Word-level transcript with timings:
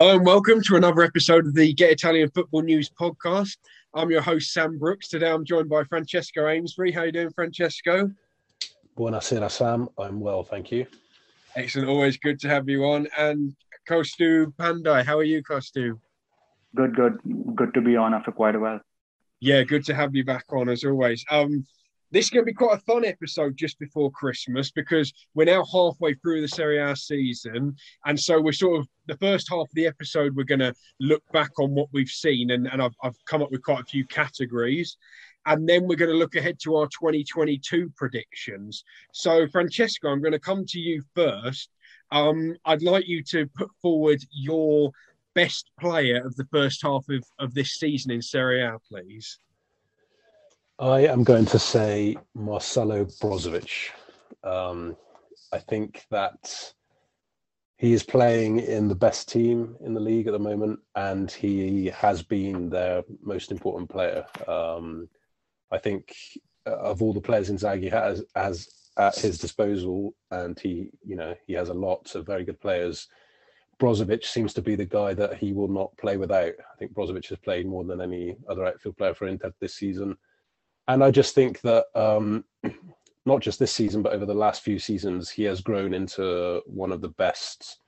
Hello 0.00 0.14
and 0.14 0.24
welcome 0.24 0.62
to 0.62 0.76
another 0.76 1.02
episode 1.02 1.44
of 1.44 1.54
the 1.54 1.74
Get 1.74 1.90
Italian 1.90 2.30
Football 2.30 2.62
News 2.62 2.88
podcast. 2.88 3.56
I'm 3.94 4.12
your 4.12 4.20
host 4.20 4.52
Sam 4.52 4.78
Brooks. 4.78 5.08
Today 5.08 5.28
I'm 5.28 5.44
joined 5.44 5.68
by 5.68 5.82
Francesco 5.82 6.46
Amesbury. 6.46 6.92
How 6.92 7.02
you 7.02 7.10
doing, 7.10 7.32
Francesco? 7.32 8.08
Buonasera, 8.96 9.50
Sam. 9.50 9.88
I'm 9.98 10.20
well, 10.20 10.44
thank 10.44 10.70
you. 10.70 10.86
Excellent. 11.56 11.88
Always 11.88 12.16
good 12.16 12.38
to 12.38 12.48
have 12.48 12.68
you 12.68 12.84
on. 12.84 13.08
And 13.18 13.56
Kaustubh 13.88 14.54
Pandey, 14.54 15.04
how 15.04 15.18
are 15.18 15.24
you, 15.24 15.42
Kaustubh? 15.42 15.98
Good, 16.76 16.94
good, 16.94 17.18
good 17.56 17.74
to 17.74 17.80
be 17.80 17.96
on 17.96 18.14
after 18.14 18.30
quite 18.30 18.54
a 18.54 18.60
while. 18.60 18.80
Yeah, 19.40 19.64
good 19.64 19.84
to 19.86 19.96
have 19.96 20.14
you 20.14 20.24
back 20.24 20.44
on 20.52 20.68
as 20.68 20.84
always. 20.84 21.24
Um, 21.28 21.66
this 22.10 22.26
is 22.26 22.30
going 22.30 22.44
to 22.44 22.50
be 22.50 22.54
quite 22.54 22.76
a 22.76 22.80
fun 22.80 23.04
episode 23.04 23.56
just 23.56 23.78
before 23.78 24.10
Christmas 24.10 24.70
because 24.70 25.12
we're 25.34 25.44
now 25.44 25.64
halfway 25.70 26.14
through 26.14 26.40
the 26.40 26.48
Serie 26.48 26.78
A 26.78 26.96
season. 26.96 27.76
And 28.06 28.18
so 28.18 28.40
we're 28.40 28.52
sort 28.52 28.80
of 28.80 28.88
the 29.06 29.16
first 29.18 29.48
half 29.50 29.68
of 29.68 29.74
the 29.74 29.86
episode, 29.86 30.34
we're 30.34 30.44
going 30.44 30.58
to 30.60 30.74
look 31.00 31.22
back 31.32 31.50
on 31.58 31.74
what 31.74 31.88
we've 31.92 32.08
seen. 32.08 32.50
And, 32.50 32.66
and 32.66 32.80
I've, 32.80 32.94
I've 33.02 33.16
come 33.26 33.42
up 33.42 33.50
with 33.50 33.62
quite 33.62 33.80
a 33.80 33.84
few 33.84 34.06
categories. 34.06 34.96
And 35.46 35.68
then 35.68 35.86
we're 35.86 35.96
going 35.96 36.10
to 36.10 36.16
look 36.16 36.34
ahead 36.34 36.58
to 36.64 36.76
our 36.76 36.86
2022 36.86 37.92
predictions. 37.96 38.84
So, 39.12 39.46
Francesco, 39.48 40.08
I'm 40.08 40.20
going 40.20 40.32
to 40.32 40.38
come 40.38 40.64
to 40.66 40.78
you 40.78 41.02
first. 41.14 41.70
Um, 42.10 42.56
I'd 42.64 42.82
like 42.82 43.06
you 43.06 43.22
to 43.24 43.46
put 43.56 43.70
forward 43.80 44.22
your 44.30 44.92
best 45.34 45.70
player 45.78 46.24
of 46.24 46.34
the 46.36 46.46
first 46.50 46.82
half 46.82 47.08
of, 47.08 47.24
of 47.38 47.54
this 47.54 47.74
season 47.74 48.10
in 48.10 48.22
Serie 48.22 48.62
A, 48.62 48.78
please. 48.90 49.38
I 50.80 51.00
am 51.06 51.24
going 51.24 51.46
to 51.46 51.58
say 51.58 52.16
Marcelo 52.34 53.04
Brozovic. 53.04 53.90
Um, 54.44 54.96
I 55.52 55.58
think 55.58 56.06
that 56.12 56.72
he 57.78 57.92
is 57.94 58.04
playing 58.04 58.60
in 58.60 58.86
the 58.86 58.94
best 58.94 59.28
team 59.28 59.74
in 59.80 59.92
the 59.92 60.00
league 60.00 60.28
at 60.28 60.34
the 60.34 60.38
moment, 60.38 60.78
and 60.94 61.32
he 61.32 61.86
has 61.86 62.22
been 62.22 62.70
their 62.70 63.02
most 63.20 63.50
important 63.50 63.90
player. 63.90 64.24
Um, 64.46 65.08
I 65.72 65.78
think 65.78 66.14
uh, 66.64 66.76
of 66.76 67.02
all 67.02 67.12
the 67.12 67.20
players 67.20 67.50
Inzaghi 67.50 67.90
has 67.90 68.24
has 68.36 68.68
at 68.96 69.16
his 69.16 69.36
disposal, 69.36 70.14
and 70.30 70.60
he, 70.60 70.90
you 71.04 71.16
know, 71.16 71.34
he 71.44 71.54
has 71.54 71.70
a 71.70 71.74
lot 71.74 72.14
of 72.14 72.24
very 72.24 72.44
good 72.44 72.60
players. 72.60 73.08
Brozovic 73.80 74.24
seems 74.24 74.54
to 74.54 74.62
be 74.62 74.76
the 74.76 74.84
guy 74.84 75.12
that 75.14 75.38
he 75.38 75.52
will 75.52 75.68
not 75.68 75.96
play 75.96 76.16
without. 76.16 76.52
I 76.52 76.76
think 76.78 76.94
Brozovic 76.94 77.28
has 77.30 77.38
played 77.38 77.66
more 77.66 77.82
than 77.82 78.00
any 78.00 78.36
other 78.48 78.64
outfield 78.64 78.96
player 78.96 79.14
for 79.14 79.26
Inter 79.26 79.52
this 79.60 79.74
season 79.74 80.16
and 80.88 81.04
I 81.04 81.10
just 81.10 81.34
think 81.34 81.60
that 81.60 81.86
um, 81.94 82.44
not 83.26 83.40
just 83.40 83.58
this 83.58 83.72
season, 83.72 84.02
but 84.02 84.14
over 84.14 84.26
the 84.26 84.34
last 84.34 84.62
few 84.62 84.78
seasons, 84.78 85.30
he 85.30 85.44
has 85.44 85.60
grown 85.60 85.94
into 85.94 86.62
one 86.66 86.92
of 86.92 87.02
the 87.02 87.10
best. 87.10 87.78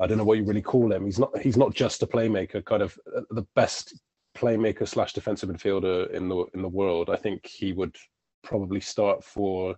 I 0.00 0.06
don't 0.06 0.16
know 0.16 0.24
what 0.24 0.38
you 0.38 0.44
really 0.44 0.62
call 0.62 0.92
him. 0.92 1.04
He's 1.04 1.18
not. 1.18 1.36
He's 1.38 1.56
not 1.56 1.74
just 1.74 2.02
a 2.04 2.06
playmaker. 2.06 2.64
Kind 2.64 2.82
of 2.82 2.98
uh, 3.14 3.22
the 3.30 3.46
best 3.56 4.00
playmaker 4.36 4.86
slash 4.86 5.12
defensive 5.12 5.48
midfielder 5.48 6.10
in 6.12 6.28
the 6.28 6.46
in 6.54 6.62
the 6.62 6.68
world. 6.68 7.10
I 7.10 7.16
think 7.16 7.44
he 7.44 7.72
would 7.72 7.96
probably 8.44 8.80
start 8.80 9.24
for 9.24 9.74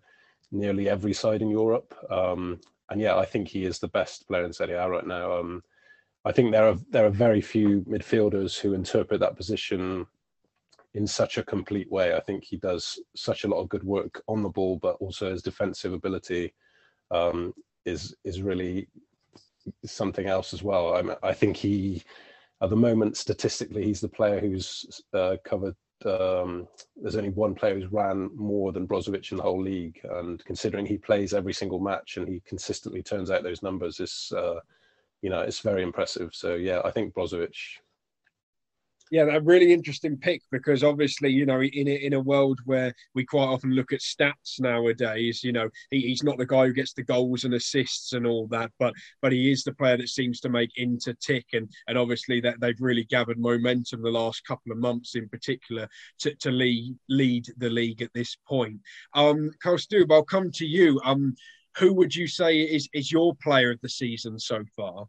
nearly 0.53 0.91
every 0.91 1.15
side 1.15 1.41
in 1.41 1.49
Europe. 1.49 1.95
Um, 2.11 2.61
and 2.91 3.01
yeah, 3.01 3.17
I 3.17 3.25
think 3.25 3.49
he 3.49 3.65
is 3.65 3.79
the 3.79 3.89
best 3.89 4.29
player 4.29 4.45
in 4.45 4.53
Serie 4.53 4.75
A 4.75 4.87
right 4.87 5.07
now. 5.07 5.39
Um, 5.39 5.63
I 6.27 6.33
think 6.33 6.53
there 6.53 6.69
are 6.69 6.77
there 6.91 7.07
are 7.07 7.11
very 7.11 7.41
few 7.41 7.81
midfielders 7.89 8.61
who 8.61 8.75
interpret 8.75 9.21
that 9.21 9.37
position 9.37 10.07
in 10.95 11.07
such 11.07 11.39
a 11.39 11.45
complete 11.45 11.91
way. 11.91 12.15
I 12.15 12.21
think 12.21 12.45
he 12.45 12.57
does 12.57 13.01
such 13.15 13.45
a 13.45 13.49
lot 13.49 13.61
of 13.61 13.69
good 13.69 13.85
work 13.85 14.23
on 14.27 14.43
the 14.43 14.49
ball, 14.49 14.77
but 14.77 14.97
also 15.01 15.31
his 15.31 15.43
defensive 15.43 15.93
ability 15.93 16.53
um, 17.11 17.55
is 17.85 18.15
is 18.25 18.43
really 18.43 18.89
something 19.85 20.27
else 20.27 20.53
as 20.53 20.63
well. 20.63 20.95
I, 20.95 21.29
I 21.29 21.33
think 21.33 21.57
he, 21.57 22.03
at 22.63 22.71
the 22.71 22.77
moment, 22.77 23.17
statistically, 23.17 23.85
he's 23.85 24.01
the 24.01 24.09
player 24.09 24.41
who's 24.41 25.03
uh, 25.13 25.37
covered. 25.45 25.77
Um, 26.05 26.67
there's 26.97 27.17
only 27.17 27.29
one 27.31 27.55
player 27.55 27.75
who's 27.75 27.93
ran 27.93 28.31
more 28.35 28.73
than 28.73 28.89
Brozovic 28.89 29.31
in 29.31 29.37
the 29.37 29.43
whole 29.43 29.63
league, 29.63 30.01
and 30.05 30.43
considering 30.45 30.87
he 30.87 30.97
plays 30.97 31.35
every 31.35 31.53
single 31.53 31.79
match 31.79 32.17
and 32.17 32.27
he 32.27 32.43
consistently 32.47 33.03
turns 33.03 33.31
out 33.31 33.43
those 33.43 33.63
numbers, 33.63 34.01
is 34.01 34.33
uh, 34.37 34.61
you 35.23 35.31
know 35.31 35.41
it's 35.41 35.61
very 35.61 35.83
impressive. 35.83 36.35
So 36.35 36.55
yeah, 36.55 36.81
I 36.85 36.91
think 36.91 37.15
Brozovic 37.15 37.55
yeah, 39.11 39.23
a 39.23 39.41
really 39.41 39.73
interesting 39.73 40.17
pick 40.17 40.41
because 40.53 40.85
obviously, 40.85 41.31
you 41.31 41.45
know, 41.45 41.61
in 41.61 41.89
a, 41.89 41.95
in 41.95 42.13
a 42.13 42.21
world 42.21 42.61
where 42.65 42.95
we 43.13 43.25
quite 43.25 43.47
often 43.47 43.73
look 43.73 43.93
at 43.93 43.99
stats 43.99 44.61
nowadays, 44.61 45.43
you 45.43 45.51
know, 45.51 45.69
he, 45.91 46.01
he's 46.03 46.23
not 46.23 46.39
the 46.39 46.47
guy 46.47 46.67
who 46.67 46.73
gets 46.73 46.93
the 46.93 47.03
goals 47.03 47.43
and 47.43 47.55
assists 47.55 48.13
and 48.13 48.25
all 48.25 48.47
that, 48.49 48.71
but 48.79 48.95
but 49.21 49.33
he 49.33 49.51
is 49.51 49.65
the 49.65 49.75
player 49.75 49.97
that 49.97 50.09
seems 50.09 50.39
to 50.41 50.49
make 50.49 50.71
Inter 50.77 51.15
tick, 51.21 51.47
and 51.55 51.69
and 51.89 51.99
obviously 51.99 52.41
that 52.41 52.61
they've 52.61 52.81
really 52.81 53.05
gathered 53.05 53.39
momentum 53.39 54.01
the 54.01 54.11
last 54.11 54.47
couple 54.47 54.71
of 54.71 54.79
months 54.79 55.17
in 55.17 55.29
particular 55.29 55.89
to, 56.21 56.33
to 56.37 56.53
lead 56.53 56.97
lead 57.09 57.47
the 57.59 57.71
league 57.71 58.03
at 58.03 58.13
this 58.15 58.37
point. 58.47 58.79
Um, 59.15 59.51
Kaustubh, 59.65 60.13
I'll 60.13 60.23
come 60.23 60.53
to 60.53 60.67
you. 60.67 61.01
Um, 61.05 61.35
who 61.79 61.93
would 61.95 62.15
you 62.15 62.29
say 62.29 62.61
is 62.61 62.89
is 62.93 63.11
your 63.11 63.35
player 63.43 63.73
of 63.73 63.81
the 63.81 63.89
season 63.89 64.39
so 64.39 64.63
far? 64.77 65.07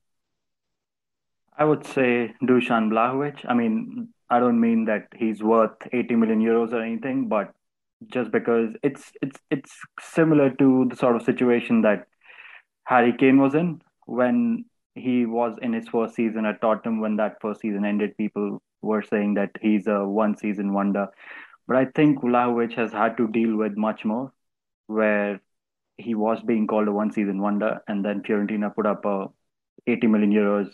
I 1.62 1.64
would 1.64 1.86
say 1.86 2.34
Dusan 2.42 2.90
Vlahovic. 2.90 3.46
I 3.48 3.54
mean, 3.54 4.08
I 4.32 4.40
don't 4.40 4.60
mean 4.60 4.86
that 4.86 5.10
he's 5.16 5.44
worth 5.44 5.76
80 5.94 6.16
million 6.16 6.40
euros 6.42 6.74
or 6.74 6.82
anything, 6.82 7.28
but 7.28 7.54
just 8.12 8.32
because 8.32 8.70
it's 8.82 9.12
it's 9.22 9.40
it's 9.52 9.72
similar 10.00 10.50
to 10.62 10.88
the 10.90 10.96
sort 10.96 11.16
of 11.16 11.22
situation 11.22 11.84
that 11.84 12.08
Harry 12.86 13.14
Kane 13.16 13.40
was 13.40 13.54
in 13.54 13.80
when 14.08 14.66
he 14.96 15.28
was 15.28 15.60
in 15.62 15.74
his 15.74 15.88
first 15.88 16.16
season 16.16 16.48
at 16.48 16.62
Tottenham. 16.62 17.00
When 17.00 17.18
that 17.18 17.38
first 17.42 17.62
season 17.62 17.86
ended, 17.86 18.18
people 18.18 18.60
were 18.82 19.04
saying 19.04 19.36
that 19.36 19.52
he's 19.62 19.86
a 19.86 20.00
one 20.04 20.36
season 20.38 20.74
wonder. 20.74 21.10
But 21.68 21.78
I 21.78 21.86
think 21.86 22.22
Vlahovic 22.22 22.74
has 22.74 22.92
had 22.92 23.18
to 23.18 23.28
deal 23.28 23.56
with 23.56 23.78
much 23.78 24.04
more, 24.04 24.34
where 24.88 25.40
he 25.98 26.16
was 26.16 26.42
being 26.42 26.66
called 26.66 26.88
a 26.88 26.92
one 26.92 27.12
season 27.12 27.40
wonder, 27.40 27.82
and 27.88 28.04
then 28.04 28.24
Fiorentina 28.24 28.74
put 28.74 28.88
up 28.88 29.06
a 29.06 29.28
80 29.86 30.08
million 30.08 30.32
euros 30.32 30.74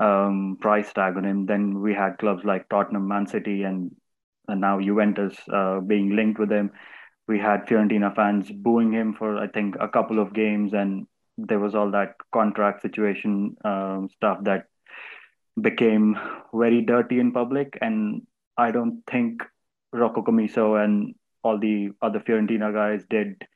um, 0.00 0.58
price 0.60 0.92
tag 0.92 1.16
on 1.16 1.24
him. 1.24 1.46
Then 1.46 1.80
we 1.80 1.94
had 1.94 2.18
clubs 2.18 2.44
like 2.44 2.68
Tottenham, 2.68 3.08
Man 3.08 3.26
City, 3.26 3.62
and 3.62 3.94
and 4.48 4.60
now 4.60 4.80
Juventus 4.80 5.36
uh, 5.52 5.80
being 5.80 6.16
linked 6.16 6.38
with 6.38 6.50
him. 6.50 6.72
We 7.28 7.38
had 7.38 7.66
Fiorentina 7.66 8.14
fans 8.14 8.50
booing 8.50 8.92
him 8.92 9.14
for 9.14 9.38
I 9.38 9.48
think 9.48 9.76
a 9.80 9.88
couple 9.88 10.18
of 10.18 10.34
games, 10.34 10.72
and 10.72 11.06
there 11.38 11.58
was 11.60 11.74
all 11.74 11.90
that 11.92 12.14
contract 12.32 12.82
situation 12.82 13.56
um, 13.64 14.08
stuff 14.12 14.38
that 14.44 14.66
became 15.60 16.18
very 16.52 16.82
dirty 16.82 17.18
in 17.20 17.32
public. 17.32 17.78
And 17.80 18.22
I 18.56 18.70
don't 18.70 19.02
think 19.10 19.42
Rocco 19.92 20.22
Commisso 20.22 20.82
and 20.82 21.14
all 21.42 21.58
the 21.58 21.90
other 22.00 22.20
Fiorentina 22.20 22.72
guys 22.72 23.04
did 23.08 23.46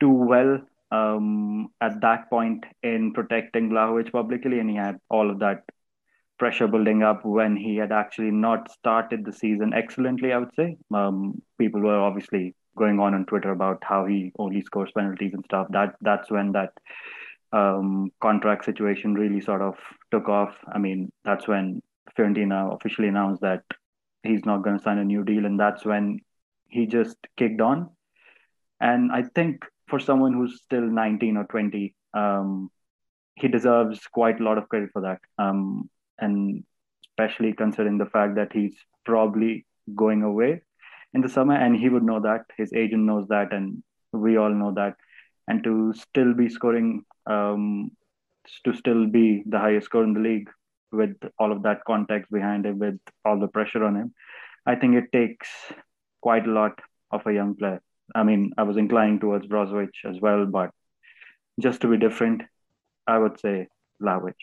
too 0.00 0.10
well 0.10 0.60
um, 0.90 1.68
at 1.80 2.00
that 2.00 2.28
point 2.30 2.64
in 2.82 3.12
protecting 3.12 3.70
Vlahovic 3.70 4.12
publicly, 4.12 4.58
and 4.58 4.70
he 4.70 4.76
had 4.76 4.98
all 5.08 5.30
of 5.30 5.38
that 5.40 5.64
pressure 6.38 6.66
building 6.66 7.02
up 7.02 7.24
when 7.24 7.54
he 7.54 7.76
had 7.76 7.92
actually 7.92 8.30
not 8.30 8.70
started 8.72 9.24
the 9.24 9.32
season 9.32 9.72
excellently. 9.74 10.32
I 10.32 10.38
would 10.38 10.54
say 10.56 10.76
um, 10.92 11.40
people 11.58 11.80
were 11.80 11.98
obviously 11.98 12.54
going 12.76 12.98
on 12.98 13.14
on 13.14 13.26
Twitter 13.26 13.50
about 13.50 13.82
how 13.82 14.06
he 14.06 14.32
only 14.38 14.62
scores 14.62 14.90
penalties 14.96 15.34
and 15.34 15.44
stuff. 15.44 15.68
That 15.70 15.96
that's 16.00 16.30
when 16.30 16.52
that 16.52 16.72
um, 17.52 18.10
contract 18.20 18.64
situation 18.64 19.14
really 19.14 19.40
sort 19.40 19.60
of 19.60 19.76
took 20.10 20.28
off. 20.28 20.54
I 20.72 20.78
mean, 20.78 21.12
that's 21.24 21.46
when 21.46 21.82
Fiorentina 22.16 22.74
officially 22.74 23.08
announced 23.08 23.42
that 23.42 23.62
he's 24.22 24.44
not 24.44 24.62
going 24.62 24.76
to 24.76 24.82
sign 24.82 24.98
a 24.98 25.04
new 25.04 25.24
deal, 25.24 25.44
and 25.44 25.58
that's 25.58 25.84
when 25.84 26.20
he 26.68 26.86
just 26.86 27.16
kicked 27.36 27.60
on. 27.60 27.90
And 28.80 29.12
I 29.12 29.22
think 29.22 29.66
for 29.90 30.00
someone 30.00 30.32
who's 30.32 30.60
still 30.64 30.82
19 30.82 31.36
or 31.36 31.44
20, 31.44 31.94
um, 32.14 32.70
he 33.34 33.48
deserves 33.48 34.00
quite 34.12 34.40
a 34.40 34.44
lot 34.44 34.58
of 34.58 34.68
credit 34.68 34.90
for 34.92 35.02
that. 35.02 35.18
Um, 35.38 35.90
and 36.18 36.64
especially 37.10 37.52
considering 37.52 37.98
the 37.98 38.06
fact 38.06 38.36
that 38.36 38.52
he's 38.52 38.74
probably 39.04 39.66
going 39.94 40.22
away 40.22 40.62
in 41.12 41.20
the 41.20 41.28
summer, 41.28 41.54
and 41.54 41.76
he 41.76 41.88
would 41.88 42.04
know 42.04 42.20
that. 42.20 42.44
His 42.56 42.72
agent 42.72 43.02
knows 43.04 43.26
that, 43.28 43.52
and 43.52 43.82
we 44.12 44.36
all 44.36 44.50
know 44.50 44.72
that. 44.74 44.94
And 45.48 45.64
to 45.64 45.92
still 45.94 46.34
be 46.34 46.48
scoring, 46.48 47.04
um, 47.26 47.90
to 48.64 48.72
still 48.72 49.06
be 49.06 49.42
the 49.46 49.58
highest 49.58 49.86
score 49.86 50.04
in 50.04 50.14
the 50.14 50.20
league 50.20 50.48
with 50.92 51.16
all 51.38 51.52
of 51.52 51.62
that 51.64 51.80
context 51.86 52.30
behind 52.30 52.66
him, 52.66 52.78
with 52.78 52.98
all 53.24 53.38
the 53.38 53.48
pressure 53.48 53.84
on 53.84 53.96
him, 53.96 54.14
I 54.66 54.76
think 54.76 54.94
it 54.94 55.12
takes 55.12 55.48
quite 56.20 56.46
a 56.46 56.50
lot 56.50 56.78
of 57.10 57.26
a 57.26 57.32
young 57.32 57.56
player. 57.56 57.82
I 58.14 58.22
mean, 58.22 58.52
I 58.58 58.62
was 58.62 58.76
inclining 58.76 59.20
towards 59.20 59.46
Brozovic 59.46 59.90
as 60.04 60.20
well, 60.20 60.46
but 60.46 60.70
just 61.60 61.80
to 61.82 61.88
be 61.88 61.96
different, 61.96 62.42
I 63.06 63.18
would 63.18 63.38
say 63.40 63.68
Vlahovic. 64.02 64.34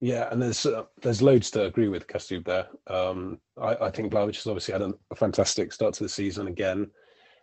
Yeah, 0.00 0.28
and 0.30 0.40
there's 0.40 0.64
uh, 0.64 0.84
there's 1.02 1.22
loads 1.22 1.50
to 1.52 1.64
agree 1.64 1.88
with 1.88 2.06
Kaustubh 2.06 2.44
there. 2.44 2.68
Um, 2.86 3.40
I, 3.60 3.74
I, 3.86 3.90
think 3.90 4.12
Vlahovic 4.12 4.36
has 4.36 4.46
obviously 4.46 4.72
had 4.72 4.82
a, 4.82 4.94
a, 5.10 5.16
fantastic 5.16 5.72
start 5.72 5.94
to 5.94 6.04
the 6.04 6.08
season 6.08 6.46
again. 6.46 6.88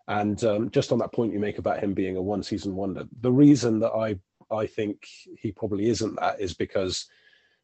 And 0.08 0.42
um, 0.46 0.70
just 0.70 0.94
on 0.94 1.00
that 1.00 1.12
point 1.12 1.34
you 1.34 1.40
make 1.40 1.58
about 1.58 1.82
him 1.82 1.94
being 1.94 2.16
a 2.16 2.22
one 2.22 2.44
season 2.44 2.76
wonder, 2.76 3.04
the 3.20 3.32
reason 3.32 3.80
that 3.80 3.92
I 3.92 4.20
I 4.50 4.68
think 4.68 5.06
he 5.38 5.52
probably 5.52 5.88
isn't 5.88 6.16
that 6.20 6.40
is 6.40 6.54
because 6.54 7.08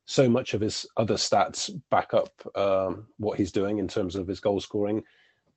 so 0.06 0.28
much 0.28 0.54
of 0.54 0.62
his 0.62 0.86
other 0.98 1.16
stats 1.16 1.72
back 1.90 2.14
up 2.14 2.34
um, 2.56 3.08
what 3.18 3.38
he's 3.38 3.52
doing 3.52 3.78
in 3.78 3.88
terms 3.88 4.16
of 4.16 4.28
his 4.28 4.40
goal 4.40 4.60
scoring. 4.60 5.04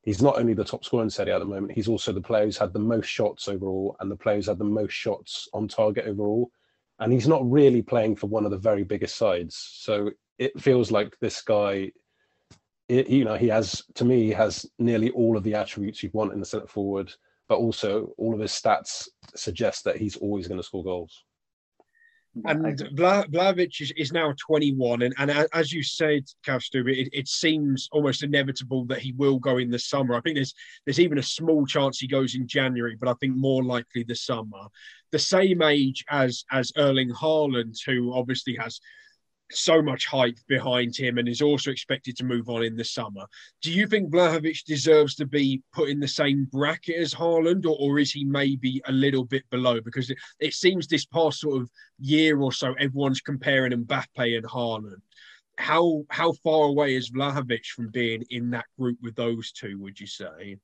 He's 0.05 0.21
not 0.21 0.39
only 0.39 0.53
the 0.53 0.65
top 0.65 0.85
scorer 0.85 1.03
in 1.03 1.11
Serie 1.11 1.31
A 1.31 1.37
at 1.37 1.39
the 1.39 1.47
moment, 1.47 1.73
he's 1.73 1.89
also 1.89 2.13
the 2.13 2.21
player 2.21 2.45
who's 2.45 2.59
had 2.59 2.75
the 2.75 2.79
most 2.79 3.07
shots 3.07 3.49
overall 3.49 3.97
and 4.01 4.11
the 4.11 4.17
player 4.17 4.37
who's 4.37 4.47
had 4.47 4.59
the 4.59 4.65
most 4.65 4.93
shots 4.93 5.49
on 5.55 5.67
target 5.67 6.07
overall. 6.07 6.51
And 6.99 7.13
he's 7.13 7.27
not 7.27 7.51
really 7.51 7.81
playing 7.81 8.17
for 8.17 8.27
one 8.27 8.45
of 8.45 8.51
the 8.51 8.59
very 8.59 8.85
biggest 8.85 9.17
sides. 9.17 9.57
So 9.57 10.11
it 10.39 10.61
feels 10.61 10.91
like 10.91 11.19
this 11.21 11.41
guy, 11.41 11.91
it, 12.89 13.09
you 13.09 13.25
know, 13.25 13.35
he 13.35 13.49
has, 13.49 13.83
to 13.95 14.05
me, 14.05 14.25
he 14.25 14.31
has 14.31 14.67
nearly 14.79 15.11
all 15.11 15.37
of 15.37 15.43
the 15.43 15.55
attributes 15.55 16.03
you'd 16.03 16.15
want 16.15 16.35
in 16.35 16.41
the 16.41 16.47
centre 16.47 16.67
forward, 16.67 17.11
but 17.49 17.57
also 17.57 18.13
all 18.19 18.35
of 18.35 18.41
his 18.41 18.53
stats 18.53 19.09
suggest 19.35 19.85
that 19.85 19.97
he's 19.97 20.17
always 20.17 20.47
going 20.47 20.61
to 20.61 20.67
score 20.67 20.85
goals. 20.85 21.25
And 22.45 22.97
Bla- 22.97 23.27
Vlahovic 23.31 23.81
is, 23.81 23.93
is 23.97 24.13
now 24.13 24.35
21, 24.45 25.03
and, 25.03 25.15
and 25.19 25.31
as 25.53 25.73
you 25.73 25.83
said, 25.85 26.25
Kaustubh, 26.45 26.89
it, 26.89 27.09
it 27.13 27.29
seems 27.29 27.89
almost 27.93 28.25
inevitable 28.25 28.85
that 28.87 28.99
he 28.99 29.13
will 29.13 29.39
go 29.39 29.59
in 29.59 29.71
the 29.71 29.79
summer. 29.79 30.15
I 30.15 30.21
think 30.21 30.37
there's 30.37 30.55
there's 30.85 30.99
even 30.99 31.19
a 31.19 31.23
small 31.23 31.65
chance 31.65 31.99
he 31.99 32.09
goes 32.09 32.35
in 32.35 32.49
January, 32.49 32.97
but 32.99 33.09
I 33.09 33.15
think 33.21 33.37
more 33.37 33.63
likely 33.63 34.03
the 34.03 34.17
summer. 34.17 34.67
The 35.13 35.19
same 35.19 35.63
age 35.63 36.05
as 36.11 36.45
as 36.51 36.73
Erling 36.77 37.11
Haaland, 37.11 37.77
who 37.87 38.13
obviously 38.13 38.57
has 38.57 38.81
so 39.57 39.83
much 39.83 40.07
hype 40.07 40.39
behind 40.49 40.97
him 40.97 41.19
and 41.19 41.29
is 41.29 41.43
also 41.43 41.71
expected 41.71 42.17
to 42.17 42.25
move 42.25 42.49
on 42.49 42.63
in 42.63 42.77
the 42.77 42.85
summer. 42.85 43.25
Do 43.63 43.73
you 43.73 43.87
think 43.87 44.13
Vlahovic 44.13 44.65
deserves 44.65 45.15
to 45.17 45.27
be 45.27 45.63
put 45.73 45.89
in 45.89 46.01
the 46.01 46.09
same 46.09 46.49
bracket 46.51 46.97
as 46.97 47.15
Haaland, 47.15 47.65
or, 47.65 47.77
or 47.79 47.99
is 47.99 48.13
he 48.13 48.25
maybe 48.25 48.83
a 48.87 48.93
little 48.93 49.25
bit 49.25 49.49
below? 49.51 49.81
Because 49.81 50.11
it, 50.11 50.19
it 50.41 50.55
seems 50.55 50.87
this 50.87 51.07
past 51.07 51.41
sort 51.41 51.63
of 51.63 51.71
year 51.99 52.41
or 52.41 52.53
so, 52.53 52.75
everyone's 52.79 53.21
comparing 53.21 53.73
Mbappe 53.73 54.37
and 54.37 54.47
Haaland. 54.47 55.01
How 55.57 56.05
how 56.11 56.33
far 56.33 56.67
away 56.67 56.97
is 56.97 57.13
Vlahovic 57.13 57.67
from 57.67 57.89
being 57.91 58.25
in 58.31 58.51
that 58.51 58.67
group 58.79 58.99
with 59.03 59.15
those 59.15 59.53
two? 59.53 59.79
Would 59.79 60.01
you 60.01 60.09
say? 60.09 60.57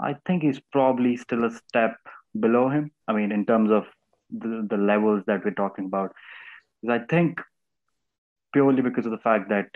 I 0.00 0.16
think 0.26 0.42
he's 0.42 0.60
probably 0.72 1.16
still 1.16 1.44
a 1.44 1.50
step 1.68 1.96
below 2.38 2.68
him. 2.68 2.90
I 3.06 3.12
mean, 3.12 3.30
in 3.30 3.46
terms 3.46 3.70
of 3.70 3.84
the, 4.30 4.66
the 4.68 4.76
levels 4.76 5.22
that 5.26 5.44
we're 5.44 5.52
talking 5.52 5.86
about. 5.86 6.12
I 6.88 6.98
think 6.98 7.40
purely 8.52 8.82
because 8.82 9.06
of 9.06 9.12
the 9.12 9.18
fact 9.18 9.48
that 9.50 9.66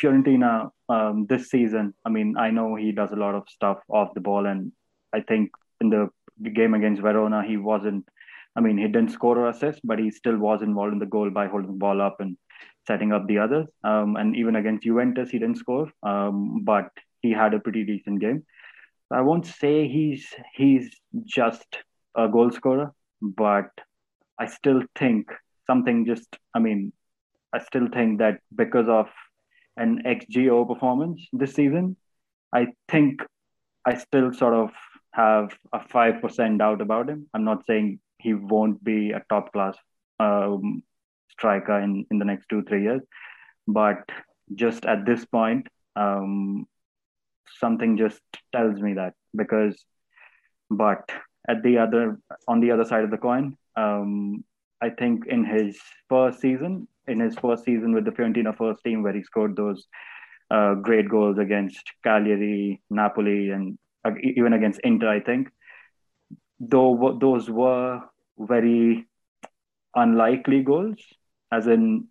Fiorentina 0.00 0.70
um, 0.88 1.26
this 1.28 1.50
season, 1.50 1.94
I 2.04 2.08
mean, 2.08 2.36
I 2.38 2.50
know 2.50 2.74
he 2.74 2.92
does 2.92 3.12
a 3.12 3.16
lot 3.16 3.34
of 3.34 3.44
stuff 3.48 3.78
off 3.88 4.14
the 4.14 4.20
ball, 4.20 4.46
and 4.46 4.72
I 5.12 5.20
think 5.20 5.50
in 5.80 5.90
the 5.90 6.08
game 6.50 6.74
against 6.74 7.02
Verona, 7.02 7.44
he 7.46 7.56
wasn't. 7.56 8.08
I 8.56 8.60
mean, 8.60 8.78
he 8.78 8.84
didn't 8.84 9.12
score 9.12 9.38
or 9.38 9.48
assist, 9.48 9.80
but 9.84 9.98
he 9.98 10.10
still 10.10 10.36
was 10.36 10.62
involved 10.62 10.92
in 10.92 10.98
the 10.98 11.06
goal 11.06 11.30
by 11.30 11.46
holding 11.46 11.70
the 11.70 11.78
ball 11.78 12.00
up 12.02 12.16
and 12.18 12.36
setting 12.86 13.12
up 13.12 13.26
the 13.26 13.38
others. 13.38 13.66
Um, 13.84 14.16
and 14.16 14.34
even 14.34 14.56
against 14.56 14.82
Juventus, 14.82 15.30
he 15.30 15.38
didn't 15.38 15.58
score, 15.58 15.88
um, 16.02 16.64
but 16.64 16.88
he 17.20 17.30
had 17.30 17.54
a 17.54 17.60
pretty 17.60 17.84
decent 17.84 18.20
game. 18.20 18.44
I 19.12 19.20
won't 19.22 19.46
say 19.46 19.88
he's 19.88 20.26
he's 20.54 20.90
just 21.24 21.78
a 22.16 22.28
goal 22.28 22.50
scorer, 22.50 22.92
but 23.20 23.70
I 24.38 24.46
still 24.46 24.82
think 24.96 25.30
something 25.66 26.06
just. 26.06 26.36
I 26.54 26.58
mean, 26.58 26.92
I 27.52 27.58
still 27.60 27.88
think 27.92 28.18
that 28.18 28.40
because 28.54 28.88
of 28.88 29.08
an 29.76 30.02
xG 30.04 30.46
overperformance 30.46 31.20
this 31.32 31.54
season, 31.54 31.96
I 32.54 32.68
think 32.88 33.22
I 33.86 33.94
still 33.96 34.32
sort 34.32 34.54
of 34.54 34.70
have 35.12 35.56
a 35.72 35.80
5% 35.80 36.58
doubt 36.58 36.80
about 36.80 37.08
him. 37.08 37.26
I'm 37.34 37.44
not 37.44 37.64
saying 37.66 38.00
he 38.18 38.34
won't 38.34 38.82
be 38.84 39.12
a 39.12 39.22
top 39.28 39.52
class 39.52 39.76
um, 40.18 40.82
striker 41.30 41.78
in, 41.80 42.06
in 42.10 42.18
the 42.18 42.24
next 42.24 42.46
two, 42.48 42.62
three 42.62 42.82
years. 42.82 43.02
But 43.66 44.08
just 44.54 44.84
at 44.84 45.06
this 45.06 45.24
point, 45.24 45.66
um, 45.96 46.66
something 47.58 47.96
just 47.96 48.20
tells 48.54 48.80
me 48.80 48.94
that 48.94 49.14
because, 49.34 49.84
but 50.70 51.10
at 51.48 51.62
the 51.62 51.78
other, 51.78 52.18
on 52.46 52.60
the 52.60 52.70
other 52.70 52.84
side 52.84 53.04
of 53.04 53.10
the 53.10 53.18
coin, 53.18 53.56
um, 53.76 54.44
I 54.80 54.90
think 54.90 55.26
in 55.26 55.44
his 55.44 55.78
first 56.08 56.40
season, 56.40 56.88
in 57.06 57.20
his 57.20 57.34
first 57.36 57.64
season 57.64 57.92
with 57.92 58.04
the 58.04 58.10
Fiorentina 58.10 58.56
first 58.56 58.82
team, 58.84 59.02
where 59.02 59.12
he 59.12 59.22
scored 59.22 59.56
those 59.56 59.86
uh, 60.50 60.74
great 60.74 61.08
goals 61.08 61.38
against 61.38 61.80
Cagliari, 62.04 62.80
Napoli, 62.90 63.50
and 63.50 63.78
even 64.22 64.52
against 64.52 64.80
Inter, 64.80 65.08
I 65.08 65.20
think. 65.20 65.48
Though 66.58 67.18
those 67.20 67.48
were 67.48 68.00
very 68.38 69.06
unlikely 69.94 70.62
goals, 70.62 70.98
as 71.50 71.66
in 71.66 72.08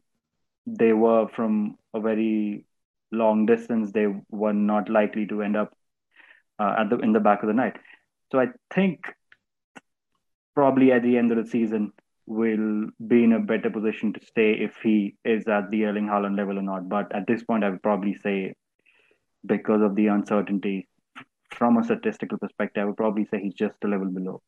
they 0.65 0.93
were 0.93 1.27
from 1.27 1.77
a 1.93 1.99
very 1.99 2.65
long 3.11 3.45
distance, 3.45 3.91
they 3.91 4.07
were 4.29 4.53
not 4.53 4.89
likely 4.89 5.25
to 5.27 5.41
end 5.41 5.55
up 5.55 5.73
uh, 6.59 6.75
at 6.79 6.89
the 6.89 6.97
in 6.99 7.13
the 7.13 7.19
back 7.19 7.43
of 7.43 7.47
the 7.47 7.53
net. 7.53 7.77
So 8.31 8.39
I 8.39 8.47
think 8.73 9.05
probably 10.55 10.91
at 10.91 11.03
the 11.03 11.17
end 11.17 11.31
of 11.31 11.43
the 11.43 11.49
season, 11.49 11.93
will 12.29 12.85
be 13.07 13.23
in 13.23 13.33
a 13.33 13.39
better 13.39 13.71
position 13.71 14.13
to 14.13 14.23
stay 14.23 14.53
if 14.53 14.75
he 14.83 15.15
is 15.25 15.47
at 15.47 15.71
the 15.71 15.85
Erling 15.85 16.05
Haaland 16.05 16.37
level 16.37 16.59
or 16.59 16.61
not. 16.61 16.87
But 16.87 17.13
at 17.13 17.25
this 17.27 17.43
point, 17.43 17.63
I 17.63 17.69
would 17.71 17.81
probably 17.81 18.13
say 18.13 18.53
because 19.45 19.81
of 19.81 19.95
the 19.95 20.07
uncertainty 20.07 20.87
from 21.51 21.77
a 21.77 21.83
statistical 21.83 22.37
perspective, 22.37 22.83
I 22.83 22.85
would 22.85 22.97
probably 22.97 23.25
say 23.25 23.39
he's 23.41 23.55
just 23.55 23.75
a 23.83 23.87
level 23.87 24.07
below. 24.07 24.41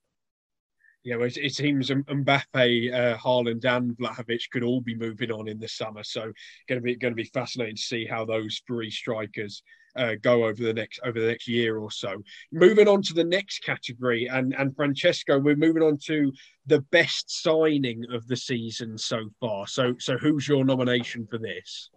Yeah, 1.04 1.16
well, 1.16 1.30
it 1.36 1.56
seems 1.56 1.90
Mbappe, 1.90 2.94
uh, 2.94 3.18
Haaland, 3.18 3.66
and 3.66 3.98
Vlahovic 3.98 4.50
could 4.52 4.64
all 4.64 4.82
be 4.82 4.96
moving 4.96 5.32
on 5.32 5.48
in 5.48 5.60
the 5.60 5.68
summer. 5.68 6.04
So, 6.04 6.32
going 6.70 6.80
to 6.80 6.82
be 6.82 6.96
going 6.96 7.14
to 7.14 7.16
be 7.16 7.30
fascinating 7.34 7.76
to 7.76 7.82
see 7.82 8.06
how 8.06 8.24
those 8.24 8.62
three 8.68 8.92
strikers 8.92 9.64
uh, 9.96 10.14
go 10.22 10.46
over 10.46 10.62
the 10.62 10.74
next 10.74 11.00
over 11.04 11.20
the 11.20 11.28
next 11.28 11.48
year 11.48 11.80
or 11.80 11.90
so. 11.90 12.22
Moving 12.52 12.88
on 12.88 13.02
to 13.04 13.14
the 13.14 13.24
next 13.24 13.64
category, 13.64 14.28
and 14.28 14.54
and 14.58 14.76
Francesco, 14.76 15.40
we're 15.40 15.56
moving 15.56 15.84
on 15.84 15.98
to 16.06 16.32
the 16.68 16.82
best 16.92 17.42
signing 17.42 18.06
of 18.12 18.28
the 18.28 18.38
season 18.38 18.98
so 18.98 19.30
far. 19.40 19.66
So, 19.68 19.96
so 19.98 20.18
who's 20.18 20.48
your 20.48 20.64
nomination 20.64 21.28
for 21.30 21.40
this? 21.40 21.90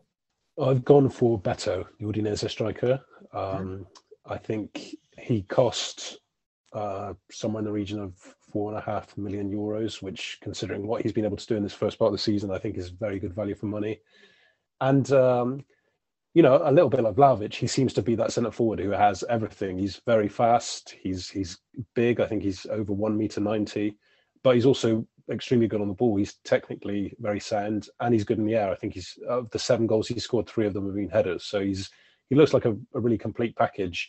I've 0.61 0.85
gone 0.85 1.11
for 1.11 1.39
Beto, 1.39 1.85
the 1.99 2.07
Udinese 2.07 2.49
striker. 2.49 3.01
Um, 3.33 3.87
I 4.25 4.39
think 4.39 4.97
he 5.19 5.43
cost 5.43 6.19
uh, 6.73 7.15
somewhere 7.31 7.61
in 7.61 7.65
the 7.65 7.73
region 7.73 8.01
of 8.01 8.15
four 8.55 8.71
and 8.71 8.79
a 8.79 8.91
half 8.93 9.19
million 9.19 9.51
euros, 9.51 10.01
which, 10.01 10.39
considering 10.41 10.87
what 10.87 11.03
he's 11.03 11.13
been 11.13 11.25
able 11.25 11.37
to 11.37 11.47
do 11.47 11.57
in 11.57 11.65
this 11.65 11.75
first 11.75 11.99
part 11.99 12.07
of 12.07 12.13
the 12.13 12.19
season, 12.31 12.53
I 12.53 12.59
think 12.59 12.77
is 12.77 12.89
very 12.89 13.19
good 13.19 13.35
value 13.35 13.57
for 13.57 13.67
money. 13.67 14.01
And 14.81 15.11
um, 15.13 15.65
you 16.35 16.43
know, 16.43 16.61
a 16.65 16.71
little 16.71 16.89
bit 16.89 17.03
like 17.03 17.17
Vlahovic, 17.17 17.55
he 17.55 17.67
seems 17.67 17.93
to 17.95 18.03
be 18.03 18.15
that 18.15 18.33
centre 18.33 18.53
forward 18.53 18.79
who 18.79 18.91
has 18.91 19.25
everything. 19.29 19.77
He's 19.77 20.01
very 20.07 20.29
fast. 20.29 20.95
He's 21.03 21.29
he's 21.29 21.59
big. 21.95 22.21
I 22.21 22.27
think 22.27 22.45
he's 22.45 22.65
over 22.67 22.93
one 22.93 23.17
meter 23.17 23.41
ninety, 23.41 23.97
but 24.45 24.55
he's 24.55 24.67
also 24.67 25.05
extremely 25.33 25.67
good 25.67 25.81
on 25.81 25.89
the 25.89 25.95
ball. 25.95 26.17
He's 26.17 26.35
technically 26.45 27.15
very 27.19 27.41
sound, 27.41 27.89
and 27.99 28.15
he's 28.15 28.25
good 28.25 28.39
in 28.39 28.47
the 28.47 28.55
air. 28.55 28.71
I 28.71 28.77
think 28.77 28.95
he's 28.95 29.19
of 29.29 29.51
the 29.51 29.59
seven 29.59 29.89
goals 29.89 30.07
he 30.07 30.21
scored, 30.21 30.47
three 30.47 30.67
of 30.67 30.75
them 30.75 30.87
have 30.87 30.95
been 30.95 31.09
headers. 31.09 31.45
So 31.45 31.61
he's 31.61 31.91
he 32.31 32.37
looks 32.37 32.55
like 32.55 32.67
a, 32.67 32.77
a 32.95 33.01
really 33.01 33.19
complete 33.19 33.57
package. 33.57 34.09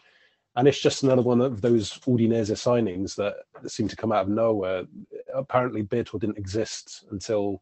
And 0.55 0.67
it's 0.67 0.79
just 0.79 1.03
another 1.03 1.21
one 1.21 1.41
of 1.41 1.61
those 1.61 1.91
Udinese 1.99 2.51
signings 2.51 3.15
that, 3.15 3.35
seem 3.69 3.87
to 3.87 3.95
come 3.95 4.11
out 4.11 4.23
of 4.23 4.29
nowhere. 4.29 4.83
Apparently, 5.33 5.83
Beto 5.83 6.19
didn't 6.19 6.37
exist 6.37 7.05
until 7.11 7.61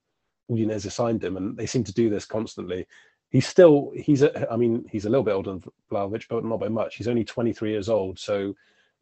Udinese 0.51 0.91
signed 0.91 1.23
him, 1.23 1.37
and 1.37 1.57
they 1.57 1.65
seem 1.65 1.83
to 1.85 1.93
do 1.93 2.09
this 2.09 2.25
constantly. 2.25 2.85
He's 3.29 3.47
still, 3.47 3.91
he's, 3.95 4.21
a, 4.21 4.51
I 4.51 4.57
mean, 4.57 4.85
he's 4.91 5.05
a 5.05 5.09
little 5.09 5.23
bit 5.23 5.33
older 5.33 5.51
than 5.51 5.63
Vlahovic, 5.91 6.25
but 6.29 6.45
not 6.45 6.59
by 6.59 6.67
much. 6.67 6.97
He's 6.97 7.07
only 7.07 7.23
23 7.23 7.71
years 7.71 7.89
old. 7.89 8.19
So 8.19 8.53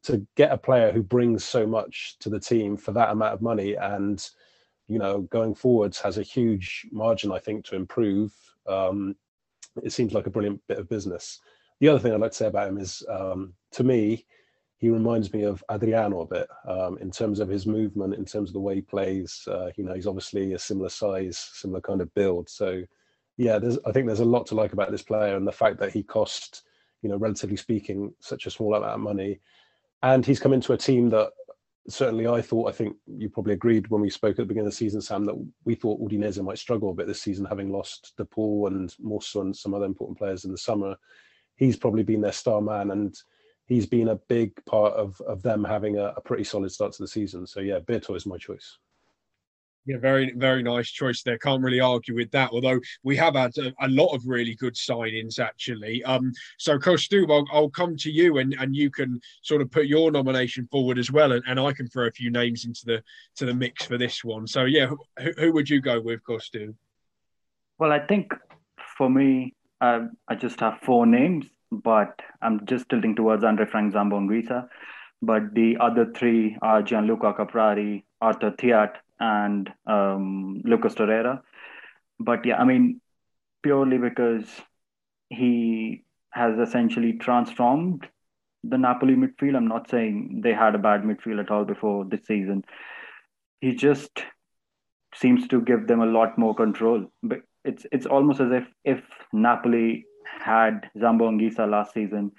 to 0.03 0.25
get 0.35 0.51
a 0.51 0.57
player 0.57 0.91
who 0.91 1.03
brings 1.03 1.43
so 1.43 1.67
much 1.67 2.17
to 2.19 2.29
the 2.29 2.39
team 2.39 2.77
for 2.77 2.91
that 2.93 3.11
amount 3.11 3.33
of 3.33 3.41
money 3.41 3.75
and, 3.75 4.25
you 4.87 4.99
know, 4.99 5.21
going 5.21 5.53
forwards 5.53 5.99
has 5.99 6.17
a 6.17 6.23
huge 6.23 6.87
margin, 6.91 7.31
I 7.31 7.39
think, 7.39 7.65
to 7.65 7.75
improve, 7.75 8.33
um, 8.67 9.15
it 9.83 9.91
seems 9.91 10.13
like 10.13 10.27
a 10.27 10.31
brilliant 10.31 10.61
bit 10.67 10.79
of 10.79 10.87
business. 10.89 11.41
The 11.81 11.87
other 11.87 11.97
thing 11.97 12.13
I'd 12.13 12.21
like 12.21 12.31
to 12.31 12.37
say 12.37 12.45
about 12.45 12.69
him 12.69 12.77
is, 12.77 13.03
um, 13.09 13.53
to 13.71 13.83
me, 13.83 14.25
he 14.77 14.89
reminds 14.89 15.33
me 15.33 15.43
of 15.43 15.63
Adriano 15.69 16.21
a 16.21 16.27
bit 16.27 16.47
um, 16.67 16.99
in 16.99 17.09
terms 17.09 17.39
of 17.39 17.49
his 17.49 17.65
movement, 17.65 18.13
in 18.13 18.23
terms 18.23 18.49
of 18.49 18.53
the 18.53 18.59
way 18.59 18.75
he 18.75 18.81
plays. 18.81 19.47
Uh, 19.49 19.71
you 19.75 19.83
know, 19.83 19.95
he's 19.95 20.05
obviously 20.05 20.53
a 20.53 20.59
similar 20.59 20.89
size, 20.89 21.39
similar 21.39 21.81
kind 21.81 21.99
of 21.99 22.13
build. 22.13 22.47
So, 22.49 22.83
yeah, 23.37 23.59
I 23.85 23.91
think 23.91 24.05
there's 24.05 24.19
a 24.19 24.25
lot 24.25 24.45
to 24.47 24.55
like 24.55 24.73
about 24.73 24.91
this 24.91 25.01
player 25.01 25.35
and 25.35 25.47
the 25.47 25.51
fact 25.51 25.79
that 25.79 25.91
he 25.91 26.03
cost, 26.03 26.63
you 27.01 27.09
know, 27.09 27.17
relatively 27.17 27.57
speaking, 27.57 28.13
such 28.19 28.45
a 28.45 28.51
small 28.51 28.75
amount 28.75 28.93
of 28.93 28.99
money, 28.99 29.39
and 30.03 30.23
he's 30.23 30.39
come 30.39 30.53
into 30.53 30.73
a 30.73 30.77
team 30.77 31.09
that 31.09 31.31
certainly 31.87 32.27
I 32.27 32.43
thought. 32.43 32.69
I 32.69 32.73
think 32.73 32.95
you 33.07 33.27
probably 33.27 33.53
agreed 33.53 33.87
when 33.87 34.01
we 34.01 34.11
spoke 34.11 34.31
at 34.31 34.37
the 34.37 34.45
beginning 34.45 34.67
of 34.67 34.73
the 34.73 34.77
season, 34.77 35.01
Sam, 35.01 35.25
that 35.25 35.47
we 35.65 35.73
thought 35.73 35.99
Udinese 35.99 36.43
might 36.43 36.59
struggle 36.59 36.91
a 36.91 36.93
bit 36.93 37.07
this 37.07 37.23
season, 37.23 37.45
having 37.45 37.71
lost 37.71 38.13
De 38.17 38.25
Paul 38.25 38.67
and 38.67 38.95
Musso 38.99 39.41
and 39.41 39.55
some 39.55 39.73
other 39.73 39.85
important 39.85 40.19
players 40.19 40.45
in 40.45 40.51
the 40.51 40.57
summer. 40.59 40.95
He's 41.61 41.77
probably 41.77 42.01
been 42.01 42.21
their 42.21 42.31
star 42.31 42.59
man 42.59 42.89
and 42.89 43.15
he's 43.67 43.85
been 43.85 44.09
a 44.09 44.15
big 44.15 44.51
part 44.65 44.93
of 44.95 45.21
of 45.21 45.43
them 45.43 45.63
having 45.63 45.97
a, 45.97 46.13
a 46.17 46.21
pretty 46.21 46.43
solid 46.43 46.71
start 46.71 46.91
to 46.93 47.03
the 47.03 47.07
season. 47.07 47.45
So 47.45 47.59
yeah, 47.59 47.79
Beto 47.79 48.15
is 48.15 48.25
my 48.25 48.37
choice. 48.37 48.79
Yeah, 49.85 49.97
very, 49.97 50.31
very 50.33 50.61
nice 50.61 50.91
choice 50.91 51.23
there. 51.23 51.39
Can't 51.39 51.63
really 51.63 51.79
argue 51.79 52.13
with 52.13 52.29
that. 52.31 52.51
Although 52.51 52.79
we 53.03 53.15
have 53.17 53.35
had 53.35 53.51
a, 53.57 53.73
a 53.81 53.89
lot 53.89 54.13
of 54.13 54.27
really 54.27 54.53
good 54.55 54.75
signings, 54.75 55.39
actually. 55.39 56.03
Um, 56.03 56.33
so, 56.59 56.77
Kaustubh, 56.77 57.31
I'll, 57.31 57.47
I'll, 57.51 57.69
come 57.69 57.97
to 57.97 58.11
you, 58.11 58.37
and, 58.37 58.55
and 58.59 58.75
you 58.75 58.91
can 58.91 59.19
sort 59.41 59.59
of 59.59 59.71
put 59.71 59.87
your 59.87 60.11
nomination 60.11 60.67
forward 60.71 60.99
as 60.99 61.11
well, 61.11 61.31
and, 61.31 61.43
and 61.47 61.59
I 61.59 61.73
can 61.73 61.87
throw 61.87 62.05
a 62.05 62.11
few 62.11 62.29
names 62.29 62.65
into 62.65 62.85
the 62.85 63.03
to 63.37 63.45
the 63.45 63.55
mix 63.55 63.83
for 63.83 63.97
this 63.97 64.23
one. 64.23 64.45
So, 64.45 64.65
yeah, 64.65 64.85
who, 65.17 65.31
who 65.39 65.51
would 65.53 65.67
you 65.67 65.81
go 65.81 65.99
with, 65.99 66.21
Kaustubh? 66.23 66.75
Well, 67.79 67.91
I 67.91 68.05
think 68.05 68.31
for 68.97 69.09
me, 69.09 69.55
uh, 69.81 70.07
I 70.27 70.35
just 70.35 70.59
have 70.59 70.79
four 70.83 71.05
names, 71.05 71.47
but 71.71 72.21
I'm 72.41 72.65
just 72.65 72.87
tilting 72.89 73.15
towards 73.15 73.43
Andre 73.43 73.65
Frank 73.65 73.93
Zambo 73.93 74.19
Anguissa. 74.19 74.67
But 75.21 75.53
the 75.53 75.77
other 75.79 76.11
three 76.15 76.57
are 76.61 76.81
Gianluca 76.81 77.33
Caprari, 77.33 78.03
Arthur 78.21 78.51
Theate, 78.51 78.97
and 79.19 79.71
um, 79.85 80.61
Lucas 80.63 80.95
Torreira. 80.95 81.41
But 82.19 82.45
yeah, 82.45 82.57
I 82.57 82.63
mean, 82.63 83.01
purely 83.63 83.97
because 83.97 84.45
he 85.29 86.03
has 86.31 86.57
essentially 86.59 87.13
transformed 87.13 88.07
the 88.63 88.77
Napoli 88.77 89.15
midfield. 89.15 89.55
I'm 89.55 89.67
not 89.67 89.89
saying 89.89 90.41
they 90.43 90.53
had 90.53 90.75
a 90.75 90.79
bad 90.79 91.01
midfield 91.03 91.39
at 91.39 91.51
all 91.51 91.65
before 91.65 92.05
this 92.05 92.25
season. 92.25 92.63
He 93.59 93.75
just 93.75 94.23
seems 95.15 95.47
to 95.49 95.61
give 95.61 95.87
them 95.87 96.01
a 96.01 96.05
lot 96.05 96.37
more 96.37 96.55
control. 96.55 97.11
But 97.21 97.39
it's 97.63 97.85
it's 97.91 98.05
almost 98.05 98.39
as 98.39 98.51
if 98.51 98.67
if 98.83 99.03
Napoli 99.33 100.05
had 100.25 100.89
Zambo 100.97 101.29
Anguissa 101.29 101.69
last 101.69 101.93
season, 101.93 102.31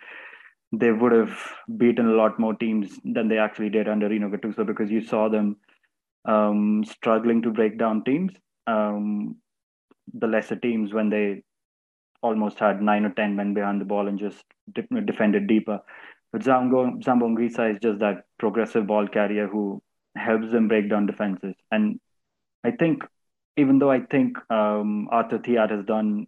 they 0.72 0.90
would 0.90 1.12
have 1.12 1.38
beaten 1.76 2.06
a 2.06 2.14
lot 2.14 2.38
more 2.38 2.54
teams 2.54 2.98
than 3.04 3.28
they 3.28 3.38
actually 3.38 3.70
did 3.70 3.88
under 3.88 4.08
Rino 4.08 4.28
Gattuso 4.28 4.66
because 4.66 4.90
you 4.90 5.02
saw 5.02 5.28
them 5.28 5.56
um, 6.24 6.84
struggling 6.84 7.42
to 7.42 7.50
break 7.50 7.78
down 7.78 8.04
teams. 8.04 8.32
Um, 8.66 9.36
the 10.14 10.26
lesser 10.26 10.56
teams 10.56 10.92
when 10.92 11.10
they 11.10 11.42
almost 12.22 12.58
had 12.58 12.80
nine 12.80 13.04
or 13.04 13.10
ten 13.10 13.36
men 13.36 13.54
behind 13.54 13.80
the 13.80 13.84
ball 13.84 14.08
and 14.08 14.18
just 14.18 14.44
de- 14.72 15.00
defended 15.02 15.46
deeper. 15.46 15.80
But 16.32 16.42
Zambo, 16.42 17.02
Zambo 17.02 17.38
is 17.44 17.78
just 17.82 17.98
that 17.98 18.24
progressive 18.38 18.86
ball 18.86 19.06
carrier 19.06 19.46
who 19.46 19.82
helps 20.16 20.50
them 20.50 20.68
break 20.68 20.88
down 20.88 21.06
defenses. 21.06 21.54
And 21.70 22.00
I 22.64 22.70
think, 22.70 23.02
even 23.56 23.78
though 23.78 23.90
I 23.90 24.00
think 24.00 24.36
um, 24.50 25.08
Arthur 25.10 25.38
Theate 25.38 25.70
has 25.70 25.84
done 25.84 26.26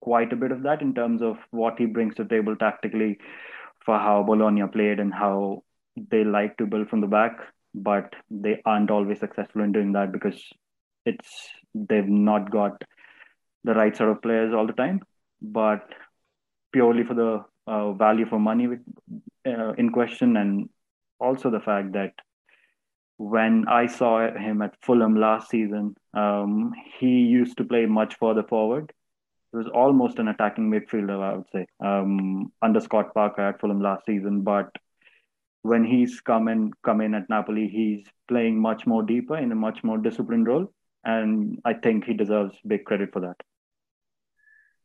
quite 0.00 0.32
a 0.32 0.36
bit 0.36 0.52
of 0.52 0.62
that 0.64 0.82
in 0.82 0.94
terms 0.94 1.22
of 1.22 1.36
what 1.50 1.78
he 1.78 1.86
brings 1.86 2.14
to 2.16 2.24
the 2.24 2.28
table 2.28 2.56
tactically 2.56 3.18
for 3.84 3.98
how 3.98 4.22
Bologna 4.22 4.62
played 4.72 5.00
and 5.00 5.12
how 5.12 5.62
they 5.96 6.24
like 6.24 6.56
to 6.58 6.66
build 6.66 6.88
from 6.88 7.00
the 7.00 7.06
back 7.06 7.38
but 7.74 8.14
they 8.30 8.62
aren't 8.64 8.90
always 8.90 9.18
successful 9.18 9.62
in 9.62 9.72
doing 9.72 9.92
that 9.92 10.12
because 10.12 10.40
it's 11.04 11.48
they've 11.74 12.08
not 12.08 12.50
got 12.50 12.82
the 13.64 13.74
right 13.74 13.96
sort 13.96 14.10
of 14.10 14.22
players 14.22 14.54
all 14.54 14.66
the 14.66 14.72
time. 14.72 15.02
But 15.42 15.86
purely 16.72 17.04
for 17.04 17.14
the 17.14 17.44
uh, 17.66 17.92
value 17.92 18.26
for 18.26 18.38
money 18.38 18.68
uh, 19.46 19.72
in 19.72 19.90
question, 19.90 20.36
and 20.36 20.68
also 21.20 21.50
the 21.50 21.60
fact 21.60 21.92
that 21.92 22.12
when 23.16 23.66
I 23.68 23.86
saw 23.86 24.30
him 24.30 24.62
at 24.62 24.74
Fulham 24.82 25.16
last 25.16 25.50
season, 25.50 25.94
um, 26.14 26.72
he 26.98 27.20
used 27.20 27.56
to 27.58 27.64
play 27.64 27.86
much 27.86 28.16
further 28.18 28.42
forward. 28.42 28.92
He 29.52 29.58
was 29.58 29.68
almost 29.68 30.18
an 30.18 30.28
attacking 30.28 30.70
midfielder, 30.70 31.22
I 31.22 31.36
would 31.36 31.50
say, 31.52 31.66
um, 31.84 32.52
under 32.60 32.80
Scott 32.80 33.14
Parker 33.14 33.42
at 33.42 33.60
Fulham 33.60 33.80
last 33.80 34.04
season. 34.06 34.42
But 34.42 34.70
when 35.62 35.84
he's 35.84 36.20
come 36.20 36.48
in 36.48 36.72
come 36.84 37.00
in 37.00 37.14
at 37.14 37.28
Napoli, 37.30 37.68
he's 37.68 38.04
playing 38.26 38.60
much 38.60 38.86
more 38.86 39.02
deeper 39.02 39.36
in 39.36 39.52
a 39.52 39.54
much 39.54 39.84
more 39.84 39.98
disciplined 39.98 40.48
role, 40.48 40.72
and 41.04 41.60
I 41.64 41.74
think 41.74 42.04
he 42.04 42.14
deserves 42.14 42.56
big 42.66 42.84
credit 42.84 43.12
for 43.12 43.20
that. 43.20 43.36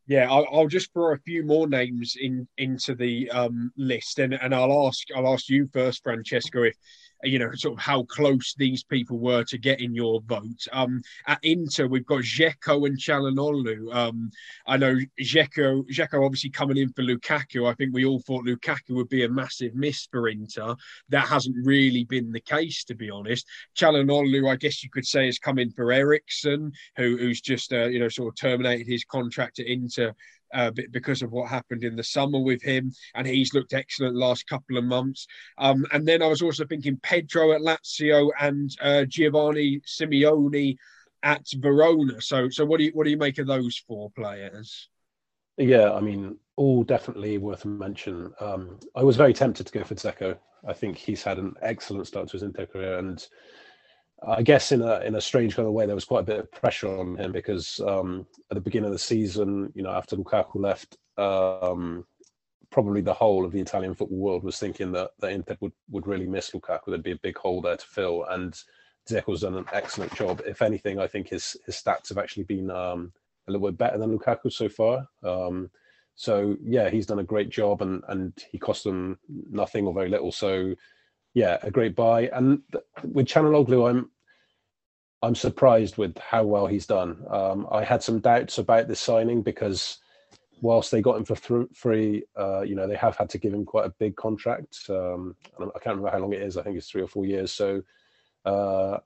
Yeah, 0.05 0.27
I'll, 0.31 0.47
I'll, 0.51 0.67
just 0.67 0.91
throw 0.91 1.13
a 1.13 1.19
few 1.19 1.43
more 1.43 1.67
names 1.67 2.15
in 2.19 2.47
into 2.57 2.95
the 2.95 3.29
um, 3.29 3.71
list, 3.75 4.19
and, 4.19 4.33
and 4.33 4.55
I'll 4.55 4.87
ask 4.87 5.05
I'll 5.15 5.33
ask 5.33 5.49
you 5.49 5.69
first, 5.73 6.01
Francesco, 6.03 6.63
if 6.63 6.75
you 7.23 7.39
know, 7.39 7.51
sort 7.53 7.77
of 7.77 7.83
how 7.83 8.03
close 8.03 8.53
these 8.57 8.83
people 8.83 9.19
were 9.19 9.43
to 9.45 9.57
getting 9.57 9.93
your 9.93 10.21
vote. 10.21 10.67
Um, 10.71 11.01
at 11.27 11.39
Inter, 11.43 11.87
we've 11.87 12.05
got 12.05 12.21
Dzeko 12.21 12.87
and 12.87 12.97
Calhanoglu. 12.97 13.93
Um, 13.93 14.31
I 14.67 14.77
know 14.77 14.97
Dzeko, 15.19 15.83
Dzeko 15.89 16.25
obviously 16.25 16.49
coming 16.49 16.77
in 16.77 16.91
for 16.93 17.03
Lukaku. 17.03 17.69
I 17.69 17.73
think 17.73 17.93
we 17.93 18.05
all 18.05 18.19
thought 18.19 18.45
Lukaku 18.45 18.91
would 18.91 19.09
be 19.09 19.25
a 19.25 19.29
massive 19.29 19.75
miss 19.75 20.07
for 20.11 20.29
Inter. 20.29 20.75
That 21.09 21.27
hasn't 21.27 21.55
really 21.65 22.05
been 22.05 22.31
the 22.31 22.39
case, 22.39 22.83
to 22.85 22.95
be 22.95 23.09
honest. 23.09 23.47
Calhanoglu, 23.77 24.49
I 24.49 24.55
guess 24.55 24.83
you 24.83 24.89
could 24.89 25.05
say, 25.05 25.25
has 25.25 25.39
come 25.39 25.59
in 25.59 25.71
for 25.71 25.91
Eriksen, 25.91 26.71
who, 26.95 27.17
who's 27.17 27.41
just, 27.41 27.73
uh, 27.73 27.87
you 27.87 27.99
know, 27.99 28.09
sort 28.09 28.29
of 28.29 28.35
terminated 28.35 28.87
his 28.87 29.03
contract 29.03 29.59
at 29.59 29.67
Inter 29.67 30.13
uh, 30.53 30.71
because 30.91 31.21
of 31.21 31.31
what 31.31 31.49
happened 31.49 31.83
in 31.83 31.95
the 31.95 32.03
summer 32.03 32.39
with 32.39 32.61
him, 32.61 32.91
and 33.15 33.27
he's 33.27 33.53
looked 33.53 33.73
excellent 33.73 34.15
last 34.15 34.47
couple 34.47 34.77
of 34.77 34.83
months. 34.83 35.27
Um, 35.57 35.85
and 35.91 36.07
then 36.07 36.21
I 36.21 36.27
was 36.27 36.41
also 36.41 36.65
thinking 36.65 36.99
Pedro 37.01 37.51
at 37.53 37.61
Lazio 37.61 38.29
and 38.39 38.69
uh, 38.81 39.05
Giovanni 39.05 39.81
Simeone 39.81 40.77
at 41.23 41.45
Verona. 41.57 42.21
So, 42.21 42.49
so 42.49 42.65
what 42.65 42.77
do 42.77 42.85
you 42.85 42.91
what 42.93 43.03
do 43.03 43.09
you 43.09 43.17
make 43.17 43.37
of 43.37 43.47
those 43.47 43.77
four 43.87 44.09
players? 44.11 44.89
Yeah, 45.57 45.91
I 45.91 45.99
mean, 45.99 46.37
all 46.55 46.83
definitely 46.83 47.37
worth 47.37 47.65
a 47.65 47.67
mention. 47.67 48.31
Um, 48.39 48.79
I 48.95 49.03
was 49.03 49.17
very 49.17 49.33
tempted 49.33 49.67
to 49.67 49.73
go 49.73 49.83
for 49.83 49.95
Dzeko. 49.95 50.37
I 50.67 50.73
think 50.73 50.97
he's 50.97 51.23
had 51.23 51.37
an 51.37 51.53
excellent 51.61 52.07
start 52.07 52.27
to 52.29 52.33
his 52.33 52.43
Inter 52.43 52.65
career, 52.65 52.97
and 52.97 53.25
I 54.27 54.41
guess 54.41 54.71
in 54.71 54.81
a 54.81 54.99
in 54.99 55.15
a 55.15 55.21
strange 55.21 55.55
kind 55.55 55.67
of 55.67 55.73
way, 55.73 55.85
there 55.85 55.95
was 55.95 56.05
quite 56.05 56.21
a 56.21 56.23
bit 56.23 56.39
of 56.39 56.51
pressure 56.51 56.87
on 56.87 57.15
him 57.17 57.31
because 57.31 57.79
um, 57.79 58.25
at 58.51 58.55
the 58.55 58.61
beginning 58.61 58.87
of 58.87 58.93
the 58.93 58.99
season, 58.99 59.71
you 59.75 59.83
know, 59.83 59.91
after 59.91 60.17
Lukaku 60.17 60.55
left, 60.55 60.97
um, 61.17 62.05
probably 62.69 63.01
the 63.01 63.13
whole 63.13 63.45
of 63.45 63.51
the 63.51 63.61
Italian 63.61 63.95
football 63.95 64.17
world 64.17 64.43
was 64.43 64.59
thinking 64.59 64.91
that 64.91 65.11
that 65.19 65.31
Inter 65.31 65.57
would 65.61 65.71
would 65.89 66.07
really 66.07 66.27
miss 66.27 66.51
Lukaku. 66.51 66.87
There'd 66.87 67.03
be 67.03 67.11
a 67.11 67.19
big 67.23 67.37
hole 67.37 67.61
there 67.61 67.77
to 67.77 67.85
fill, 67.85 68.25
and 68.25 68.61
Dzeko's 69.07 69.41
done 69.41 69.55
an 69.55 69.65
excellent 69.73 70.13
job. 70.15 70.41
If 70.45 70.61
anything, 70.61 70.99
I 70.99 71.07
think 71.07 71.29
his 71.29 71.55
his 71.65 71.75
stats 71.75 72.09
have 72.09 72.17
actually 72.17 72.43
been 72.43 72.69
um, 72.69 73.13
a 73.47 73.51
little 73.51 73.67
bit 73.69 73.77
better 73.77 73.97
than 73.97 74.17
Lukaku 74.17 74.51
so 74.51 74.67
far. 74.67 75.07
Um, 75.23 75.69
so 76.15 76.57
yeah, 76.61 76.89
he's 76.89 77.05
done 77.05 77.19
a 77.19 77.23
great 77.23 77.49
job, 77.49 77.81
and 77.81 78.03
and 78.09 78.33
he 78.51 78.57
cost 78.57 78.83
them 78.83 79.17
nothing 79.49 79.87
or 79.87 79.93
very 79.93 80.09
little. 80.09 80.33
So 80.33 80.75
yeah, 81.33 81.57
a 81.61 81.71
great 81.71 81.95
buy. 81.95 82.27
And 82.33 82.61
with 83.03 83.27
Calhanoglu, 83.27 83.89
I'm 83.89 84.09
I'm 85.21 85.35
surprised 85.35 85.97
with 85.97 86.17
how 86.17 86.43
well 86.43 86.67
he's 86.67 86.85
done. 86.87 87.25
Um, 87.29 87.67
I 87.71 87.83
had 87.83 88.01
some 88.01 88.19
doubts 88.19 88.57
about 88.57 88.87
this 88.87 89.01
signing 89.01 89.41
because 89.41 89.97
whilst 90.61 90.91
they 90.91 91.01
got 91.01 91.17
him 91.17 91.25
for 91.25 91.35
th- 91.35 91.69
free, 91.73 92.23
uh, 92.37 92.61
you 92.61 92.75
know, 92.75 92.87
they 92.87 92.95
have 92.95 93.17
had 93.17 93.29
to 93.31 93.37
give 93.37 93.53
him 93.53 93.65
quite 93.65 93.85
a 93.85 93.93
big 93.99 94.15
contract. 94.15 94.79
Um, 94.89 95.35
I 95.59 95.79
can't 95.79 95.97
remember 95.97 96.09
how 96.11 96.19
long 96.19 96.33
it 96.33 96.41
is. 96.41 96.57
I 96.57 96.63
think 96.63 96.77
it's 96.77 96.89
three 96.89 97.01
or 97.01 97.07
four 97.07 97.25
years. 97.25 97.51
So, 97.51 97.81
uh, 98.45 98.97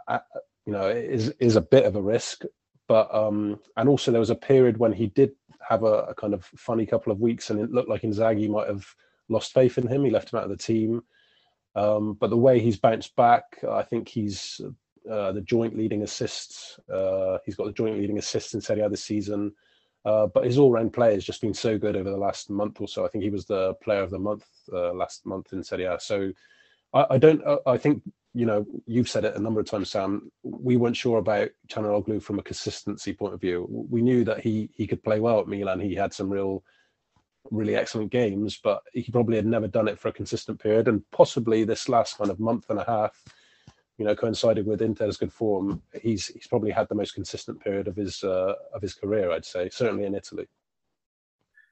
you 0.65 0.73
know, 0.73 0.87
it 0.87 1.05
is 1.05 1.29
is 1.39 1.55
a 1.55 1.61
bit 1.61 1.85
of 1.85 1.95
a 1.95 2.01
risk. 2.01 2.43
But 2.87 3.13
um, 3.13 3.59
and 3.77 3.89
also 3.89 4.11
there 4.11 4.19
was 4.19 4.29
a 4.29 4.35
period 4.35 4.77
when 4.77 4.93
he 4.93 5.07
did 5.07 5.31
have 5.67 5.83
a, 5.83 6.03
a 6.03 6.15
kind 6.15 6.33
of 6.33 6.45
funny 6.45 6.85
couple 6.85 7.11
of 7.11 7.21
weeks, 7.21 7.49
and 7.49 7.59
it 7.59 7.71
looked 7.71 7.89
like 7.89 8.01
Inzaghi 8.01 8.49
might 8.49 8.67
have 8.67 8.85
lost 9.29 9.53
faith 9.53 9.77
in 9.77 9.87
him. 9.87 10.03
He 10.03 10.11
left 10.11 10.31
him 10.31 10.39
out 10.39 10.45
of 10.45 10.51
the 10.51 10.57
team. 10.57 11.03
Um, 11.75 12.13
but 12.13 12.29
the 12.29 12.37
way 12.37 12.59
he's 12.59 12.77
bounced 12.77 13.15
back, 13.15 13.43
I 13.69 13.83
think 13.83 14.07
he's 14.07 14.61
uh, 15.09 15.31
the 15.31 15.41
joint 15.41 15.77
leading 15.77 16.03
assists. 16.03 16.79
Uh, 16.91 17.37
he's 17.45 17.55
got 17.55 17.65
the 17.65 17.73
joint 17.73 17.97
leading 17.97 18.19
assists 18.19 18.53
in 18.53 18.61
Serie 18.61 18.81
A 18.81 18.89
this 18.89 19.03
season. 19.03 19.53
Uh, 20.05 20.27
but 20.27 20.45
his 20.45 20.57
all-round 20.57 20.91
play 20.91 21.13
has 21.13 21.23
just 21.23 21.41
been 21.41 21.53
so 21.53 21.77
good 21.77 21.95
over 21.95 22.09
the 22.09 22.17
last 22.17 22.49
month 22.49 22.81
or 22.81 22.87
so. 22.87 23.05
I 23.05 23.07
think 23.07 23.23
he 23.23 23.29
was 23.29 23.45
the 23.45 23.73
player 23.75 24.01
of 24.01 24.09
the 24.09 24.19
month 24.19 24.45
uh, 24.71 24.93
last 24.93 25.25
month 25.25 25.53
in 25.53 25.63
Serie 25.63 25.85
A. 25.85 25.97
So 25.99 26.31
I, 26.93 27.05
I 27.11 27.17
don't. 27.17 27.45
Uh, 27.45 27.59
I 27.65 27.77
think 27.77 28.03
you 28.33 28.45
know 28.45 28.65
you've 28.85 29.09
said 29.09 29.23
it 29.25 29.35
a 29.35 29.39
number 29.39 29.61
of 29.61 29.65
times, 29.65 29.89
Sam. 29.89 30.29
We 30.43 30.75
weren't 30.75 30.97
sure 30.97 31.19
about 31.19 31.49
Calhanoglu 31.69 32.21
from 32.21 32.39
a 32.39 32.43
consistency 32.43 33.13
point 33.13 33.33
of 33.33 33.41
view. 33.41 33.65
We 33.69 34.01
knew 34.01 34.23
that 34.25 34.41
he 34.41 34.69
he 34.73 34.87
could 34.87 35.03
play 35.03 35.19
well 35.19 35.39
at 35.39 35.47
Milan. 35.47 35.79
He 35.79 35.95
had 35.95 36.13
some 36.13 36.29
real 36.29 36.63
really 37.51 37.75
excellent 37.75 38.11
games, 38.11 38.59
but 38.63 38.81
he 38.93 39.11
probably 39.11 39.35
had 39.35 39.45
never 39.45 39.67
done 39.67 39.87
it 39.87 39.99
for 39.99 40.07
a 40.07 40.13
consistent 40.13 40.59
period. 40.59 40.87
And 40.87 41.03
possibly 41.11 41.63
this 41.63 41.89
last 41.89 42.17
kind 42.17 42.29
of 42.29 42.39
month 42.39 42.69
and 42.69 42.79
a 42.79 42.85
half, 42.85 43.21
you 43.97 44.05
know, 44.05 44.15
coincided 44.15 44.65
with 44.65 44.81
Inter's 44.81 45.17
good 45.17 45.31
form, 45.31 45.81
he's 46.01 46.27
he's 46.27 46.47
probably 46.47 46.71
had 46.71 46.89
the 46.89 46.95
most 46.95 47.13
consistent 47.13 47.59
period 47.59 47.87
of 47.87 47.95
his 47.95 48.23
uh, 48.23 48.53
of 48.73 48.81
his 48.81 48.93
career, 48.93 49.31
I'd 49.31 49.45
say, 49.45 49.69
certainly 49.69 50.05
in 50.05 50.15
Italy. 50.15 50.47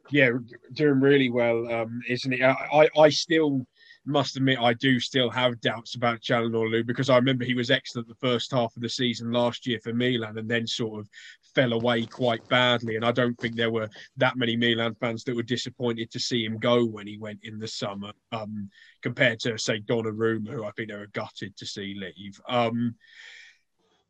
Yeah, 0.10 0.32
doing 0.74 1.00
really 1.00 1.30
well, 1.30 1.72
um, 1.72 2.02
isn't 2.08 2.32
he? 2.32 2.44
I, 2.44 2.90
I 2.98 3.10
still 3.10 3.66
must 4.06 4.36
admit 4.36 4.60
I 4.60 4.74
do 4.74 5.00
still 5.00 5.30
have 5.30 5.62
doubts 5.62 5.96
about 5.96 6.22
Calhanoglu 6.22 6.86
because 6.86 7.10
I 7.10 7.16
remember 7.16 7.46
he 7.46 7.54
was 7.54 7.70
excellent 7.70 8.08
the 8.08 8.16
first 8.16 8.52
half 8.52 8.76
of 8.76 8.82
the 8.82 8.90
season 8.90 9.32
last 9.32 9.68
year 9.68 9.80
for 9.80 9.94
Milan 9.94 10.38
and 10.38 10.50
then 10.50 10.66
sort 10.66 11.00
of 11.00 11.10
fell 11.54 11.74
away 11.74 12.06
quite 12.06 12.48
badly. 12.48 12.96
And 12.96 13.06
I 13.06 13.12
don't 13.12 13.38
think 13.40 13.56
there 13.56 13.72
were 13.72 13.90
that 14.18 14.38
many 14.38 14.56
Milan 14.56 14.96
fans 14.96 15.24
that 15.24 15.36
were 15.36 15.44
disappointed 15.44 16.12
to 16.12 16.20
see 16.20 16.46
him 16.46 16.58
go 16.58 16.86
when 16.86 17.08
he 17.08 17.18
went 17.18 17.40
in 17.44 17.60
the 17.60 17.68
summer, 17.68 18.12
um, 18.32 18.70
compared 19.02 19.40
to 19.42 19.58
say 19.58 19.80
Donnarumma, 19.82 20.50
who 20.50 20.66
I 20.66 20.72
think 20.72 20.90
they 20.90 20.98
were 20.98 21.08
gutted 21.08 21.56
to 21.58 21.66
see 21.66 21.96
leave. 22.00 22.40
Um, 22.48 22.96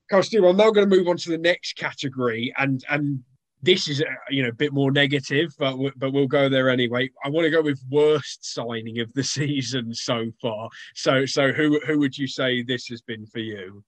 Carl 0.09 0.23
I'm 0.33 0.57
now 0.57 0.71
going 0.71 0.89
to 0.89 0.95
move 0.95 1.07
on 1.07 1.17
to 1.17 1.29
the 1.29 1.37
next 1.37 1.77
category, 1.77 2.53
and 2.57 2.83
and 2.89 3.23
this 3.61 3.87
is 3.87 4.03
you 4.29 4.43
know 4.43 4.49
a 4.49 4.53
bit 4.53 4.73
more 4.73 4.91
negative, 4.91 5.53
but 5.57 5.77
but 5.95 6.11
we'll 6.11 6.27
go 6.27 6.49
there 6.49 6.69
anyway. 6.69 7.09
I 7.23 7.29
want 7.29 7.45
to 7.45 7.49
go 7.49 7.61
with 7.61 7.81
worst 7.89 8.53
signing 8.53 8.99
of 8.99 9.13
the 9.13 9.23
season 9.37 9.93
so 9.93 10.25
far. 10.41 10.69
So 10.95 11.25
so 11.25 11.53
who 11.53 11.79
who 11.87 11.97
would 11.99 12.17
you 12.17 12.27
say 12.27 12.61
this 12.61 12.87
has 12.87 13.01
been 13.01 13.25
for 13.25 13.39
you? 13.39 13.85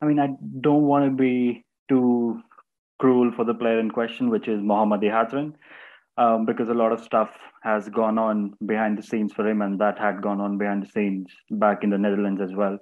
I 0.00 0.06
mean, 0.06 0.20
I 0.20 0.28
don't 0.60 0.84
want 0.84 1.06
to 1.06 1.10
be 1.10 1.65
too 1.88 2.40
cruel 2.98 3.32
for 3.34 3.44
the 3.44 3.54
player 3.54 3.78
in 3.78 3.90
question, 3.90 4.30
which 4.30 4.48
is 4.48 4.60
Mohamed 4.62 5.00
Ihattaren, 5.00 5.52
um, 6.16 6.46
because 6.46 6.68
a 6.68 6.74
lot 6.74 6.92
of 6.92 7.02
stuff 7.02 7.30
has 7.62 7.88
gone 7.88 8.18
on 8.18 8.54
behind 8.64 8.98
the 8.98 9.02
scenes 9.02 9.32
for 9.32 9.46
him, 9.46 9.62
and 9.62 9.78
that 9.80 9.98
had 9.98 10.22
gone 10.22 10.40
on 10.40 10.58
behind 10.58 10.82
the 10.82 10.90
scenes 10.90 11.26
back 11.50 11.84
in 11.84 11.90
the 11.90 11.98
Netherlands 11.98 12.40
as 12.40 12.54
well. 12.54 12.78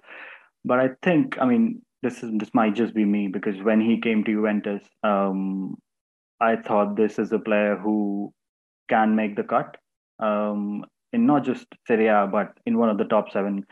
But 0.64 0.80
I 0.80 0.90
think, 1.02 1.36
I 1.40 1.46
mean, 1.46 1.82
this 2.02 2.22
is 2.22 2.30
this 2.38 2.52
might 2.54 2.74
just 2.74 2.94
be 2.94 3.04
me 3.04 3.28
because 3.28 3.60
when 3.62 3.80
he 3.80 4.00
came 4.00 4.22
to 4.24 4.32
Juventus, 4.32 4.82
um, 5.02 5.76
I 6.40 6.56
thought 6.56 6.96
this 6.96 7.18
is 7.18 7.32
a 7.32 7.38
player 7.38 7.76
who 7.76 8.32
can 8.88 9.16
make 9.16 9.36
the 9.36 9.42
cut 9.42 9.76
um, 10.18 10.84
in 11.12 11.26
not 11.26 11.44
just 11.44 11.66
Serie 11.86 12.08
A 12.08 12.28
but 12.30 12.52
in 12.66 12.78
one 12.78 12.90
of 12.90 12.98
the 12.98 13.04
top 13.04 13.32
seven 13.32 13.64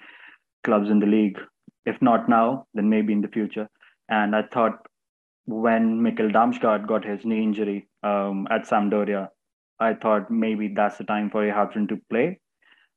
clubs 0.65 0.91
in 0.91 0.99
the 0.99 1.07
league. 1.07 1.39
If 1.85 2.01
not 2.01 2.29
now, 2.29 2.67
then 2.75 2.89
maybe 2.89 3.13
in 3.13 3.21
the 3.21 3.29
future. 3.29 3.69
And 4.09 4.35
I 4.35 4.43
thought 4.53 4.87
when 5.47 6.01
Mikkel 6.01 6.33
Damsgaard 6.33 6.87
got 6.87 7.05
his 7.05 7.25
knee 7.25 7.43
injury 7.43 7.89
um, 8.03 8.47
at 8.51 8.67
Sampdoria, 8.67 9.29
I 9.81 9.95
thought 9.95 10.31
maybe 10.31 10.69
that's 10.69 10.99
the 10.99 11.05
time 11.05 11.31
for 11.31 11.45
Johansson 11.45 11.89
to 11.89 12.01
play. 12.09 12.39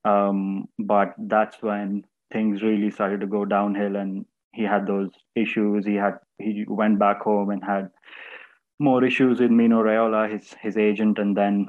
Um, 0.04 0.66
but 0.78 1.16
that's 1.18 1.58
when 1.62 2.04
things 2.32 2.62
really 2.62 2.92
started 2.92 3.22
to 3.22 3.28
go 3.28 3.46
downhill 3.46 3.96
and 3.96 4.26
he 4.54 4.64
had 4.64 4.86
those 4.86 5.10
issues. 5.36 5.86
He 5.86 5.96
had 5.96 6.20
he 6.38 6.66
went 6.68 7.00
back 7.00 7.22
home 7.22 7.50
and 7.50 7.64
had 7.64 7.90
more 8.80 9.04
issues 9.04 9.40
with 9.40 9.52
Mino 9.52 9.84
Raiola, 9.84 10.32
his 10.32 10.54
his 10.62 10.78
agent, 10.78 11.18
and 11.18 11.36
then 11.36 11.68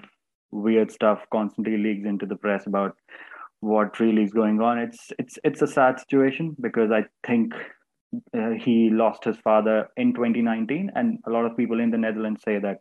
weird 0.51 0.93
stuff 0.93 1.25
constantly 1.33 1.77
leaks 1.77 2.07
into 2.07 2.27
the 2.27 2.37
press 2.37 2.67
about 2.67 2.97
what 3.61 3.99
really 3.99 4.23
is 4.23 4.33
going 4.33 4.61
on. 4.61 4.79
It's 4.79 5.13
it's 5.19 5.39
it's 5.45 5.63
a 5.63 5.67
sad 5.67 5.99
situation 5.99 6.57
because 6.61 6.91
I 6.91 7.05
think 7.27 7.55
uh, 8.37 8.51
he 8.59 8.91
lost 8.91 9.25
his 9.25 9.37
father 9.39 9.89
in 9.97 10.15
2019, 10.15 10.91
and 10.95 11.19
a 11.27 11.31
lot 11.31 11.45
of 11.45 11.57
people 11.57 11.81
in 11.81 11.91
the 11.91 11.99
Netherlands 11.99 12.43
say 12.45 12.59
that 12.59 12.79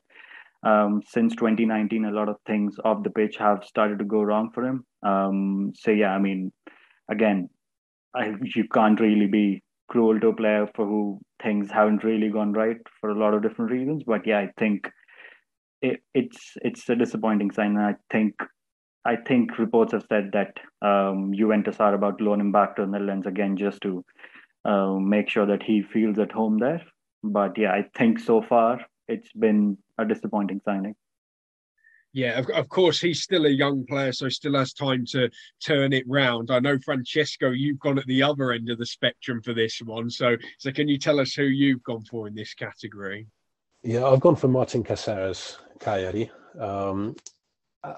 um, 0.63 1.01
since 1.07 1.35
2019, 1.35 2.05
a 2.05 2.11
lot 2.11 2.27
of 2.27 2.37
things 2.47 2.75
off 2.83 3.03
the 3.03 3.09
pitch 3.09 3.37
have 3.37 3.63
started 3.63 3.99
to 3.99 4.05
go 4.05 4.23
wrong 4.23 4.49
for 4.53 4.65
him. 4.65 4.85
Um, 5.03 5.73
so 5.75 5.91
yeah, 5.91 6.11
I 6.11 6.19
mean, 6.19 6.51
again, 7.09 7.49
I, 8.15 8.33
you 8.55 8.67
can't 8.73 8.99
really 8.99 9.27
be 9.27 9.61
cruel 9.87 10.19
to 10.19 10.29
a 10.29 10.35
player 10.35 10.67
for 10.75 10.85
who 10.85 11.19
things 11.43 11.69
haven't 11.69 12.03
really 12.03 12.29
gone 12.29 12.53
right 12.53 12.77
for 12.99 13.11
a 13.11 13.17
lot 13.17 13.33
of 13.33 13.43
different 13.43 13.71
reasons. 13.71 14.03
But 14.05 14.25
yeah, 14.25 14.39
I 14.39 14.49
think 14.57 14.89
it, 15.81 16.01
it's 16.13 16.53
it's 16.61 16.89
a 16.89 16.95
disappointing 16.95 17.51
sign. 17.51 17.77
And 17.77 17.81
I 17.85 17.95
think 18.11 18.33
I 19.05 19.17
think 19.17 19.59
reports 19.59 19.93
have 19.93 20.05
said 20.09 20.31
that 20.33 20.57
um, 20.81 21.31
Juventus 21.35 21.79
are 21.79 21.93
about 21.93 22.17
to 22.17 22.23
loan 22.23 22.41
him 22.41 22.51
back 22.51 22.75
to 22.75 22.83
the 22.83 22.87
Netherlands 22.87 23.27
again 23.27 23.55
just 23.55 23.81
to 23.81 24.03
uh, 24.65 24.93
make 24.93 25.29
sure 25.29 25.45
that 25.45 25.63
he 25.63 25.81
feels 25.81 26.17
at 26.19 26.31
home 26.31 26.57
there. 26.59 26.81
But 27.23 27.57
yeah, 27.57 27.71
I 27.71 27.85
think 27.97 28.19
so 28.19 28.41
far 28.41 28.85
it's 29.07 29.31
been 29.33 29.77
a 29.97 30.05
disappointing 30.05 30.61
signing. 30.65 30.95
Yeah, 32.13 32.39
of, 32.39 32.49
of, 32.51 32.69
course, 32.69 33.01
he's 33.01 33.21
still 33.21 33.45
a 33.45 33.49
young 33.49 33.85
player, 33.85 34.13
so 34.13 34.29
still 34.29 34.55
has 34.55 34.71
time 34.71 35.05
to 35.07 35.29
turn 35.61 35.91
it 35.91 36.05
round. 36.07 36.49
I 36.49 36.59
know, 36.59 36.79
Francesco, 36.79 37.51
you've 37.51 37.79
gone 37.79 37.99
at 37.99 38.05
the 38.05 38.23
other 38.23 38.53
end 38.53 38.69
of 38.69 38.77
the 38.77 38.85
spectrum 38.85 39.41
for 39.41 39.53
this 39.53 39.81
one. 39.83 40.09
So, 40.09 40.37
so 40.57 40.71
can 40.71 40.87
you 40.87 40.97
tell 40.97 41.19
us 41.19 41.33
who 41.33 41.43
you've 41.43 41.83
gone 41.83 42.05
for 42.05 42.27
in 42.27 42.33
this 42.33 42.53
category? 42.53 43.27
Yeah, 43.83 44.05
I've 44.05 44.21
gone 44.21 44.37
for 44.37 44.47
Martin 44.47 44.81
Caceres 44.81 45.57
Cagliari. 45.79 46.31
Um, 46.57 47.17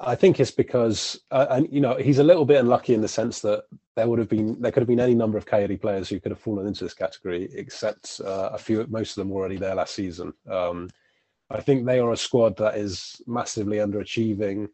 I 0.02 0.16
think 0.16 0.40
it's 0.40 0.52
because, 0.52 1.20
uh, 1.32 1.48
and 1.50 1.68
you 1.72 1.80
know, 1.80 1.96
he's 1.96 2.20
a 2.20 2.24
little 2.24 2.46
bit 2.46 2.60
unlucky 2.60 2.94
in 2.94 3.02
the 3.02 3.08
sense 3.08 3.42
that 3.42 3.66
there 3.96 4.08
would 4.08 4.20
have 4.20 4.30
been, 4.30 4.60
there 4.62 4.72
could 4.72 4.82
have 4.82 4.88
been 4.88 5.00
any 5.00 5.16
number 5.16 5.38
of 5.38 5.46
Cagliari 5.46 5.78
players 5.78 6.10
who 6.10 6.20
could 6.20 6.32
have 6.32 6.40
fallen 6.40 6.68
into 6.68 6.84
this 6.84 6.94
category, 6.94 7.50
except 7.54 8.20
uh, 8.24 8.50
a 8.54 8.58
few, 8.58 8.86
most 8.90 9.12
of 9.12 9.16
them 9.16 9.30
were 9.30 9.42
already 9.42 9.58
there 9.58 9.76
last 9.76 9.96
season. 9.96 10.34
Um, 10.50 10.90
I 11.50 11.62
think 11.62 11.86
they 11.86 12.00
are 12.00 12.12
a 12.12 12.18
squad 12.18 12.58
that 12.58 12.76
is 12.76 13.22
massively 13.28 13.78
underachieving. 13.78 14.68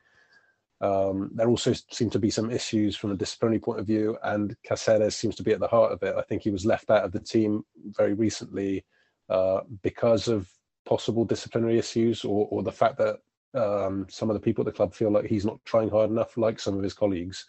Um, 0.81 1.31
there 1.33 1.47
also 1.47 1.73
seem 1.91 2.09
to 2.09 2.19
be 2.19 2.29
some 2.29 2.49
issues 2.51 2.97
from 2.97 3.11
a 3.11 3.15
disciplinary 3.15 3.59
point 3.59 3.79
of 3.79 3.87
view, 3.87 4.17
and 4.23 4.55
Caceres 4.63 5.15
seems 5.15 5.35
to 5.35 5.43
be 5.43 5.53
at 5.53 5.59
the 5.59 5.67
heart 5.67 5.91
of 5.91 6.01
it. 6.03 6.15
I 6.17 6.23
think 6.23 6.41
he 6.41 6.49
was 6.49 6.65
left 6.65 6.89
out 6.89 7.05
of 7.05 7.11
the 7.11 7.19
team 7.19 7.63
very 7.97 8.13
recently 8.13 8.83
uh, 9.29 9.61
because 9.81 10.27
of 10.27 10.49
possible 10.85 11.23
disciplinary 11.23 11.77
issues 11.77 12.25
or, 12.25 12.47
or 12.49 12.63
the 12.63 12.71
fact 12.71 12.97
that 12.97 13.19
um, 13.53 14.07
some 14.09 14.29
of 14.29 14.33
the 14.33 14.39
people 14.39 14.61
at 14.61 14.65
the 14.65 14.75
club 14.75 14.93
feel 14.93 15.11
like 15.11 15.25
he's 15.25 15.45
not 15.45 15.63
trying 15.65 15.89
hard 15.89 16.09
enough, 16.09 16.37
like 16.37 16.59
some 16.59 16.77
of 16.77 16.83
his 16.83 16.93
colleagues. 16.93 17.45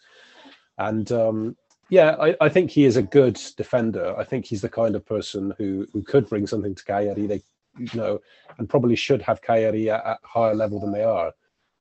And 0.77 1.11
um, 1.11 1.57
yeah, 1.89 2.15
I, 2.19 2.35
I, 2.41 2.49
think 2.49 2.71
he 2.71 2.85
is 2.85 2.97
a 2.97 3.01
good 3.01 3.39
defender. 3.57 4.15
I 4.17 4.23
think 4.23 4.45
he's 4.45 4.61
the 4.61 4.69
kind 4.69 4.95
of 4.95 5.05
person 5.05 5.53
who 5.57 5.87
who 5.93 6.01
could 6.03 6.27
bring 6.27 6.47
something 6.47 6.75
to 6.75 6.83
Cagliari. 6.83 7.27
They 7.27 7.41
you 7.77 7.89
know, 7.93 8.21
and 8.57 8.69
probably 8.69 8.95
should 8.95 9.21
have 9.21 9.41
Cagliari 9.41 9.89
at, 9.89 10.05
at 10.05 10.19
higher 10.23 10.55
level 10.55 10.79
than 10.79 10.91
they 10.91 11.03
are. 11.03 11.33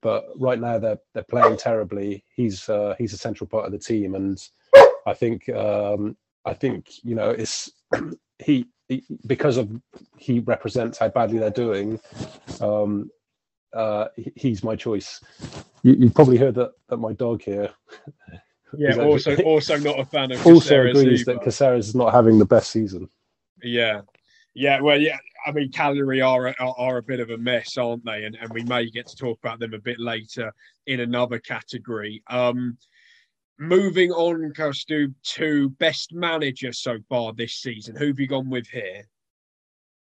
But 0.03 0.27
right 0.37 0.61
now 0.61 0.79
they're 0.79 0.99
they're 1.15 1.23
playing 1.25 1.57
terribly. 1.57 2.25
He's 2.35 2.69
uh, 2.69 2.95
he's 2.99 3.15
a 3.15 3.19
central 3.19 3.49
part 3.49 3.67
of 3.67 3.73
the 3.73 3.79
team, 3.79 4.15
and 4.15 4.39
I 5.07 5.15
think 5.15 5.49
um, 5.49 6.17
I 6.45 6.53
think 6.55 6.91
you 7.03 7.15
know 7.15 7.31
it's 7.31 7.71
he, 8.39 8.67
he, 8.89 9.05
because 9.27 9.57
of 9.57 9.71
he 10.19 10.41
represents 10.41 10.99
how 10.99 11.09
badly 11.09 11.39
they're 11.39 11.51
doing. 11.51 12.01
Um, 12.61 13.11
uh, 13.75 14.09
he's 14.37 14.63
my 14.63 14.77
choice. 14.77 15.21
You, 15.83 15.95
you 15.95 16.11
probably 16.11 16.37
heard 16.37 16.55
that 16.55 16.73
that 16.89 16.99
my 16.99 17.13
dog 17.13 17.43
here. 17.43 17.71
Yeah, 18.77 18.97
also 18.97 19.37
also 19.45 19.79
not 19.79 20.01
a 20.01 20.05
fan 20.05 20.33
of. 20.33 20.45
Also 20.45 20.81
agrees 20.81 21.21
either. 21.21 21.35
that 21.35 21.43
Caceres 21.45 21.87
is 21.87 21.95
not 21.95 22.13
having 22.13 22.41
the 22.41 22.45
best 22.45 22.73
season. 22.73 23.09
Yeah, 23.63 24.01
yeah, 24.55 24.81
well, 24.81 25.01
yeah. 25.01 25.19
I 25.47 25.53
mean, 25.53 25.71
Cagliari 25.71 26.23
are, 26.23 26.49
are, 26.49 26.75
are 26.77 26.97
a 26.97 27.03
bit 27.03 27.21
of 27.21 27.31
a 27.31 27.39
mess, 27.39 27.77
aren't 27.77 28.05
they? 28.05 28.25
And 28.25 28.37
and 28.41 28.51
we 28.53 28.65
may 28.65 28.91
get 28.91 29.07
to 29.07 29.17
talk 29.17 29.39
about 29.43 29.59
them 29.59 29.75
a 29.75 29.79
bit 29.79 30.01
later 30.01 30.53
in 30.87 31.01
another 31.01 31.39
category. 31.39 32.23
Um, 32.29 32.79
moving 33.59 34.11
on, 34.11 34.53
Kaustubh, 34.55 35.15
to 35.23 35.69
best 35.71 36.13
manager 36.13 36.73
so 36.73 36.99
far 37.09 37.33
this 37.33 37.55
season. 37.55 37.97
Who 37.97 38.09
have 38.09 38.21
you 38.21 38.27
gone 38.27 38.51
with 38.51 38.67
here? 38.67 39.05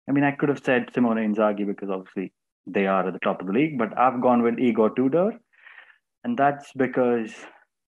I 0.10 0.14
mean, 0.14 0.24
I 0.24 0.32
could 0.32 0.50
have 0.50 0.64
said 0.64 0.90
Simone 0.94 1.18
Inzaghi 1.18 1.68
because 1.68 1.90
obviously 1.90 2.32
they 2.68 2.86
are 2.86 3.08
at 3.08 3.14
the 3.14 3.20
top 3.20 3.42
of 3.42 3.48
the 3.48 3.54
league, 3.54 3.78
but 3.78 3.98
I've 3.98 4.22
gone 4.22 4.44
with 4.44 4.60
Igor 4.60 4.94
Tudor, 4.96 5.32
and 6.24 6.38
that's 6.38 6.72
because 6.74 7.34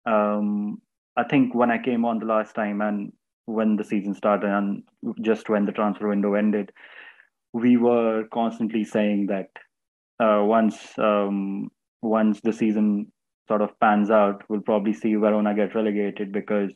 um, 0.05 0.81
I 1.15 1.23
think 1.23 1.55
when 1.55 1.71
I 1.71 1.81
came 1.81 2.05
on 2.05 2.19
the 2.19 2.25
last 2.25 2.53
time 2.53 2.81
and 2.81 3.13
when 3.45 3.77
the 3.77 3.83
season 3.83 4.13
started 4.13 4.49
and 4.49 4.83
just 5.21 5.49
when 5.49 5.65
the 5.65 5.71
transfer 5.71 6.09
window 6.09 6.33
ended, 6.33 6.71
we 7.53 7.77
were 7.77 8.25
constantly 8.33 8.83
saying 8.83 9.27
that 9.27 9.49
uh, 10.19 10.43
once 10.43 10.77
um, 10.97 11.69
once 12.01 12.41
the 12.41 12.53
season 12.53 13.11
sort 13.47 13.61
of 13.61 13.79
pans 13.79 14.09
out, 14.09 14.43
we'll 14.49 14.61
probably 14.61 14.93
see 14.93 15.15
Verona 15.15 15.53
get 15.55 15.75
relegated 15.75 16.31
because 16.31 16.71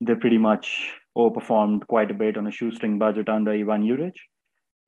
they 0.00 0.14
pretty 0.14 0.38
much 0.38 0.92
overperformed 1.16 1.86
quite 1.86 2.10
a 2.10 2.14
bit 2.14 2.36
on 2.36 2.46
a 2.46 2.52
shoestring 2.52 2.98
budget 2.98 3.28
under 3.28 3.50
Ivan 3.50 3.82
Juric. 3.82 4.14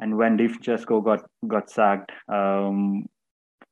And 0.00 0.16
when 0.16 0.36
Di 0.36 0.48
Francesco 0.48 1.00
got 1.00 1.24
got 1.46 1.70
sacked, 1.70 2.10
um, 2.28 3.06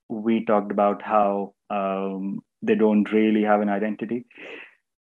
we 0.09 0.45
talked 0.45 0.71
about 0.71 1.03
how 1.03 1.55
um, 1.71 2.41
they 2.63 2.75
don't 2.75 3.11
really 3.13 3.43
have 3.43 3.61
an 3.61 3.69
identity. 3.69 4.27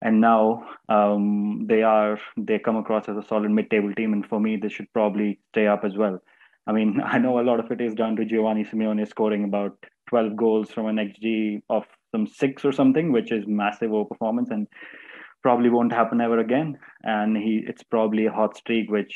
And 0.02 0.20
now 0.20 0.66
um, 0.88 1.66
they 1.66 1.82
are 1.82 2.18
they 2.36 2.58
come 2.58 2.76
across 2.76 3.08
as 3.08 3.16
a 3.16 3.26
solid 3.26 3.50
mid-table 3.50 3.94
team. 3.94 4.12
And 4.12 4.26
for 4.26 4.38
me 4.38 4.56
they 4.56 4.68
should 4.68 4.92
probably 4.92 5.40
stay 5.52 5.66
up 5.66 5.84
as 5.84 5.96
well. 5.96 6.20
I 6.66 6.72
mean 6.72 7.00
i 7.04 7.18
know 7.18 7.40
a 7.40 7.48
lot 7.48 7.60
of 7.60 7.70
it 7.70 7.80
is 7.80 7.94
down 7.94 8.16
to 8.16 8.24
giovanni 8.24 8.64
simeone 8.64 9.06
scoring 9.06 9.44
about 9.44 9.76
12 10.08 10.36
goals 10.36 10.70
from 10.70 10.86
an 10.86 10.96
xg 10.96 11.60
of 11.68 11.84
some 12.12 12.26
six 12.26 12.64
or 12.64 12.72
something 12.72 13.12
which 13.12 13.30
is 13.32 13.44
massive 13.46 13.90
performance 14.08 14.50
and 14.50 14.66
probably 15.44 15.68
won't 15.68 15.92
happen 15.92 16.20
ever 16.20 16.38
again. 16.40 16.78
And 17.02 17.36
he 17.36 17.62
it's 17.68 17.84
probably 17.84 18.26
a 18.26 18.32
hot 18.32 18.56
streak 18.56 18.90
which 18.90 19.14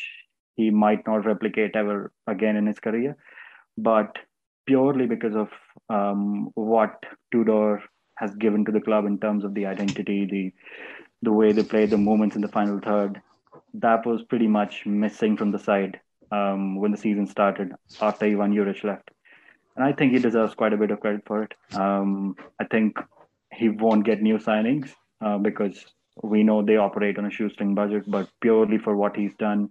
he 0.59 0.71
might 0.85 1.07
not 1.07 1.27
replicate 1.33 1.83
ever 1.83 1.97
again 2.35 2.57
in 2.63 2.67
his 2.73 2.81
career 2.87 3.17
but 3.79 4.19
purely 4.67 5.07
because 5.07 5.35
of 5.35 5.49
um, 5.89 6.51
what 6.55 7.03
tudor 7.33 7.83
has 8.17 8.35
given 8.35 8.65
to 8.65 8.73
the 8.73 8.81
club 8.81 9.07
in 9.07 9.19
terms 9.19 9.45
of 9.45 9.55
the 9.55 9.65
identity, 9.67 10.27
the 10.27 10.53
the 11.23 11.33
way 11.33 11.51
they 11.53 11.65
play, 11.65 11.87
the 11.87 11.97
moments 11.97 12.37
in 12.37 12.43
the 12.43 12.55
final 12.57 12.79
third. 12.79 13.21
That 13.75 14.07
was 14.07 14.23
pretty 14.23 14.47
much 14.47 14.87
missing 14.87 15.37
from 15.37 15.51
the 15.51 15.59
side 15.59 15.99
um, 16.31 16.77
when 16.77 16.93
the 16.93 16.97
season 16.97 17.27
started 17.27 17.73
after 18.01 18.27
Ivan 18.27 18.55
Juric 18.55 18.85
left. 18.85 19.11
And 19.75 19.85
I 19.85 19.93
think 19.93 20.13
he 20.13 20.21
deserves 20.21 20.55
quite 20.55 20.73
a 20.73 20.77
bit 20.77 20.93
of 20.93 21.01
credit 21.01 21.23
for 21.27 21.43
it. 21.43 21.55
Um, 21.75 22.37
I 22.61 22.65
think 22.65 22.99
he 23.53 23.69
won't 23.69 24.05
get 24.05 24.23
new 24.23 24.39
signings 24.39 24.91
uh, 25.21 25.39
because 25.39 25.85
we 26.23 26.45
know 26.45 26.63
they 26.63 26.77
operate 26.77 27.19
on 27.19 27.27
a 27.27 27.31
shoestring 27.31 27.75
budget, 27.75 28.05
but 28.07 28.29
purely 28.41 28.79
for 28.79 28.97
what 28.97 29.17
he's 29.17 29.35
done 29.35 29.71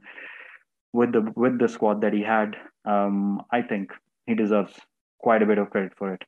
with 0.97 1.11
the 1.11 1.31
with 1.35 1.59
the 1.59 1.69
squad 1.69 2.01
that 2.01 2.11
he 2.11 2.23
had, 2.23 2.55
um, 2.83 3.43
I 3.51 3.61
think 3.61 3.91
he 4.25 4.33
deserves 4.33 4.73
quite 5.19 5.43
a 5.43 5.45
bit 5.45 5.59
of 5.59 5.69
credit 5.69 5.93
for 5.95 6.11
it. 6.15 6.23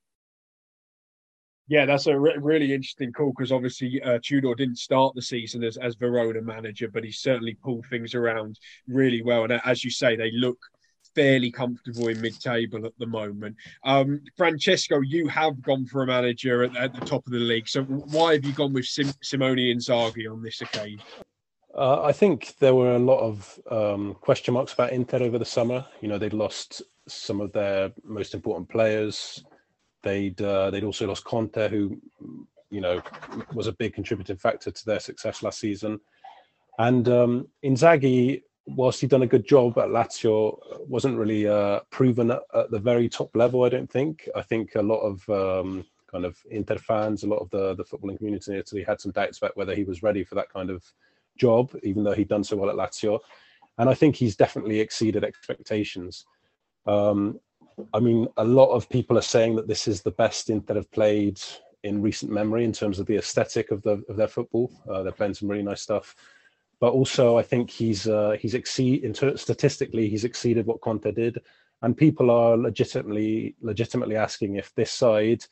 Yeah, 1.67 1.87
that's 1.87 2.05
a 2.05 2.17
re- 2.17 2.37
really 2.39 2.71
interesting 2.71 3.11
call 3.11 3.33
because 3.35 3.51
obviously 3.51 3.99
uh, 4.03 4.19
Tudor 4.23 4.53
didn't 4.53 4.77
start 4.77 5.15
the 5.15 5.23
season 5.23 5.63
as, 5.63 5.77
as 5.77 5.95
Verona 5.95 6.41
manager, 6.41 6.87
but 6.87 7.03
he 7.03 7.11
certainly 7.11 7.57
pulled 7.63 7.85
things 7.87 8.13
around 8.13 8.59
really 8.87 9.23
well. 9.23 9.43
And 9.43 9.59
as 9.65 9.83
you 9.83 9.89
say, 9.89 10.15
they 10.15 10.31
look 10.33 10.59
fairly 11.15 11.51
comfortable 11.51 12.07
in 12.07 12.21
mid-table 12.21 12.85
at 12.85 12.97
the 12.99 13.07
moment. 13.07 13.55
Um, 13.83 14.21
Francesco, 14.37 15.01
you 15.01 15.27
have 15.27 15.61
gone 15.63 15.85
for 15.87 16.03
a 16.03 16.07
manager 16.07 16.63
at, 16.63 16.77
at, 16.77 16.93
the 16.93 17.05
top 17.05 17.25
of 17.25 17.33
the 17.33 17.39
league. 17.39 17.67
So 17.67 17.83
why 17.83 18.33
have 18.33 18.45
you 18.45 18.53
gone 18.53 18.73
with 18.73 18.85
Sim- 18.85 19.13
Simone 19.23 19.57
Inzaghi 19.57 20.31
on 20.31 20.43
this 20.43 20.61
occasion? 20.61 21.01
Uh, 21.79 22.03
I 22.03 22.11
think 22.11 22.57
there 22.59 22.75
were 22.75 22.95
a 22.95 22.99
lot 22.99 23.21
of 23.21 23.57
um, 23.71 24.13
question 24.15 24.53
marks 24.53 24.73
about 24.73 24.91
Inter 24.91 25.23
over 25.23 25.39
the 25.39 25.45
summer. 25.45 25.85
You 26.01 26.09
know, 26.09 26.17
they'd 26.17 26.33
lost 26.33 26.81
some 27.07 27.39
of 27.39 27.53
their 27.53 27.93
most 28.03 28.33
important 28.33 28.67
players. 28.67 29.45
They'd 30.03 30.41
uh, 30.41 30.71
they'd 30.71 30.83
also 30.83 31.07
lost 31.07 31.23
Conte, 31.23 31.69
who 31.69 31.97
you 32.69 32.81
know 32.81 33.01
was 33.53 33.67
a 33.67 33.71
big 33.71 33.93
contributing 33.93 34.35
factor 34.35 34.71
to 34.71 34.85
their 34.85 34.99
success 34.99 35.41
last 35.41 35.59
season. 35.59 36.01
And 36.79 37.07
um, 37.07 37.47
Inzaghi 37.63 38.43
whilst 38.67 38.99
he'd 38.99 39.09
done 39.09 39.23
a 39.23 39.27
good 39.27 39.47
job 39.47 39.77
at 39.79 39.87
Lazio, 39.87 40.59
wasn't 40.85 41.17
really 41.17 41.47
uh, 41.47 41.79
proven 41.91 42.31
at, 42.31 42.41
at, 42.53 42.71
the 42.71 42.77
very 42.77 43.07
top 43.07 43.33
level. 43.35 43.63
I 43.63 43.69
don't 43.69 43.89
think. 43.89 44.27
I 44.35 44.41
think 44.41 44.75
a 44.75 44.81
lot 44.81 44.99
of 44.99 45.27
um, 45.29 45.85
kind 46.11 46.25
of 46.25 46.37
Inter 46.51 46.77
fans, 46.77 47.23
a 47.23 47.27
lot 47.27 47.39
of 47.39 47.49
the 47.51 47.73
the 47.75 47.85
footballing 47.85 48.17
community 48.17 48.51
in 48.51 48.59
Italy 48.59 48.83
had 48.83 48.99
some 48.99 49.13
doubts 49.13 49.37
about 49.37 49.55
whether 49.55 49.73
he 49.73 49.85
was 49.85 50.03
ready 50.03 50.25
for 50.25 50.35
that 50.35 50.51
kind 50.51 50.69
of 50.69 50.83
job, 51.39 51.75
even 51.83 52.03
though 52.03 52.13
he'd 52.13 52.27
done 52.27 52.43
so 52.43 52.57
well 52.57 52.69
at 52.69 52.75
Lazio. 52.75 53.19
And 53.77 53.89
I 53.89 53.93
think 53.93 54.15
he's 54.15 54.35
definitely 54.35 54.79
exceeded 54.79 55.23
expectations. 55.23 56.25
Um, 56.85 57.39
I 57.93 57.99
mean, 57.99 58.27
a 58.37 58.43
lot 58.43 58.71
of 58.71 58.89
people 58.89 59.17
are 59.17 59.21
saying 59.21 59.55
that 59.55 59.67
this 59.67 59.87
is 59.87 60.01
the 60.01 60.11
best 60.11 60.49
Inter 60.49 60.75
have 60.75 60.91
played 60.91 61.39
in 61.83 62.01
recent 62.01 62.31
memory 62.31 62.65
in 62.65 62.73
terms 62.73 62.99
of 62.99 63.05
the 63.05 63.15
aesthetic 63.15 63.71
of 63.71 63.81
the 63.83 64.03
of 64.09 64.17
their 64.17 64.27
football. 64.27 64.69
Uh, 64.89 65.01
they're 65.01 65.13
playing 65.13 65.33
some 65.33 65.47
really 65.47 65.63
nice 65.63 65.81
stuff 65.81 66.15
but 66.79 66.93
also 66.93 67.37
I 67.37 67.43
think 67.43 67.69
he's 67.69 68.07
uh, 68.07 68.37
he's 68.39 68.53
exceed 68.53 69.15
statistically 69.35 70.09
he's 70.09 70.23
exceeded 70.23 70.65
what 70.65 70.81
Conte 70.81 71.11
did, 71.11 71.39
and 71.81 71.95
people 71.95 72.31
are 72.31 72.57
legitimately 72.57 73.55
legitimately 73.61 74.15
asking 74.15 74.55
if 74.55 74.73
this 74.75 74.91
side, 74.91 75.45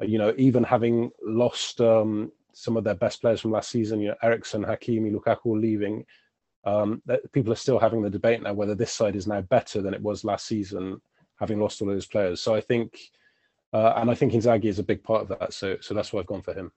uh, 0.00 0.04
you 0.04 0.18
know, 0.18 0.32
even 0.38 0.64
having 0.64 1.10
lost 1.22 1.80
um, 1.80 2.32
some 2.54 2.76
of 2.76 2.84
their 2.84 2.94
best 2.94 3.20
players 3.20 3.40
from 3.40 3.52
last 3.52 3.70
season, 3.70 4.00
you 4.00 4.08
know, 4.08 4.16
Eriksen, 4.22 4.64
Hakimi, 4.64 5.12
Lukaku 5.12 5.60
leaving, 5.60 6.04
um, 6.64 7.02
that 7.06 7.30
people 7.32 7.52
are 7.52 7.56
still 7.56 7.78
having 7.78 8.02
the 8.02 8.10
debate 8.10 8.42
now 8.42 8.54
whether 8.54 8.74
this 8.74 8.92
side 8.92 9.16
is 9.16 9.26
now 9.26 9.40
better 9.42 9.82
than 9.82 9.94
it 9.94 10.00
was 10.00 10.24
last 10.24 10.46
season, 10.46 11.00
having 11.38 11.60
lost 11.60 11.82
all 11.82 11.88
those 11.88 12.06
players. 12.06 12.40
So 12.40 12.54
I 12.54 12.60
think, 12.60 12.98
uh, 13.72 13.94
and 13.96 14.10
I 14.10 14.14
think 14.14 14.32
Inzaghi 14.32 14.66
is 14.66 14.78
a 14.78 14.84
big 14.84 15.02
part 15.02 15.22
of 15.22 15.38
that. 15.38 15.52
So 15.52 15.76
so 15.80 15.94
that's 15.94 16.12
why 16.12 16.20
I've 16.20 16.26
gone 16.26 16.42
for 16.42 16.54
him 16.54 16.72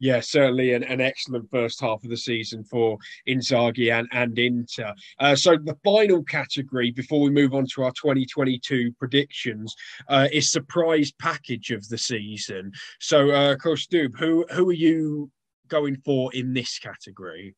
yeah, 0.00 0.20
certainly 0.20 0.72
an, 0.72 0.82
an 0.84 1.00
excellent 1.00 1.48
first 1.50 1.80
half 1.80 2.02
of 2.02 2.10
the 2.10 2.16
season 2.16 2.64
for 2.64 2.98
Inzaghi 3.28 3.92
and, 3.92 4.08
and 4.12 4.38
Inter. 4.38 4.94
Uh, 5.18 5.36
so 5.36 5.56
the 5.56 5.76
final 5.84 6.24
category 6.24 6.90
before 6.90 7.20
we 7.20 7.30
move 7.30 7.54
on 7.54 7.66
to 7.74 7.82
our 7.84 7.92
2022 7.92 8.92
predictions 8.98 9.76
uh, 10.08 10.26
is 10.32 10.50
surprise 10.50 11.12
package 11.20 11.70
of 11.70 11.86
the 11.88 11.98
season. 11.98 12.72
So, 12.98 13.30
uh, 13.30 13.56
Kaustubh, 13.56 14.18
who 14.18 14.46
who 14.50 14.70
are 14.70 14.72
you 14.72 15.30
going 15.68 15.96
for 16.04 16.32
in 16.34 16.54
this 16.54 16.78
category? 16.78 17.54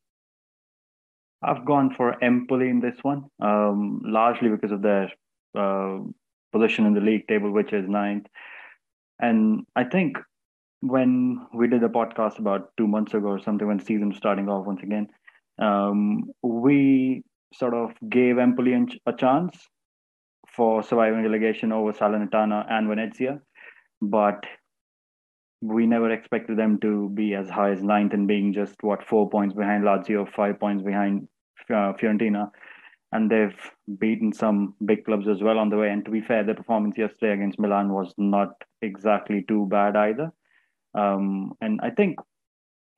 I've 1.42 1.64
gone 1.64 1.94
for 1.96 2.22
Empoli 2.22 2.68
in 2.68 2.80
this 2.80 2.96
one, 3.02 3.24
um, 3.40 4.00
largely 4.04 4.48
because 4.48 4.70
of 4.70 4.82
their 4.82 5.12
uh, 5.56 5.98
position 6.52 6.86
in 6.86 6.94
the 6.94 7.00
league 7.00 7.26
table, 7.26 7.50
which 7.50 7.72
is 7.72 7.88
ninth. 7.88 8.26
And 9.18 9.64
I 9.74 9.84
think 9.84 10.18
when 10.82 11.46
we 11.54 11.68
did 11.68 11.80
the 11.80 11.88
podcast 11.88 12.38
about 12.38 12.70
two 12.76 12.88
months 12.88 13.14
ago 13.14 13.28
or 13.28 13.40
something, 13.40 13.66
when 13.66 13.78
the 13.78 13.84
season 13.84 14.08
was 14.08 14.16
starting 14.18 14.48
off 14.48 14.66
once 14.66 14.82
again, 14.82 15.06
um, 15.60 16.24
we 16.42 17.22
sort 17.54 17.72
of 17.72 17.92
gave 18.10 18.38
Empoli 18.38 18.74
a 19.06 19.12
chance 19.12 19.56
for 20.56 20.82
surviving 20.82 21.22
relegation 21.22 21.70
over 21.70 21.92
Salernitana 21.92 22.66
and 22.68 22.88
Venezia, 22.88 23.40
but 24.00 24.44
we 25.60 25.86
never 25.86 26.10
expected 26.10 26.58
them 26.58 26.80
to 26.80 27.08
be 27.10 27.34
as 27.34 27.48
high 27.48 27.70
as 27.70 27.82
ninth 27.82 28.12
and 28.12 28.26
being 28.26 28.52
just 28.52 28.74
what 28.82 29.06
four 29.06 29.30
points 29.30 29.54
behind 29.54 29.84
Lazio, 29.84 30.28
five 30.34 30.58
points 30.58 30.82
behind 30.82 31.28
uh, 31.70 31.92
Fiorentina, 31.92 32.50
and 33.12 33.30
they've 33.30 33.70
beaten 34.00 34.32
some 34.32 34.74
big 34.84 35.04
clubs 35.04 35.28
as 35.28 35.40
well 35.40 35.58
on 35.60 35.70
the 35.70 35.76
way. 35.76 35.90
And 35.90 36.04
to 36.04 36.10
be 36.10 36.20
fair, 36.20 36.42
the 36.42 36.54
performance 36.54 36.98
yesterday 36.98 37.34
against 37.34 37.60
Milan 37.60 37.92
was 37.92 38.12
not 38.18 38.50
exactly 38.80 39.44
too 39.46 39.68
bad 39.70 39.94
either. 39.94 40.32
Um, 40.94 41.52
and 41.60 41.80
I 41.82 41.90
think 41.90 42.18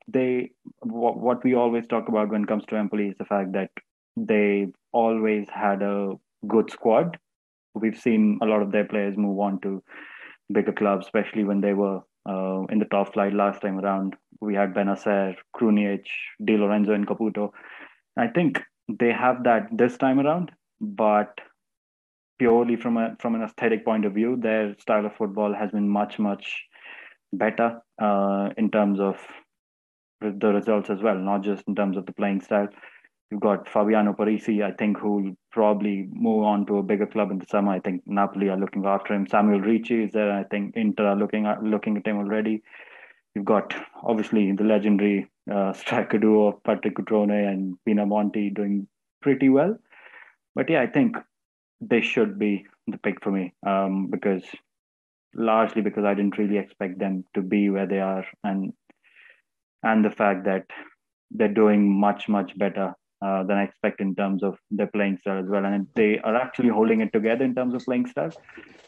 they 0.09 0.51
what, 0.81 1.19
what 1.19 1.45
we 1.45 1.55
always 1.55 1.87
talk 1.87 2.09
about 2.09 2.31
when 2.31 2.43
it 2.43 2.49
comes 2.49 2.65
to 2.67 2.77
Empoli 2.77 3.09
is 3.09 3.15
the 3.19 3.25
fact 3.25 3.53
that 3.53 3.71
they 4.17 4.69
always 4.93 5.49
had 5.49 5.83
a 5.83 6.13
good 6.47 6.71
squad. 6.71 7.19
We've 7.75 7.99
seen 7.99 8.39
a 8.43 8.47
lot 8.47 8.63
of 8.63 8.71
their 8.71 8.85
players 8.85 9.17
move 9.17 9.39
on 9.41 9.61
to 9.63 9.83
bigger 10.53 10.73
clubs, 10.73 11.07
especially 11.07 11.45
when 11.45 11.61
they 11.61 11.73
were 11.73 12.01
uh, 12.29 12.63
in 12.71 12.79
the 12.79 12.87
top 12.91 13.13
flight 13.15 13.33
last 13.33 13.63
time 13.63 13.79
around. 13.79 14.15
We 14.41 14.55
had 14.55 14.75
Bennacer, 14.75 15.35
Krunic, 15.57 16.05
Di 16.45 16.57
Lorenzo, 16.57 16.93
and 16.93 17.07
Caputo. 17.07 17.51
I 18.17 18.29
think 18.29 18.63
they 18.89 19.13
have 19.13 19.45
that 19.45 19.69
this 19.73 19.97
time 19.97 20.21
around, 20.21 20.53
but 20.81 21.39
purely 22.39 22.77
from 22.77 22.97
a 22.97 23.17
from 23.19 23.35
an 23.35 23.43
aesthetic 23.43 23.85
point 23.85 24.05
of 24.05 24.13
view, 24.15 24.37
their 24.41 24.77
style 24.79 25.07
of 25.07 25.17
football 25.17 25.55
has 25.55 25.71
been 25.71 25.89
much 25.89 26.19
much 26.19 26.65
better 27.37 27.81
uh, 28.01 28.51
in 28.57 28.71
terms 28.71 29.01
of 29.01 29.17
the 30.21 30.53
results 30.53 30.91
as 30.91 31.03
well, 31.03 31.17
not 31.17 31.43
just 31.43 31.65
in 31.69 31.75
terms 31.75 31.97
of 31.97 32.07
the 32.07 32.13
playing 32.13 32.41
style. 32.41 32.69
You've 33.31 33.41
got 33.41 33.69
Fabiano 33.69 34.13
Parisi, 34.13 34.63
I 34.63 34.73
think, 34.73 34.99
who 34.99 35.11
will 35.17 35.37
probably 35.51 36.09
move 36.13 36.45
on 36.45 36.67
to 36.67 36.79
a 36.79 36.83
bigger 36.83 37.07
club 37.07 37.31
in 37.31 37.39
the 37.39 37.47
summer. 37.47 37.73
I 37.73 37.81
think 37.81 38.03
Napoli 38.07 38.49
are 38.49 38.57
looking 38.57 38.87
after 38.87 39.15
him. 39.15 39.27
Samuele 39.27 39.65
Ricci 39.65 40.05
is 40.05 40.13
there. 40.13 40.33
I 40.33 40.45
think 40.45 40.77
Inter 40.77 41.07
are 41.07 41.17
looking 41.17 41.47
at 41.47 41.63
looking 41.63 41.97
at 41.97 42.07
him 42.07 42.19
already. 42.19 42.63
You've 43.35 43.45
got 43.45 43.75
obviously 44.03 44.53
the 44.53 44.65
legendary 44.65 45.29
uh, 45.53 45.73
striker 45.73 46.19
duo 46.19 46.49
of 46.49 46.63
Patrick 46.63 46.97
Cutrone 46.97 47.51
and 47.51 47.77
Pinamonti 47.89 48.55
doing 48.55 48.87
pretty 49.21 49.49
well. 49.49 49.77
But 50.55 50.71
yeah, 50.71 50.83
I 50.83 50.87
think 50.87 51.17
they 51.81 52.01
should 52.01 52.39
be 52.39 52.67
the 52.87 52.99
pick 52.99 53.23
for 53.23 53.33
me 53.33 53.55
um, 53.67 54.09
because 54.11 54.45
largely 55.35 55.83
because 55.83 56.05
I 56.05 56.15
didn't 56.15 56.39
really 56.39 56.59
expect 56.59 56.99
them 56.99 57.25
to 57.35 57.43
be 57.43 57.71
where 57.71 57.87
they 57.87 58.01
are, 58.01 58.25
and 58.43 58.73
and 59.83 60.05
the 60.05 60.11
fact 60.11 60.45
that 60.45 60.65
they're 61.31 61.49
doing 61.49 61.93
much 62.01 62.29
much 62.29 62.57
better 62.59 62.95
uh, 63.25 63.43
than 63.45 63.57
I 63.57 63.65
expect 63.65 64.01
in 64.01 64.15
terms 64.15 64.43
of 64.43 64.59
their 64.71 64.87
playing 64.87 65.19
style 65.19 65.41
as 65.41 65.49
well, 65.49 65.65
and 65.65 65.87
they 65.95 66.19
are 66.21 66.37
actually 66.37 66.69
holding 66.69 67.01
it 67.01 67.13
together 67.13 67.45
in 67.45 67.55
terms 67.55 67.75
of 67.75 67.85
playing 67.85 68.07
style, 68.07 68.33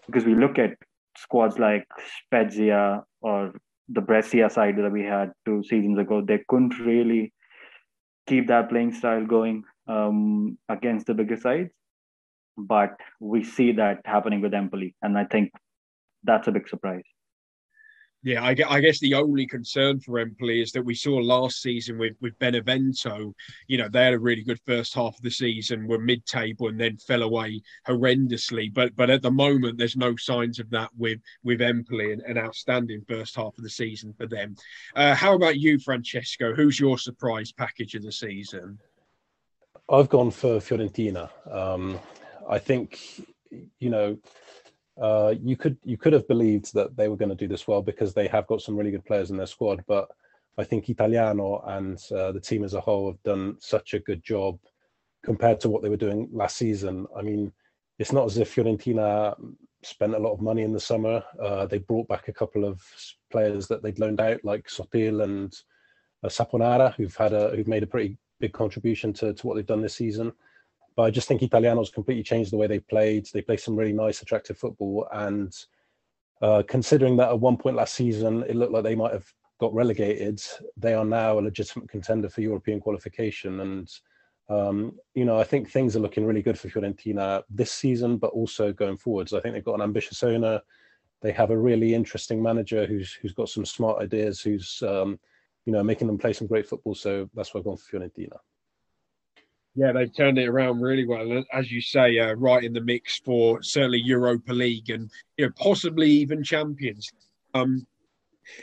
because 0.07 0.25
we 0.25 0.35
look 0.35 0.59
at 0.59 0.75
squads 1.17 1.59
like 1.59 1.87
Spezia 2.25 3.03
or 3.21 3.53
the 3.89 4.01
Brescia 4.01 4.51
side 4.51 4.77
that 4.77 4.93
we 4.93 5.05
had 5.05 5.33
two 5.45 5.63
seasons 5.65 5.99
ago, 5.99 6.21
they 6.21 6.41
couldn't 6.49 6.79
really 6.81 7.33
keep 8.27 8.49
that 8.49 8.69
playing 8.69 8.93
style 8.93 9.25
going 9.25 9.63
um, 9.89 10.59
against 10.69 11.07
the 11.07 11.15
bigger 11.15 11.37
sides. 11.37 11.71
But 12.59 12.97
we 13.21 13.45
see 13.45 13.73
that 13.73 14.01
happening 14.05 14.41
with 14.41 14.55
Empoli, 14.55 14.95
and 15.03 15.17
I 15.17 15.25
think 15.25 15.53
that's 16.27 16.49
a 16.49 16.53
big 16.53 16.69
surprise. 16.69 17.05
Yeah, 18.27 18.43
I, 18.43 18.57
I, 18.69 18.81
guess 18.81 18.99
the 18.99 19.15
only 19.15 19.47
concern 19.47 20.01
for 20.01 20.19
Empoli 20.19 20.61
is 20.61 20.73
that 20.73 20.83
we 20.83 20.97
saw 20.97 21.15
last 21.15 21.63
season 21.63 21.97
with 21.97 22.15
with 22.21 22.37
Benevento. 22.41 23.33
You 23.69 23.79
know, 23.79 23.89
they 23.89 24.03
had 24.03 24.15
a 24.15 24.19
really 24.19 24.43
good 24.43 24.59
first 24.67 24.95
half 24.95 25.17
of 25.17 25.23
the 25.23 25.31
season, 25.31 25.87
were 25.87 26.01
mid-table, 26.01 26.67
and 26.67 26.81
then 26.81 26.97
fell 26.97 27.23
away 27.23 27.63
horrendously. 27.87 28.75
But 28.75 28.97
but 28.97 29.11
at 29.11 29.23
the 29.23 29.31
moment, 29.31 29.79
there's 29.79 29.97
no 29.97 30.17
signs 30.17 30.59
of 30.59 30.69
that 30.71 30.91
with 30.97 31.21
with 31.45 31.63
Empoli, 31.63 32.15
and 32.15 32.23
an 32.23 32.37
outstanding 32.37 33.05
first 33.07 33.37
half 33.37 33.57
of 33.57 33.63
the 33.63 33.71
season 33.71 34.13
for 34.19 34.27
them. 34.27 34.57
Uh, 34.97 35.15
how 35.15 35.35
about 35.37 35.59
you, 35.61 35.79
Francesco? 35.79 36.53
Who's 36.53 36.81
your 36.81 36.99
surprise 36.99 37.53
package 37.53 37.95
of 37.95 38.03
the 38.03 38.11
season? 38.11 38.81
I've 39.89 40.09
gone 40.09 40.33
for 40.33 40.59
Fiorentina. 40.59 41.31
Um, 41.49 42.01
I 42.51 42.59
think 42.59 43.25
you 43.79 43.91
know 43.91 44.19
uh, 45.01 45.35
you 45.43 45.57
could 45.57 45.77
you 45.85 45.97
could 45.97 46.13
have 46.13 46.27
believed 46.29 46.73
that 46.75 46.97
they 46.97 47.09
were 47.09 47.17
going 47.17 47.29
to 47.29 47.35
do 47.35 47.49
this 47.49 47.69
well 47.69 47.83
because 47.83 48.15
they 48.15 48.29
have 48.29 48.47
got 48.47 48.63
some 48.63 48.77
really 48.77 48.91
good 48.91 49.05
players 49.05 49.31
in 49.31 49.37
their 49.37 49.47
squad. 49.47 49.85
But 49.87 50.09
I 50.59 50.65
think 50.65 50.89
Italiano 50.89 51.63
and 51.67 51.99
uh, 52.15 52.33
the 52.33 52.41
team 52.41 52.65
as 52.65 52.75
a 52.75 52.81
whole 52.81 53.11
have 53.11 53.23
done 53.23 53.57
such 53.61 53.95
a 53.95 54.01
good 54.01 54.23
job 54.23 54.59
compared 55.23 55.61
to 55.61 55.69
what 55.69 55.83
they 55.83 55.89
were 55.89 55.97
doing 55.97 56.29
last 56.33 56.57
season. 56.57 57.07
I 57.17 57.23
mean, 57.23 57.53
it's 57.99 58.13
not 58.13 58.27
as 58.27 58.39
if 58.39 58.55
Fiorentina 58.55 59.35
spent 59.83 60.15
a 60.15 60.19
lot 60.19 60.33
of 60.33 60.41
money 60.41 60.63
in 60.63 60.73
the 60.73 60.81
summer. 60.81 61.23
Uh, 61.43 61.67
they 61.67 61.79
brought 61.79 62.09
back 62.09 62.29
a 62.29 62.33
couple 62.33 62.65
of 62.65 62.83
players 63.31 63.67
that 63.69 63.83
they'd 63.83 63.99
loaned 63.99 64.21
out, 64.21 64.45
like 64.45 64.69
Sotil 64.69 65.23
and 65.23 65.55
uh, 66.25 66.29
Saponara, 66.29 66.95
who've 66.95 67.17
had 67.17 67.33
a 67.33 67.51
who've 67.51 67.69
made 67.69 67.83
a 67.83 67.87
pretty 67.87 68.17
big 68.41 68.53
contribution 68.53 69.13
to, 69.15 69.35
to 69.35 69.47
what 69.47 69.57
they've 69.57 69.67
done 69.67 69.83
this 69.83 69.95
season. 69.95 70.33
But 70.97 71.03
I 71.03 71.11
just 71.11 71.29
think 71.29 71.43
Italiano's 71.43 71.91
completely 71.91 72.23
changed 72.23 72.51
the 72.51 72.57
way 72.57 72.67
they 72.67 72.81
played. 72.81 73.29
They 73.33 73.43
play 73.43 73.59
some 73.59 73.77
really 73.77 73.93
nice, 73.93 74.23
attractive 74.23 74.59
football. 74.59 75.07
And 75.13 75.55
uh, 76.41 76.63
considering 76.67 77.17
that 77.19 77.29
at 77.29 77.39
one 77.39 77.59
point 77.59 77.77
last 77.77 77.95
season, 77.95 78.43
it 78.49 78.57
looked 78.57 78.73
like 78.73 78.83
they 78.83 78.95
might 78.95 79.13
have 79.13 79.31
got 79.59 79.75
relegated, 79.75 80.41
they 80.77 80.95
are 80.95 81.05
now 81.05 81.39
a 81.39 81.41
legitimate 81.41 81.89
contender 81.89 82.29
for 82.29 82.41
European 82.41 82.81
qualification. 82.81 83.61
And, 83.61 83.91
um, 84.49 84.99
you 85.15 85.25
know, 85.25 85.39
I 85.39 85.45
think 85.45 85.71
things 85.71 85.97
are 85.97 86.01
looking 86.01 86.27
really 86.27 86.43
good 86.43 86.59
for 86.59 86.69
Fiorentina 86.69 87.43
this 87.49 87.73
season, 87.73 88.19
but 88.19 88.29
also 88.29 88.73
going 88.73 88.97
forwards. 88.97 89.33
I 89.33 89.41
think 89.41 89.55
they've 89.55 89.65
got 89.65 89.77
an 89.77 89.83
ambitious 89.83 90.23
owner. 90.23 90.61
They 91.23 91.33
have 91.33 91.51
a 91.51 91.59
really 91.59 91.95
interesting 91.95 92.43
manager 92.43 92.87
who's 92.87 93.15
who's 93.15 93.33
got 93.33 93.49
some 93.49 93.65
smart 93.65 94.03
ideas, 94.03 94.43
who's 94.43 94.83
um, 94.87 95.19
you 95.65 95.73
know 95.73 95.83
making 95.83 96.07
them 96.07 96.19
play 96.19 96.35
some 96.35 96.47
great 96.47 96.69
football. 96.69 96.95
So 96.95 97.29
that's 97.35 97.55
why 97.55 97.59
I've 97.59 97.65
gone 97.65 97.79
for 97.79 97.99
Fiorentina. 97.99 98.37
Yeah, 99.77 99.93
they've 99.93 100.15
turned 100.15 100.39
it 100.39 100.49
around 100.49 100.81
really 100.81 101.07
well, 101.07 101.45
as 101.53 101.71
you 101.71 101.83
say, 101.83 102.19
uh, 102.19 102.33
right 102.33 102.65
in 102.65 102.73
the 102.73 102.81
mix 102.81 103.19
for 103.19 103.63
certainly 103.63 104.01
Europa 104.01 104.55
League 104.55 104.89
and 104.89 105.11
you 105.37 105.45
know 105.45 105.53
possibly 105.55 106.11
even 106.11 106.43
Champions. 106.43 107.13
Um, 107.53 107.87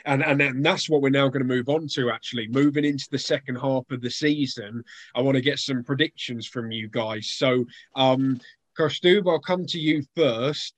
and, 0.05 0.23
and 0.23 0.41
and 0.41 0.65
that's 0.65 0.89
what 0.89 1.01
we're 1.01 1.09
now 1.09 1.27
going 1.27 1.47
to 1.47 1.55
move 1.55 1.69
on 1.69 1.87
to. 1.89 2.09
Actually, 2.09 2.47
moving 2.47 2.83
into 2.83 3.07
the 3.11 3.19
second 3.19 3.57
half 3.57 3.89
of 3.91 4.01
the 4.01 4.09
season, 4.09 4.83
I 5.13 5.21
want 5.21 5.35
to 5.35 5.41
get 5.41 5.59
some 5.59 5.83
predictions 5.83 6.47
from 6.47 6.71
you 6.71 6.87
guys. 6.87 7.27
So, 7.27 7.65
um, 7.95 8.39
Kaustubh, 8.77 9.29
I'll 9.29 9.39
come 9.39 9.65
to 9.67 9.79
you 9.79 10.03
first. 10.15 10.73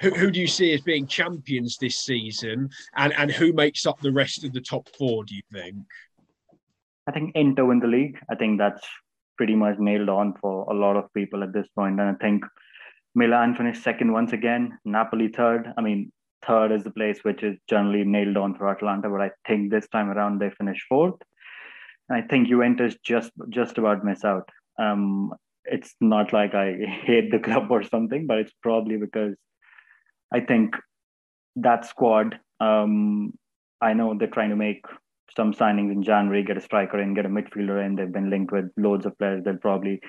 Who, 0.00 0.10
who 0.10 0.30
do 0.30 0.40
you 0.40 0.46
see 0.46 0.72
as 0.72 0.80
being 0.80 1.06
champions 1.06 1.76
this 1.76 1.96
season, 1.96 2.70
and 2.96 3.12
and 3.14 3.30
who 3.30 3.52
makes 3.52 3.86
up 3.86 4.00
the 4.00 4.12
rest 4.12 4.44
of 4.44 4.52
the 4.54 4.62
top 4.62 4.88
four? 4.96 5.24
Do 5.24 5.34
you 5.34 5.42
think? 5.52 5.76
I 7.06 7.12
think 7.12 7.32
Inter 7.34 7.66
win 7.66 7.80
the 7.80 7.86
league. 7.86 8.18
I 8.30 8.34
think 8.34 8.58
that's 8.58 8.82
pretty 9.36 9.54
much 9.54 9.78
nailed 9.78 10.08
on 10.08 10.34
for 10.40 10.70
a 10.70 10.74
lot 10.74 10.96
of 10.96 11.12
people 11.14 11.42
at 11.42 11.52
this 11.52 11.68
point. 11.74 12.00
And 12.00 12.10
I 12.10 12.14
think 12.14 12.44
Milan 13.14 13.54
finished 13.54 13.82
second 13.82 14.12
once 14.12 14.32
again, 14.32 14.78
Napoli 14.84 15.28
third. 15.28 15.72
I 15.76 15.80
mean, 15.80 16.12
third 16.46 16.72
is 16.72 16.84
the 16.84 16.90
place 16.90 17.20
which 17.22 17.42
is 17.42 17.56
generally 17.68 18.04
nailed 18.04 18.36
on 18.36 18.54
for 18.54 18.68
Atalanta, 18.68 19.08
but 19.08 19.20
I 19.20 19.30
think 19.46 19.70
this 19.70 19.88
time 19.88 20.10
around 20.10 20.38
they 20.38 20.50
finished 20.50 20.84
fourth. 20.88 21.20
And 22.08 22.22
I 22.22 22.26
think 22.26 22.48
Juventus 22.48 22.96
just 23.04 23.30
just 23.48 23.78
about 23.78 24.04
miss 24.04 24.24
out. 24.24 24.48
Um, 24.78 25.32
it's 25.64 25.94
not 26.00 26.32
like 26.32 26.54
I 26.54 26.74
hate 27.04 27.30
the 27.30 27.38
club 27.38 27.70
or 27.70 27.82
something, 27.82 28.26
but 28.26 28.38
it's 28.38 28.52
probably 28.62 28.96
because 28.96 29.36
I 30.32 30.40
think 30.40 30.76
that 31.56 31.86
squad. 31.86 32.38
Um, 32.60 33.34
I 33.80 33.92
know 33.92 34.14
they're 34.14 34.28
trying 34.28 34.50
to 34.50 34.56
make 34.56 34.84
some 35.36 35.52
signings 35.52 35.92
in 35.92 36.02
January, 36.02 36.42
get 36.42 36.56
a 36.56 36.60
striker 36.60 37.00
in, 37.00 37.14
get 37.14 37.26
a 37.26 37.28
midfielder 37.28 37.84
in. 37.84 37.96
They've 37.96 38.12
been 38.12 38.30
linked 38.30 38.52
with 38.52 38.66
loads 38.76 39.06
of 39.06 39.18
players. 39.18 39.42
They'll 39.44 39.56
probably 39.56 40.00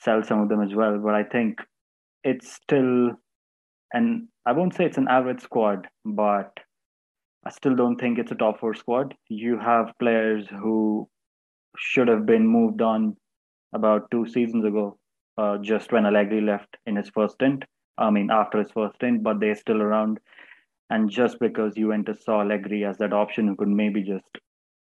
sell 0.00 0.22
some 0.22 0.40
of 0.40 0.48
them 0.48 0.62
as 0.62 0.74
well. 0.74 0.98
But 0.98 1.14
I 1.14 1.24
think 1.24 1.58
it's 2.24 2.52
still, 2.52 3.10
and 3.92 4.28
I 4.44 4.52
won't 4.52 4.74
say 4.74 4.84
it's 4.84 4.98
an 4.98 5.08
average 5.08 5.40
squad, 5.40 5.86
but 6.04 6.52
I 7.46 7.50
still 7.50 7.76
don't 7.76 7.96
think 7.96 8.18
it's 8.18 8.32
a 8.32 8.36
top 8.36 8.58
four 8.58 8.74
squad. 8.74 9.14
You 9.28 9.58
have 9.58 9.92
players 10.00 10.46
who 10.48 11.08
should 11.78 12.08
have 12.08 12.26
been 12.26 12.46
moved 12.46 12.82
on 12.82 13.16
about 13.72 14.10
two 14.10 14.26
seasons 14.26 14.64
ago, 14.64 14.98
uh, 15.38 15.58
just 15.58 15.92
when 15.92 16.06
Allegri 16.06 16.40
left 16.40 16.76
in 16.86 16.96
his 16.96 17.10
first 17.10 17.34
stint. 17.34 17.64
I 17.98 18.10
mean, 18.10 18.30
after 18.30 18.58
his 18.58 18.70
first 18.72 18.96
stint, 18.96 19.22
but 19.22 19.38
they're 19.38 19.54
still 19.54 19.80
around. 19.80 20.18
And 20.90 21.10
just 21.10 21.38
because 21.40 21.74
Juventus 21.74 22.24
saw 22.24 22.42
Allegri 22.42 22.84
as 22.84 22.98
that 22.98 23.12
option 23.12 23.48
who 23.48 23.56
could 23.56 23.68
maybe 23.68 24.02
just 24.02 24.24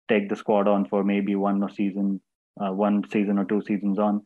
take 0.08 0.28
the 0.28 0.36
squad 0.36 0.68
on 0.68 0.86
for 0.86 1.04
maybe 1.04 1.34
one 1.34 1.62
or 1.62 1.70
season, 1.70 2.20
uh, 2.60 2.72
one 2.72 3.02
season 3.10 3.38
or 3.38 3.44
two 3.44 3.62
seasons 3.62 3.98
on. 3.98 4.22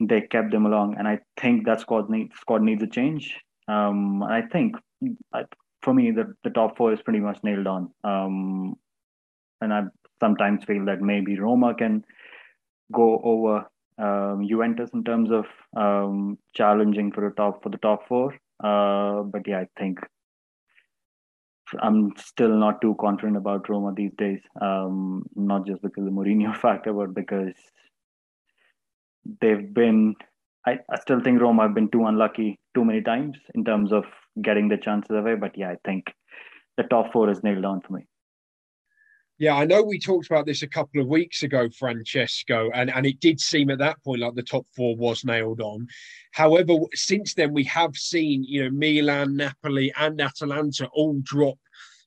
They 0.00 0.22
kept 0.22 0.50
them 0.50 0.66
along, 0.66 0.96
and 0.98 1.06
I 1.06 1.20
think 1.40 1.66
that 1.66 1.80
squad 1.80 2.10
needs 2.10 2.34
squad 2.40 2.62
needs 2.62 2.82
a 2.82 2.88
change. 2.88 3.36
Um, 3.68 4.22
I 4.22 4.42
think 4.42 4.76
I, 5.32 5.44
for 5.82 5.94
me, 5.94 6.10
the, 6.10 6.34
the 6.44 6.50
top 6.50 6.76
four 6.76 6.92
is 6.92 7.02
pretty 7.02 7.20
much 7.20 7.38
nailed 7.42 7.66
on. 7.66 7.90
Um, 8.02 8.74
and 9.60 9.72
I 9.72 9.82
sometimes 10.20 10.64
feel 10.64 10.84
that 10.86 11.00
maybe 11.00 11.38
Roma 11.38 11.74
can 11.74 12.04
go 12.92 13.20
over 13.22 13.66
um, 13.98 14.46
Juventus 14.48 14.90
in 14.92 15.04
terms 15.04 15.30
of 15.30 15.44
um, 15.76 16.38
challenging 16.54 17.12
for 17.12 17.28
the 17.28 17.34
top 17.34 17.62
for 17.62 17.68
the 17.68 17.78
top 17.78 18.08
four. 18.08 18.34
Uh, 18.62 19.22
but 19.22 19.46
yeah, 19.46 19.60
I 19.60 19.66
think 19.78 20.00
I'm 21.80 22.12
still 22.16 22.56
not 22.56 22.80
too 22.80 22.96
confident 23.00 23.36
about 23.36 23.68
Roma 23.68 23.92
these 23.94 24.12
days. 24.16 24.40
Um, 24.60 25.24
not 25.34 25.66
just 25.66 25.82
because 25.82 26.04
of 26.06 26.06
the 26.06 26.10
Mourinho 26.10 26.56
factor, 26.60 26.92
but 26.92 27.14
because 27.14 27.54
they've 29.40 29.72
been. 29.72 30.14
I, 30.64 30.78
I 30.90 31.00
still 31.00 31.20
think 31.20 31.40
Roma 31.40 31.62
have 31.62 31.74
been 31.74 31.90
too 31.90 32.06
unlucky 32.06 32.60
too 32.72 32.84
many 32.84 33.02
times 33.02 33.36
in 33.54 33.64
terms 33.64 33.92
of 33.92 34.04
getting 34.40 34.68
the 34.68 34.76
chances 34.76 35.10
away. 35.10 35.34
But 35.34 35.58
yeah, 35.58 35.70
I 35.70 35.76
think 35.84 36.12
the 36.76 36.84
top 36.84 37.12
four 37.12 37.30
is 37.30 37.42
nailed 37.42 37.62
down 37.62 37.80
for 37.80 37.94
me. 37.94 38.06
Yeah, 39.42 39.56
I 39.56 39.64
know 39.64 39.82
we 39.82 39.98
talked 39.98 40.26
about 40.26 40.46
this 40.46 40.62
a 40.62 40.68
couple 40.68 41.00
of 41.00 41.08
weeks 41.08 41.42
ago, 41.42 41.68
Francesco, 41.76 42.70
and, 42.74 42.90
and 42.90 43.04
it 43.04 43.18
did 43.18 43.40
seem 43.40 43.70
at 43.70 43.78
that 43.78 44.00
point 44.04 44.20
like 44.20 44.36
the 44.36 44.42
top 44.44 44.66
four 44.76 44.94
was 44.94 45.24
nailed 45.24 45.60
on. 45.60 45.88
However, 46.30 46.74
since 46.94 47.34
then 47.34 47.52
we 47.52 47.64
have 47.64 47.96
seen, 47.96 48.44
you 48.44 48.62
know, 48.62 48.70
Milan, 48.70 49.36
Napoli, 49.36 49.92
and 49.98 50.20
Atalanta 50.20 50.86
all 50.92 51.18
drop 51.24 51.58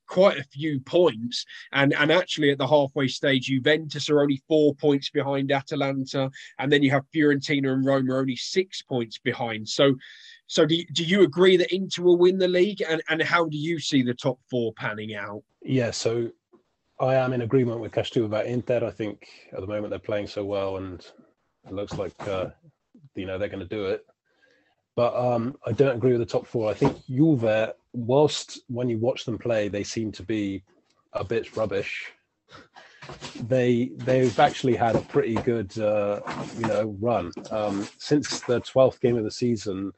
quite 0.06 0.38
a 0.38 0.44
few 0.44 0.80
points. 0.80 1.44
And 1.72 1.94
and 1.94 2.10
actually 2.10 2.50
at 2.50 2.58
the 2.58 2.66
halfway 2.66 3.08
stage, 3.08 3.46
Juventus 3.46 4.08
are 4.08 4.20
only 4.20 4.42
four 4.48 4.74
points 4.74 5.10
behind 5.10 5.52
Atalanta, 5.52 6.30
and 6.58 6.72
then 6.72 6.82
you 6.82 6.90
have 6.90 7.04
Fiorentina 7.14 7.72
and 7.72 7.84
Roma 7.84 8.16
only 8.16 8.36
six 8.36 8.82
points 8.82 9.18
behind. 9.18 9.68
So 9.68 9.94
so 10.46 10.64
do 10.64 10.82
do 10.92 11.04
you 11.04 11.22
agree 11.22 11.56
that 11.56 11.74
Inter 11.74 12.02
will 12.02 12.18
win 12.18 12.38
the 12.38 12.48
league? 12.48 12.82
And 12.88 13.02
and 13.08 13.22
how 13.22 13.46
do 13.46 13.56
you 13.56 13.78
see 13.78 14.02
the 14.02 14.14
top 14.14 14.38
four 14.50 14.72
panning 14.74 15.14
out? 15.14 15.42
Yeah, 15.62 15.90
so 15.90 16.30
I 17.00 17.16
am 17.16 17.32
in 17.32 17.42
agreement 17.42 17.80
with 17.80 17.92
Kaustubh 17.92 18.24
about 18.24 18.46
Inter. 18.46 18.84
I 18.84 18.90
think 18.90 19.26
at 19.52 19.60
the 19.60 19.66
moment 19.66 19.90
they're 19.90 19.98
playing 19.98 20.28
so 20.28 20.44
well, 20.44 20.76
and 20.76 21.00
it 21.66 21.72
looks 21.72 21.94
like 21.94 22.14
uh, 22.28 22.50
you 23.14 23.26
know 23.26 23.38
they're 23.38 23.48
going 23.48 23.66
to 23.66 23.76
do 23.76 23.86
it. 23.86 24.06
But 24.94 25.14
um, 25.14 25.56
I 25.66 25.72
don't 25.72 25.96
agree 25.96 26.12
with 26.12 26.20
the 26.20 26.26
top 26.26 26.46
four. 26.46 26.70
I 26.70 26.74
think 26.74 27.04
Juve, 27.06 27.74
whilst 27.96 28.60
when 28.68 28.88
you 28.88 28.98
watch 28.98 29.24
them 29.24 29.38
play, 29.38 29.68
they 29.68 29.84
seem 29.84 30.12
to 30.12 30.22
be 30.22 30.62
a 31.12 31.24
bit 31.24 31.56
rubbish. 31.56 32.12
They 33.40 33.90
they've 33.96 34.38
actually 34.38 34.74
had 34.74 34.96
a 34.96 35.00
pretty 35.00 35.34
good 35.34 35.76
uh, 35.78 36.20
you 36.58 36.66
know 36.66 36.96
run 37.00 37.32
um, 37.50 37.88
since 37.98 38.40
the 38.40 38.60
twelfth 38.60 39.00
game 39.00 39.16
of 39.16 39.24
the 39.24 39.30
season 39.30 39.92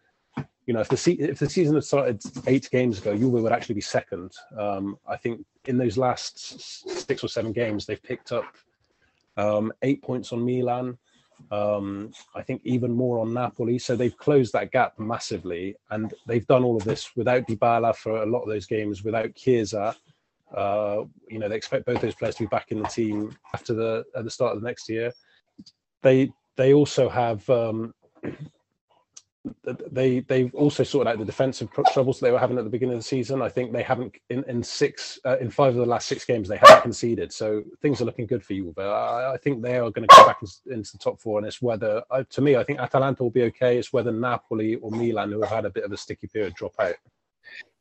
you 0.68 0.74
know, 0.74 0.80
if 0.80 0.88
the 0.90 0.98
se- 0.98 1.12
if 1.12 1.38
the 1.38 1.48
season 1.48 1.74
had 1.74 1.84
started 1.84 2.22
eight 2.46 2.68
games 2.70 2.98
ago, 2.98 3.16
Juve 3.16 3.32
would 3.32 3.52
actually 3.52 3.76
be 3.76 3.80
second. 3.80 4.32
Um, 4.54 4.98
I 5.06 5.16
think 5.16 5.46
in 5.64 5.78
those 5.78 5.96
last 5.96 6.60
six 7.08 7.24
or 7.24 7.28
seven 7.28 7.52
games, 7.52 7.86
they've 7.86 8.02
picked 8.02 8.32
up 8.32 8.44
um, 9.38 9.72
eight 9.80 10.02
points 10.02 10.30
on 10.30 10.44
Milan. 10.44 10.98
Um, 11.50 12.12
I 12.34 12.42
think 12.42 12.60
even 12.64 12.92
more 12.92 13.18
on 13.20 13.32
Napoli. 13.32 13.78
So 13.78 13.96
they've 13.96 14.16
closed 14.16 14.52
that 14.52 14.70
gap 14.70 14.98
massively, 14.98 15.76
and 15.90 16.12
they've 16.26 16.46
done 16.46 16.64
all 16.64 16.76
of 16.76 16.84
this 16.84 17.16
without 17.16 17.46
Dybala 17.46 17.94
for 17.96 18.22
a 18.22 18.26
lot 18.26 18.42
of 18.42 18.48
those 18.48 18.66
games, 18.66 19.04
without 19.04 19.34
Chiesa. 19.34 19.96
Uh, 20.54 21.04
you 21.28 21.38
know, 21.38 21.48
they 21.48 21.56
expect 21.56 21.86
both 21.86 22.00
those 22.00 22.14
players 22.14 22.36
to 22.36 22.44
be 22.44 22.48
back 22.48 22.70
in 22.70 22.80
the 22.80 22.88
team 22.88 23.36
after 23.54 23.74
the 23.74 24.04
at 24.16 24.24
the 24.24 24.30
start 24.30 24.54
of 24.54 24.62
the 24.62 24.66
next 24.66 24.88
year. 24.88 25.12
They 26.02 26.30
they 26.56 26.74
also 26.74 27.08
have 27.08 27.48
um, 27.50 27.94
they 29.90 30.20
they've 30.20 30.54
also 30.54 30.82
sorted 30.82 31.12
out 31.12 31.18
the 31.18 31.24
defensive 31.24 31.68
troubles 31.92 32.20
they 32.20 32.30
were 32.30 32.38
having 32.38 32.58
at 32.58 32.64
the 32.64 32.70
beginning 32.70 32.94
of 32.94 33.00
the 33.00 33.04
season. 33.04 33.42
I 33.42 33.48
think 33.48 33.72
they 33.72 33.82
haven't 33.82 34.16
in 34.30 34.44
in 34.44 34.62
six 34.62 35.18
uh, 35.24 35.38
in 35.38 35.50
five 35.50 35.70
of 35.70 35.76
the 35.76 35.86
last 35.86 36.08
six 36.08 36.24
games 36.24 36.48
they 36.48 36.56
haven't 36.56 36.82
conceded, 36.82 37.32
so 37.32 37.62
things 37.82 38.00
are 38.00 38.04
looking 38.04 38.26
good 38.26 38.44
for 38.44 38.54
you. 38.54 38.72
But 38.74 38.86
I, 38.88 39.34
I 39.34 39.36
think 39.36 39.62
they 39.62 39.76
are 39.76 39.90
going 39.90 40.06
to 40.06 40.14
come 40.14 40.26
back 40.26 40.40
into 40.66 40.92
the 40.92 40.98
top 40.98 41.20
four, 41.20 41.38
and 41.38 41.46
it's 41.46 41.62
whether 41.62 42.02
uh, 42.10 42.24
to 42.30 42.40
me 42.40 42.56
I 42.56 42.64
think 42.64 42.80
Atalanta 42.80 43.22
will 43.22 43.30
be 43.30 43.44
okay. 43.44 43.78
It's 43.78 43.92
whether 43.92 44.12
Napoli 44.12 44.76
or 44.76 44.90
Milan, 44.90 45.32
who 45.32 45.40
have 45.42 45.50
had 45.50 45.64
a 45.64 45.70
bit 45.70 45.84
of 45.84 45.92
a 45.92 45.96
sticky 45.96 46.28
period, 46.28 46.54
drop 46.54 46.74
out. 46.78 46.94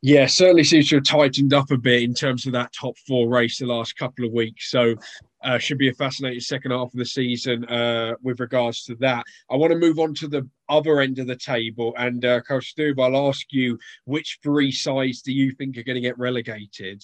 Yeah, 0.01 0.27
certainly 0.27 0.63
seems 0.63 0.89
to 0.89 0.95
have 0.95 1.05
tightened 1.05 1.53
up 1.53 1.71
a 1.71 1.77
bit 1.77 2.03
in 2.03 2.13
terms 2.13 2.45
of 2.45 2.53
that 2.53 2.71
top 2.71 2.97
four 3.07 3.27
race 3.27 3.57
the 3.57 3.65
last 3.65 3.97
couple 3.97 4.25
of 4.25 4.31
weeks. 4.31 4.69
So 4.69 4.95
uh, 5.43 5.57
should 5.57 5.77
be 5.77 5.89
a 5.89 5.93
fascinating 5.93 6.39
second 6.39 6.71
half 6.71 6.87
of 6.87 6.97
the 6.97 7.05
season 7.05 7.65
uh, 7.65 8.13
with 8.21 8.39
regards 8.39 8.83
to 8.83 8.95
that. 8.95 9.23
I 9.51 9.55
want 9.55 9.71
to 9.71 9.77
move 9.77 9.99
on 9.99 10.13
to 10.15 10.27
the 10.27 10.47
other 10.69 11.01
end 11.01 11.19
of 11.19 11.27
the 11.27 11.35
table. 11.35 11.93
And 11.97 12.23
uh, 12.25 12.41
Kaustubh, 12.41 12.99
I'll 12.99 13.29
ask 13.29 13.45
you 13.51 13.77
which 14.05 14.39
three 14.43 14.71
sides 14.71 15.21
do 15.21 15.31
you 15.31 15.51
think 15.51 15.77
are 15.77 15.83
going 15.83 15.95
to 15.95 16.01
get 16.01 16.17
relegated? 16.17 17.03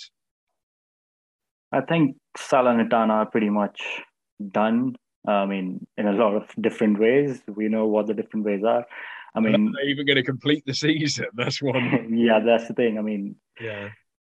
I 1.71 1.81
think 1.81 2.17
Salernitana 2.37 3.09
are 3.09 3.25
pretty 3.25 3.49
much 3.49 3.81
done. 4.51 4.95
I 5.27 5.45
mean, 5.45 5.85
in 5.97 6.07
a 6.07 6.11
lot 6.11 6.35
of 6.35 6.43
different 6.59 6.99
ways. 6.99 7.41
We 7.47 7.69
know 7.69 7.87
what 7.87 8.07
the 8.07 8.13
different 8.13 8.45
ways 8.45 8.63
are. 8.63 8.85
I 9.35 9.39
mean, 9.39 9.71
they're 9.73 9.89
even 9.89 10.05
going 10.05 10.17
to 10.17 10.23
complete 10.23 10.63
the 10.65 10.73
season. 10.73 11.27
That's 11.33 11.61
one. 11.61 12.13
yeah, 12.17 12.39
that's 12.45 12.67
the 12.67 12.75
thing. 12.75 12.99
I 12.99 13.01
mean, 13.01 13.35
yeah, 13.59 13.89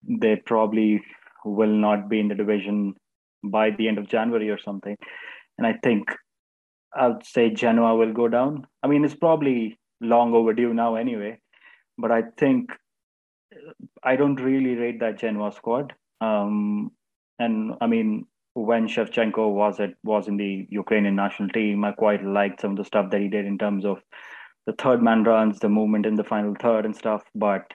they 0.08 0.36
probably 0.36 1.02
will 1.46 1.74
not 1.74 2.10
be 2.10 2.20
in 2.20 2.28
the 2.28 2.36
division 2.36 2.94
by 3.44 3.72
the 3.72 3.88
end 3.88 3.98
of 3.98 4.08
January 4.08 4.50
or 4.50 4.58
something. 4.58 4.98
And 5.58 5.68
I 5.68 5.74
think 5.84 6.10
I'd 6.96 7.26
say 7.26 7.50
Genoa 7.50 7.96
will 7.96 8.14
go 8.14 8.28
down. 8.28 8.68
I 8.82 8.88
mean, 8.88 9.04
it's 9.04 9.16
probably 9.16 9.80
long 10.02 10.34
overdue 10.34 10.74
now 10.74 10.96
anyway, 10.96 11.40
but 11.98 12.12
I 12.12 12.24
think 12.38 12.72
I 14.04 14.16
don't 14.16 14.36
really 14.36 14.76
rate 14.76 15.00
that 15.00 15.20
Genoa 15.20 15.52
squad. 15.52 15.94
Um, 16.22 16.92
and 17.40 17.74
I 17.82 17.88
mean, 17.88 18.26
when 18.54 18.88
Shevchenko 18.88 19.52
was 19.52 19.80
at 19.80 19.94
was 20.04 20.28
in 20.28 20.38
the 20.38 20.68
Ukrainian 20.70 21.16
national 21.16 21.50
team, 21.50 21.84
I 21.84 21.92
quite 21.92 22.24
liked 22.24 22.62
some 22.62 22.72
of 22.72 22.78
the 22.78 22.86
stuff 22.86 23.10
that 23.12 23.22
he 23.22 23.28
did 23.28 23.46
in 23.46 23.58
terms 23.58 23.86
of 23.86 24.02
the 24.66 24.74
third 24.74 25.02
man 25.02 25.24
runs, 25.24 25.60
the 25.60 25.70
movement 25.70 26.06
in 26.06 26.16
the 26.16 26.24
final 26.24 26.54
third 26.60 26.86
and 26.86 26.96
stuff. 26.96 27.24
But 27.36 27.74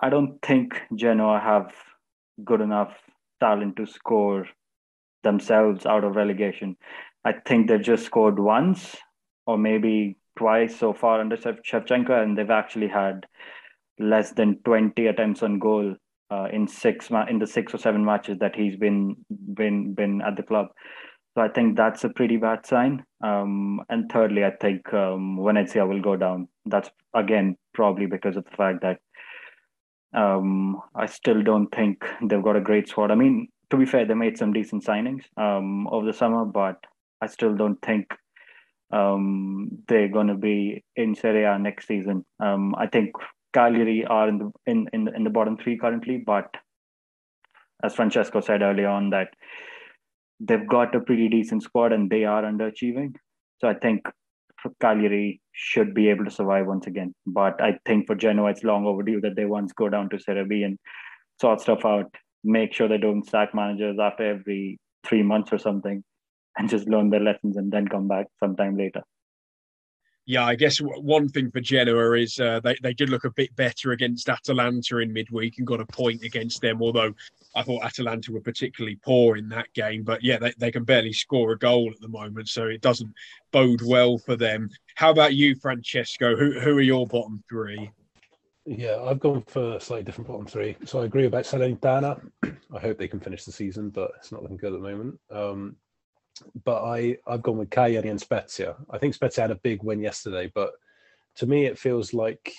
I 0.00 0.10
don't 0.10 0.40
think 0.42 0.80
Genoa 0.94 1.38
have 1.38 1.74
good 2.44 2.60
enough 2.60 2.94
talent 3.40 3.76
to 3.76 3.86
score 3.86 4.46
themselves 5.22 5.86
out 5.86 6.04
of 6.04 6.16
relegation. 6.16 6.76
I 7.24 7.32
think 7.46 7.68
they've 7.68 7.82
just 7.82 8.06
scored 8.06 8.38
once 8.38 8.96
or 9.46 9.58
maybe 9.58 10.16
twice 10.38 10.76
so 10.78 10.92
far 10.92 11.20
under 11.20 11.36
Shevchenko, 11.36 12.22
and 12.22 12.36
they've 12.36 12.50
actually 12.50 12.88
had 12.88 13.26
less 13.98 14.32
than 14.32 14.58
20 14.64 15.06
attempts 15.06 15.42
on 15.42 15.58
goal 15.58 15.96
uh, 16.30 16.48
in 16.52 16.68
six 16.68 17.10
ma- 17.10 17.26
in 17.26 17.38
the 17.38 17.46
six 17.46 17.72
or 17.74 17.78
seven 17.78 18.04
matches 18.04 18.38
that 18.38 18.54
he's 18.54 18.76
been 18.76 19.16
been 19.54 19.94
been 19.94 20.20
at 20.20 20.36
the 20.36 20.42
club. 20.42 20.66
So 21.34 21.42
I 21.42 21.48
think 21.48 21.76
that's 21.76 22.02
a 22.04 22.08
pretty 22.08 22.36
bad 22.38 22.66
sign. 22.66 23.04
Um, 23.22 23.80
and 23.88 24.10
thirdly, 24.10 24.44
I 24.44 24.52
think 24.52 24.92
um, 24.94 25.38
Venezia 25.42 25.86
will 25.86 26.00
go 26.00 26.16
down. 26.16 26.48
That's 26.64 26.90
again 27.14 27.56
probably 27.74 28.06
because 28.06 28.36
of 28.36 28.44
the 28.44 28.56
fact 28.56 28.82
that 28.82 28.98
um, 30.16 30.80
I 30.94 31.06
still 31.06 31.42
don't 31.42 31.68
think 31.68 32.04
they've 32.22 32.42
got 32.42 32.56
a 32.56 32.60
great 32.60 32.88
squad. 32.88 33.10
I 33.10 33.14
mean, 33.14 33.48
to 33.70 33.76
be 33.76 33.86
fair, 33.86 34.06
they 34.06 34.14
made 34.14 34.38
some 34.38 34.52
decent 34.52 34.84
signings 34.84 35.24
um, 35.36 35.86
over 35.88 36.06
the 36.06 36.12
summer, 36.12 36.44
but 36.44 36.76
I 37.20 37.26
still 37.26 37.54
don't 37.54 37.80
think 37.82 38.06
um, 38.92 39.68
they're 39.88 40.08
going 40.08 40.28
to 40.28 40.34
be 40.34 40.84
in 40.94 41.14
Serie 41.14 41.44
A 41.44 41.58
next 41.58 41.86
season. 41.86 42.24
Um, 42.40 42.74
I 42.76 42.86
think 42.86 43.12
Cagliari 43.52 44.04
are 44.06 44.28
in 44.28 44.38
the 44.38 44.52
in, 44.66 44.88
in 44.92 45.04
the, 45.04 45.14
in 45.14 45.24
the 45.24 45.30
bottom 45.30 45.56
three 45.56 45.76
currently, 45.76 46.18
but 46.18 46.54
as 47.82 47.94
Francesco 47.94 48.40
said 48.40 48.62
earlier 48.62 48.88
on, 48.88 49.10
that 49.10 49.28
they've 50.40 50.68
got 50.68 50.94
a 50.94 51.00
pretty 51.00 51.28
decent 51.28 51.62
squad 51.62 51.92
and 51.92 52.08
they 52.08 52.24
are 52.24 52.42
underachieving. 52.42 53.14
So 53.60 53.68
I 53.68 53.74
think 53.74 54.06
Cagliari 54.80 55.40
should 55.52 55.94
be 55.94 56.08
able 56.08 56.24
to 56.24 56.30
survive 56.30 56.66
once 56.66 56.86
again. 56.86 57.14
But 57.26 57.60
I 57.60 57.78
think 57.86 58.06
for 58.06 58.14
Genoa, 58.14 58.50
it's 58.50 58.64
long 58.64 58.86
overdue 58.86 59.20
that 59.22 59.36
they 59.36 59.44
once 59.44 59.72
go 59.72 59.88
down 59.88 60.08
to 60.10 60.18
Serie 60.18 60.44
B 60.44 60.62
and 60.62 60.78
sort 61.40 61.60
stuff 61.60 61.84
out. 61.84 62.14
Make 62.44 62.72
sure 62.72 62.88
they 62.88 62.98
don't 62.98 63.28
sack 63.28 63.54
managers 63.54 63.98
after 64.00 64.24
every 64.24 64.78
three 65.04 65.22
months 65.22 65.52
or 65.52 65.58
something, 65.58 66.02
and 66.56 66.68
just 66.68 66.88
learn 66.88 67.10
their 67.10 67.20
lessons 67.20 67.56
and 67.56 67.70
then 67.72 67.88
come 67.88 68.08
back 68.08 68.26
sometime 68.40 68.76
later 68.76 69.02
yeah, 70.26 70.44
I 70.44 70.56
guess 70.56 70.78
one 70.78 71.28
thing 71.28 71.52
for 71.52 71.60
Genoa 71.60 72.18
is 72.18 72.40
uh, 72.40 72.58
they, 72.60 72.76
they 72.82 72.92
did 72.92 73.10
look 73.10 73.24
a 73.24 73.30
bit 73.30 73.54
better 73.54 73.92
against 73.92 74.28
Atalanta 74.28 74.98
in 74.98 75.12
midweek 75.12 75.58
and 75.58 75.66
got 75.66 75.80
a 75.80 75.86
point 75.86 76.24
against 76.24 76.60
them, 76.60 76.82
although 76.82 77.14
I 77.54 77.62
thought 77.62 77.84
Atalanta 77.84 78.32
were 78.32 78.40
particularly 78.40 78.96
poor 78.96 79.36
in 79.36 79.48
that 79.50 79.72
game. 79.72 80.02
But 80.02 80.24
yeah, 80.24 80.38
they, 80.38 80.52
they 80.58 80.72
can 80.72 80.82
barely 80.82 81.12
score 81.12 81.52
a 81.52 81.58
goal 81.58 81.92
at 81.94 82.00
the 82.00 82.08
moment, 82.08 82.48
so 82.48 82.64
it 82.64 82.80
doesn't 82.80 83.14
bode 83.52 83.82
well 83.82 84.18
for 84.18 84.34
them. 84.34 84.68
How 84.96 85.10
about 85.10 85.34
you, 85.34 85.54
Francesco? 85.54 86.34
Who, 86.34 86.58
who 86.58 86.76
are 86.76 86.82
your 86.82 87.06
bottom 87.06 87.44
three? 87.48 87.88
Yeah, 88.64 89.00
I've 89.04 89.20
gone 89.20 89.44
for 89.46 89.78
slightly 89.78 90.02
different 90.02 90.26
bottom 90.26 90.46
three. 90.46 90.76
So 90.84 91.00
I 91.00 91.04
agree 91.04 91.26
about 91.26 91.44
Salernitana. 91.44 92.20
I 92.74 92.80
hope 92.80 92.98
they 92.98 93.06
can 93.06 93.20
finish 93.20 93.44
the 93.44 93.52
season, 93.52 93.90
but 93.90 94.10
it's 94.18 94.32
not 94.32 94.42
looking 94.42 94.56
good 94.56 94.74
at 94.74 94.82
the 94.82 94.88
moment. 94.88 95.20
Um, 95.30 95.76
but 96.64 96.82
I 96.84 97.18
I've 97.26 97.42
gone 97.42 97.58
with 97.58 97.70
Cagliari 97.70 98.08
and 98.08 98.20
Spezia. 98.20 98.76
I 98.90 98.98
think 98.98 99.14
Spezia 99.14 99.42
had 99.42 99.50
a 99.50 99.56
big 99.56 99.82
win 99.82 100.00
yesterday, 100.00 100.50
but 100.54 100.72
to 101.36 101.46
me 101.46 101.66
it 101.66 101.78
feels 101.78 102.14
like 102.14 102.52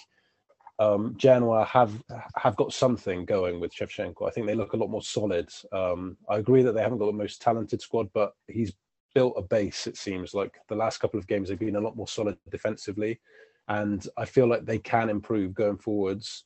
um, 0.79 1.15
Genoa 1.17 1.65
have 1.65 1.91
have 2.35 2.55
got 2.55 2.73
something 2.73 3.25
going 3.25 3.59
with 3.59 3.73
Shevchenko. 3.73 4.27
I 4.27 4.31
think 4.31 4.45
they 4.45 4.55
look 4.55 4.73
a 4.73 4.77
lot 4.77 4.89
more 4.89 5.01
solid. 5.01 5.49
Um, 5.71 6.17
I 6.29 6.37
agree 6.37 6.61
that 6.63 6.73
they 6.73 6.81
haven't 6.81 6.99
got 6.99 7.07
the 7.07 7.13
most 7.13 7.41
talented 7.41 7.81
squad, 7.81 8.09
but 8.13 8.33
he's 8.47 8.73
built 9.15 9.33
a 9.37 9.41
base. 9.41 9.87
It 9.87 9.97
seems 9.97 10.33
like 10.33 10.59
the 10.69 10.75
last 10.75 10.99
couple 10.99 11.19
of 11.19 11.27
games 11.27 11.49
they've 11.49 11.57
been 11.57 11.77
a 11.77 11.81
lot 11.81 11.95
more 11.95 12.07
solid 12.07 12.37
defensively, 12.49 13.19
and 13.67 14.07
I 14.17 14.25
feel 14.25 14.47
like 14.47 14.65
they 14.65 14.79
can 14.79 15.09
improve 15.09 15.55
going 15.55 15.77
forwards. 15.77 16.43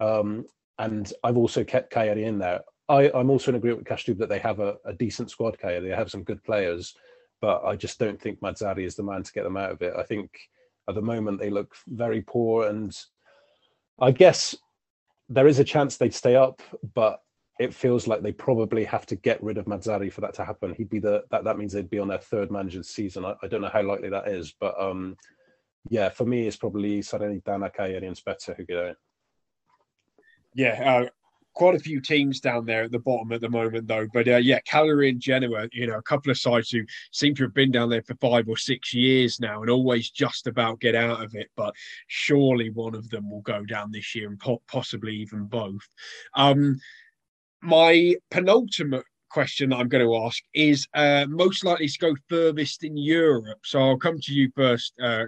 Um, 0.00 0.46
and 0.78 1.12
I've 1.22 1.36
also 1.36 1.62
kept 1.62 1.92
Cagliari 1.92 2.24
in 2.24 2.38
there. 2.38 2.62
I, 2.88 3.10
I'm 3.12 3.30
also 3.30 3.50
in 3.50 3.56
agreement 3.56 3.80
with 3.80 3.88
Kaustubh 3.88 4.18
that 4.18 4.28
they 4.28 4.38
have 4.40 4.60
a, 4.60 4.76
a 4.84 4.92
decent 4.92 5.30
squad, 5.30 5.58
Kaya. 5.58 5.80
They 5.80 5.88
have 5.90 6.10
some 6.10 6.24
good 6.24 6.42
players, 6.44 6.94
but 7.40 7.64
I 7.64 7.76
just 7.76 7.98
don't 7.98 8.20
think 8.20 8.40
Mazzarri 8.40 8.84
is 8.84 8.96
the 8.96 9.02
man 9.02 9.22
to 9.22 9.32
get 9.32 9.44
them 9.44 9.56
out 9.56 9.70
of 9.70 9.82
it. 9.82 9.94
I 9.96 10.02
think 10.02 10.30
at 10.88 10.94
the 10.94 11.02
moment 11.02 11.40
they 11.40 11.50
look 11.50 11.74
very 11.86 12.22
poor, 12.22 12.68
and 12.68 12.96
I 14.00 14.10
guess 14.10 14.56
there 15.28 15.46
is 15.46 15.58
a 15.58 15.64
chance 15.64 15.96
they'd 15.96 16.14
stay 16.14 16.36
up, 16.36 16.60
but 16.94 17.22
it 17.60 17.74
feels 17.74 18.06
like 18.06 18.22
they 18.22 18.32
probably 18.32 18.84
have 18.84 19.06
to 19.06 19.16
get 19.16 19.42
rid 19.42 19.58
of 19.58 19.66
Mazzarri 19.66 20.12
for 20.12 20.20
that 20.22 20.34
to 20.34 20.44
happen. 20.44 20.74
He'd 20.74 20.90
be 20.90 20.98
the 20.98 21.24
that 21.30 21.44
that 21.44 21.58
means 21.58 21.72
they'd 21.72 21.88
be 21.88 21.98
on 21.98 22.08
their 22.08 22.18
third 22.18 22.50
manager's 22.50 22.88
season. 22.88 23.24
I, 23.24 23.34
I 23.42 23.46
don't 23.46 23.60
know 23.60 23.70
how 23.72 23.82
likely 23.82 24.10
that 24.10 24.28
is, 24.28 24.54
but 24.58 24.78
um, 24.80 25.16
yeah, 25.88 26.08
for 26.08 26.24
me, 26.24 26.46
it's 26.46 26.56
probably 26.56 27.00
Salernitana, 27.00 27.72
Cagliari, 27.72 28.06
and 28.06 28.16
Spezia 28.16 28.54
who 28.54 28.64
get 28.64 28.78
out. 28.78 28.96
Yeah, 30.54 31.02
uh, 31.04 31.08
quite 31.54 31.74
a 31.74 31.78
few 31.78 32.00
teams 32.00 32.40
down 32.40 32.64
there 32.64 32.84
at 32.84 32.92
the 32.92 32.98
bottom 32.98 33.32
at 33.32 33.40
the 33.40 33.48
moment, 33.48 33.86
though. 33.86 34.06
But 34.12 34.28
uh, 34.28 34.36
yeah, 34.36 34.60
Cagliari 34.60 35.10
and 35.10 35.20
Genoa, 35.20 35.68
you 35.72 35.86
know, 35.86 35.98
a 35.98 36.02
couple 36.02 36.30
of 36.30 36.38
sides 36.38 36.70
who 36.70 36.82
seem 37.10 37.34
to 37.36 37.42
have 37.44 37.54
been 37.54 37.70
down 37.70 37.88
there 37.88 38.02
for 38.02 38.14
five 38.16 38.48
or 38.48 38.56
six 38.56 38.94
years 38.94 39.40
now 39.40 39.60
and 39.62 39.70
always 39.70 40.10
just 40.10 40.46
about 40.46 40.80
get 40.80 40.94
out 40.94 41.22
of 41.22 41.34
it. 41.34 41.50
But 41.56 41.74
surely 42.06 42.70
one 42.70 42.94
of 42.94 43.08
them 43.10 43.30
will 43.30 43.42
go 43.42 43.64
down 43.64 43.92
this 43.92 44.14
year 44.14 44.28
and 44.28 44.38
po- 44.38 44.62
possibly 44.66 45.14
even 45.16 45.44
both. 45.44 45.86
Um, 46.34 46.80
my 47.62 48.16
penultimate 48.30 49.04
question 49.32 49.70
that 49.70 49.76
I'm 49.76 49.88
going 49.88 50.04
to 50.04 50.16
ask 50.24 50.42
is 50.54 50.86
uh, 50.94 51.26
most 51.28 51.64
likely 51.64 51.88
to 51.88 51.98
go 51.98 52.14
furthest 52.28 52.84
in 52.84 52.96
Europe. 52.96 53.58
So 53.64 53.80
I'll 53.80 53.96
come 53.96 54.18
to 54.20 54.32
you 54.32 54.50
first, 54.54 54.92
uh, 55.02 55.24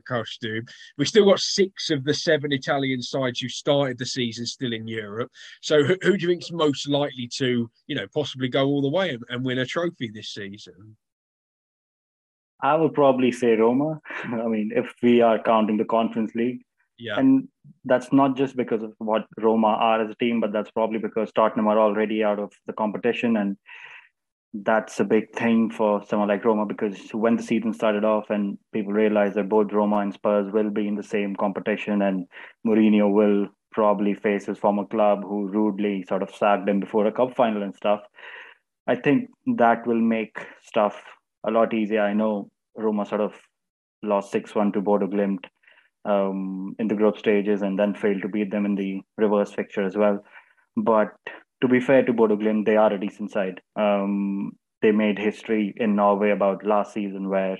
We've 0.98 1.08
still 1.08 1.24
got 1.24 1.40
six 1.40 1.90
of 1.90 2.04
the 2.04 2.14
seven 2.14 2.52
Italian 2.52 3.02
sides 3.02 3.40
who 3.40 3.48
started 3.48 3.98
the 3.98 4.06
season 4.06 4.46
still 4.46 4.72
in 4.72 4.86
Europe. 4.86 5.30
So 5.62 5.82
who, 5.82 5.96
who 6.02 6.16
do 6.16 6.22
you 6.22 6.28
think 6.28 6.42
is 6.42 6.52
most 6.52 6.88
likely 6.88 7.28
to, 7.38 7.70
you 7.86 7.96
know, 7.96 8.06
possibly 8.12 8.48
go 8.48 8.66
all 8.66 8.82
the 8.82 8.90
way 8.90 9.10
and, 9.10 9.22
and 9.28 9.44
win 9.44 9.58
a 9.58 9.66
trophy 9.66 10.10
this 10.12 10.28
season? 10.34 10.96
I 12.62 12.76
would 12.76 12.94
probably 12.94 13.32
say 13.32 13.56
Roma. 13.56 14.00
I 14.24 14.46
mean, 14.46 14.72
if 14.74 14.92
we 15.02 15.20
are 15.20 15.42
counting 15.42 15.76
the 15.76 15.84
Conference 15.84 16.34
League. 16.34 16.62
Yeah. 16.98 17.18
And 17.18 17.48
that's 17.84 18.12
not 18.12 18.36
just 18.36 18.56
because 18.56 18.82
of 18.82 18.92
what 18.98 19.26
Roma 19.38 19.66
are 19.66 20.02
as 20.02 20.10
a 20.10 20.14
team, 20.14 20.40
but 20.40 20.52
that's 20.52 20.70
probably 20.70 20.98
because 20.98 21.32
Tottenham 21.32 21.66
are 21.66 21.78
already 21.78 22.22
out 22.22 22.38
of 22.38 22.52
the 22.66 22.72
competition 22.72 23.36
and 23.36 23.56
that's 24.62 25.00
a 25.00 25.04
big 25.04 25.32
thing 25.34 25.68
for 25.68 26.02
someone 26.06 26.28
like 26.28 26.44
Roma 26.44 26.64
because 26.64 26.96
when 27.12 27.36
the 27.36 27.42
season 27.42 27.72
started 27.72 28.04
off 28.04 28.30
and 28.30 28.56
people 28.72 28.92
realized 28.92 29.34
that 29.34 29.48
both 29.48 29.72
Roma 29.72 29.98
and 29.98 30.14
Spurs 30.14 30.52
will 30.52 30.70
be 30.70 30.86
in 30.86 30.94
the 30.94 31.02
same 31.02 31.34
competition 31.34 32.02
and 32.02 32.26
Mourinho 32.64 33.12
will 33.12 33.48
probably 33.72 34.14
face 34.14 34.46
his 34.46 34.56
former 34.56 34.84
club 34.84 35.22
who 35.22 35.48
rudely 35.48 36.04
sort 36.08 36.22
of 36.22 36.32
sacked 36.32 36.68
him 36.68 36.78
before 36.78 37.06
a 37.06 37.12
cup 37.12 37.34
final 37.34 37.64
and 37.64 37.74
stuff. 37.74 38.00
I 38.86 38.94
think 38.94 39.28
that 39.56 39.84
will 39.86 40.00
make 40.00 40.36
stuff 40.62 41.02
a 41.44 41.50
lot 41.50 41.74
easier. 41.74 42.02
I 42.02 42.12
know 42.12 42.50
Roma 42.76 43.06
sort 43.06 43.22
of 43.22 43.32
lost 44.04 44.30
6 44.30 44.54
1 44.54 44.72
to 44.72 44.80
Bodo 44.80 45.08
Glimt 45.08 45.46
um, 46.04 46.76
in 46.78 46.86
the 46.86 46.94
group 46.94 47.18
stages 47.18 47.62
and 47.62 47.76
then 47.76 47.94
failed 47.94 48.22
to 48.22 48.28
beat 48.28 48.52
them 48.52 48.66
in 48.66 48.76
the 48.76 49.00
reverse 49.16 49.52
fixture 49.52 49.84
as 49.84 49.96
well. 49.96 50.22
But 50.76 51.14
to 51.64 51.68
be 51.68 51.80
fair 51.80 52.04
to 52.04 52.12
Bodo 52.12 52.36
Glimt, 52.36 52.66
they 52.66 52.76
are 52.76 52.92
a 52.92 53.00
decent 53.00 53.32
side. 53.32 53.62
Um, 53.74 54.52
they 54.82 54.92
made 54.92 55.18
history 55.18 55.72
in 55.78 55.96
Norway 55.96 56.30
about 56.30 56.62
last 56.62 56.92
season 56.92 57.30
where 57.30 57.56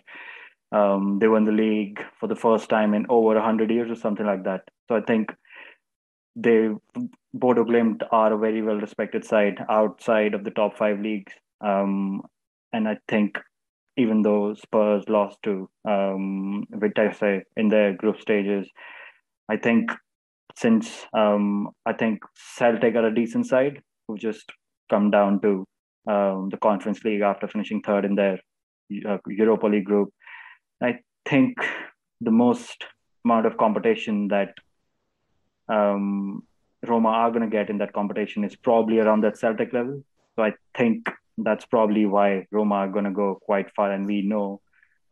um, 0.72 1.18
they 1.20 1.26
won 1.26 1.46
the 1.46 1.52
league 1.52 2.04
for 2.20 2.26
the 2.26 2.36
first 2.36 2.68
time 2.68 2.92
in 2.92 3.06
over 3.08 3.32
100 3.36 3.70
years 3.70 3.90
or 3.90 3.94
something 3.94 4.26
like 4.26 4.44
that. 4.44 4.60
So 4.88 4.96
I 4.96 5.00
think 5.00 5.32
they 6.36 6.68
Bodo 7.32 7.64
Glimt 7.64 8.02
are 8.12 8.34
a 8.34 8.38
very 8.38 8.60
well 8.60 8.76
respected 8.76 9.24
side 9.24 9.56
outside 9.70 10.34
of 10.34 10.44
the 10.44 10.50
top 10.50 10.76
five 10.76 11.00
leagues. 11.00 11.32
Um, 11.62 12.20
and 12.74 12.86
I 12.86 12.98
think 13.08 13.38
even 13.96 14.20
though 14.20 14.52
Spurs 14.52 15.08
lost 15.08 15.38
to 15.44 15.70
um, 15.88 16.64
Vitesse 16.72 17.42
in 17.56 17.68
their 17.68 17.94
group 17.94 18.20
stages, 18.20 18.68
I 19.48 19.56
think 19.56 19.92
since 20.56 21.06
um, 21.14 21.70
I 21.86 21.94
think 21.94 22.22
Celtic 22.34 22.96
are 22.96 23.06
a 23.06 23.14
decent 23.14 23.46
side, 23.46 23.80
who 24.06 24.18
just 24.18 24.50
come 24.90 25.10
down 25.10 25.40
to 25.40 25.66
um, 26.06 26.48
the 26.50 26.58
Conference 26.60 27.02
League 27.04 27.22
after 27.22 27.48
finishing 27.48 27.82
third 27.82 28.04
in 28.04 28.14
their 28.14 28.38
uh, 29.06 29.18
Europa 29.26 29.66
League 29.66 29.84
group. 29.84 30.12
I 30.82 30.98
think 31.26 31.56
the 32.20 32.30
most 32.30 32.84
amount 33.24 33.46
of 33.46 33.56
competition 33.56 34.28
that 34.28 34.54
um, 35.68 36.42
Roma 36.86 37.08
are 37.08 37.30
going 37.30 37.42
to 37.42 37.48
get 37.48 37.70
in 37.70 37.78
that 37.78 37.92
competition 37.92 38.44
is 38.44 38.54
probably 38.56 38.98
around 38.98 39.22
that 39.22 39.38
Celtic 39.38 39.72
level. 39.72 40.04
So 40.36 40.42
I 40.42 40.52
think 40.76 41.08
that's 41.38 41.64
probably 41.64 42.06
why 42.06 42.46
Roma 42.50 42.74
are 42.76 42.88
going 42.88 43.06
to 43.06 43.10
go 43.10 43.38
quite 43.40 43.70
far. 43.74 43.90
And 43.90 44.06
we 44.06 44.22
know 44.22 44.60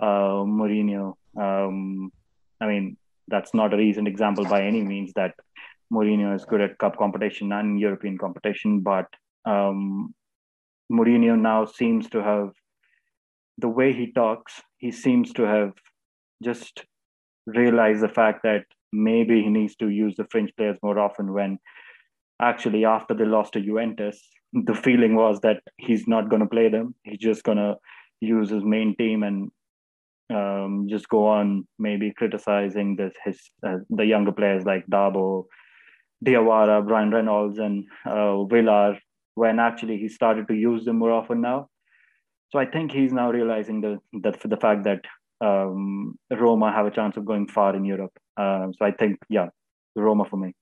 uh, 0.01 0.45
Mourinho. 0.45 1.15
Um, 1.37 2.13
I 2.61 2.67
mean, 2.67 2.97
that's 3.29 3.55
not 3.55 3.73
a 3.73 3.77
recent 3.77 4.09
example 4.09 4.45
by 4.45 4.65
any 4.65 4.83
means 4.83 5.13
that 5.15 5.35
Mourinho 5.93 6.35
is 6.35 6.45
good 6.45 6.61
at 6.61 6.79
cup 6.79 6.97
competition 6.97 7.53
and 7.53 7.79
European 7.79 8.17
competition, 8.19 8.81
but 8.81 9.07
um, 9.45 10.15
Mourinho 10.91 11.39
now 11.39 11.65
seems 11.65 12.09
to 12.11 12.23
have 12.23 12.51
the 13.59 13.69
way 13.69 13.93
he 13.93 14.13
talks. 14.13 14.63
He 14.79 14.91
seems 14.91 15.33
to 15.35 15.43
have 15.43 15.73
just 16.43 16.85
realized 17.47 18.03
the 18.03 18.09
fact 18.09 18.43
that 18.43 18.65
maybe 18.93 19.43
he 19.43 19.49
needs 19.49 19.77
to 19.77 19.89
use 19.89 20.15
the 20.17 20.27
French 20.31 20.51
players 20.57 20.79
more 20.83 20.99
often. 20.99 21.33
When 21.33 21.59
actually, 22.41 22.85
after 22.85 23.15
they 23.15 23.25
lost 23.25 23.53
to 23.55 23.61
Juventus, 23.61 24.21
the 24.53 24.75
feeling 24.75 25.15
was 25.15 25.41
that 25.41 25.61
he's 25.79 26.07
not 26.07 26.29
going 26.29 26.43
to 26.43 26.49
play 26.49 26.69
them. 26.69 26.95
He's 27.05 27.19
just 27.19 27.43
going 27.43 27.59
to 27.59 27.77
use 28.21 28.51
his 28.51 28.65
main 28.65 28.95
team 28.97 29.23
and 29.23 29.51
um, 30.33 30.87
just 30.89 31.09
go 31.09 31.27
on 31.27 31.67
maybe 31.79 32.13
criticizing 32.17 32.97
this 32.97 33.15
his 33.25 33.39
uh, 33.67 33.79
the 33.91 34.05
younger 34.05 34.33
players 34.33 34.65
like 34.65 34.87
Darboe, 34.87 35.45
Diawara, 36.25 36.87
Bryan 36.87 37.11
Reynolds, 37.11 37.59
and 37.59 37.85
uh, 38.05 38.45
Villar. 38.45 38.99
When 39.35 39.59
actually 39.59 39.97
he 39.97 40.09
started 40.09 40.47
to 40.49 40.55
use 40.55 40.85
them 40.85 40.99
more 40.99 41.13
often 41.13 41.41
now. 41.41 41.71
So 42.51 42.59
I 42.59 42.67
think 42.67 42.93
he's 42.93 43.15
now 43.15 43.31
realizing 43.31 43.81
the 43.81 43.99
that 44.23 44.39
the 44.41 44.59
fact 44.59 44.85
that 44.85 45.01
um, 45.41 46.19
Roma 46.31 46.71
have 46.71 46.87
a 46.87 46.91
chance 46.91 47.17
of 47.17 47.25
going 47.25 47.49
far 47.49 47.75
in 47.75 47.85
Europe. 47.85 48.13
Um, 48.37 48.75
so 48.79 48.85
I 48.85 48.91
think 48.91 49.19
yeah, 49.31 49.49
Roma 49.97 50.27
for 50.27 50.37
me. 50.37 50.55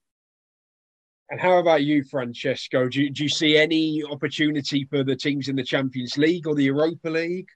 And 1.31 1.41
how 1.41 1.59
about 1.59 1.85
you, 1.85 2.03
Francesco? 2.03 2.89
Do 2.89 3.03
you, 3.03 3.11
do 3.11 3.23
you 3.23 3.29
see 3.29 3.57
any 3.57 4.03
opportunity 4.03 4.85
for 4.85 5.05
the 5.05 5.15
teams 5.15 5.49
in 5.49 5.55
the 5.55 5.63
Champions 5.63 6.19
League 6.19 6.47
or 6.49 6.57
the 6.57 6.65
Europa 6.65 7.09
League? 7.09 7.49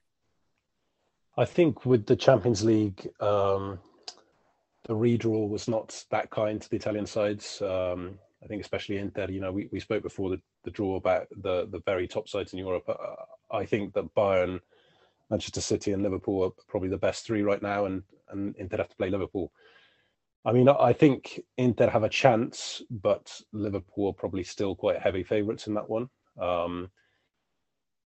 I 1.37 1.43
think 1.43 1.85
with 1.85 2.05
the 2.05 2.15
Champions 2.15 2.63
League, 2.63 3.09
um, 3.19 3.79
the 4.85 4.93
redraw 4.93 5.49
was 5.49 5.67
not 5.67 6.05
that 6.11 6.29
kind 6.29 6.61
to 6.61 6.69
the 6.69 6.75
Italian 6.75 7.05
sides. 7.05 7.61
Um, 7.61 8.19
I 8.43 8.47
think 8.47 8.61
especially 8.61 8.97
Inter, 8.97 9.29
you 9.29 9.41
know, 9.41 9.51
we, 9.51 9.67
we 9.71 9.79
spoke 9.79 10.03
before 10.03 10.29
the, 10.29 10.39
the 10.63 10.71
draw 10.71 10.95
about 10.95 11.27
the, 11.41 11.67
the 11.71 11.81
very 11.85 12.07
top 12.07 12.29
sides 12.29 12.53
in 12.53 12.59
Europe. 12.59 12.87
Uh, 12.87 13.15
I 13.51 13.65
think 13.65 13.93
that 13.93 14.13
Bayern, 14.13 14.59
Manchester 15.31 15.61
City 15.61 15.93
and 15.93 16.03
Liverpool 16.03 16.43
are 16.43 16.51
probably 16.67 16.89
the 16.89 16.97
best 16.97 17.25
three 17.25 17.41
right 17.41 17.61
now 17.61 17.85
and, 17.85 18.03
and 18.29 18.55
Inter 18.57 18.77
have 18.77 18.89
to 18.89 18.95
play 18.95 19.09
Liverpool. 19.09 19.51
I 20.45 20.51
mean, 20.51 20.69
I 20.69 20.93
think 20.93 21.41
Inter 21.57 21.89
have 21.89 22.03
a 22.03 22.09
chance, 22.09 22.83
but 22.91 23.41
Liverpool 23.51 24.09
are 24.09 24.13
probably 24.13 24.43
still 24.43 24.75
quite 24.75 24.99
heavy 24.99 25.23
favourites 25.23 25.65
in 25.65 25.73
that 25.73 25.89
one. 25.89 26.07
Um, 26.39 26.91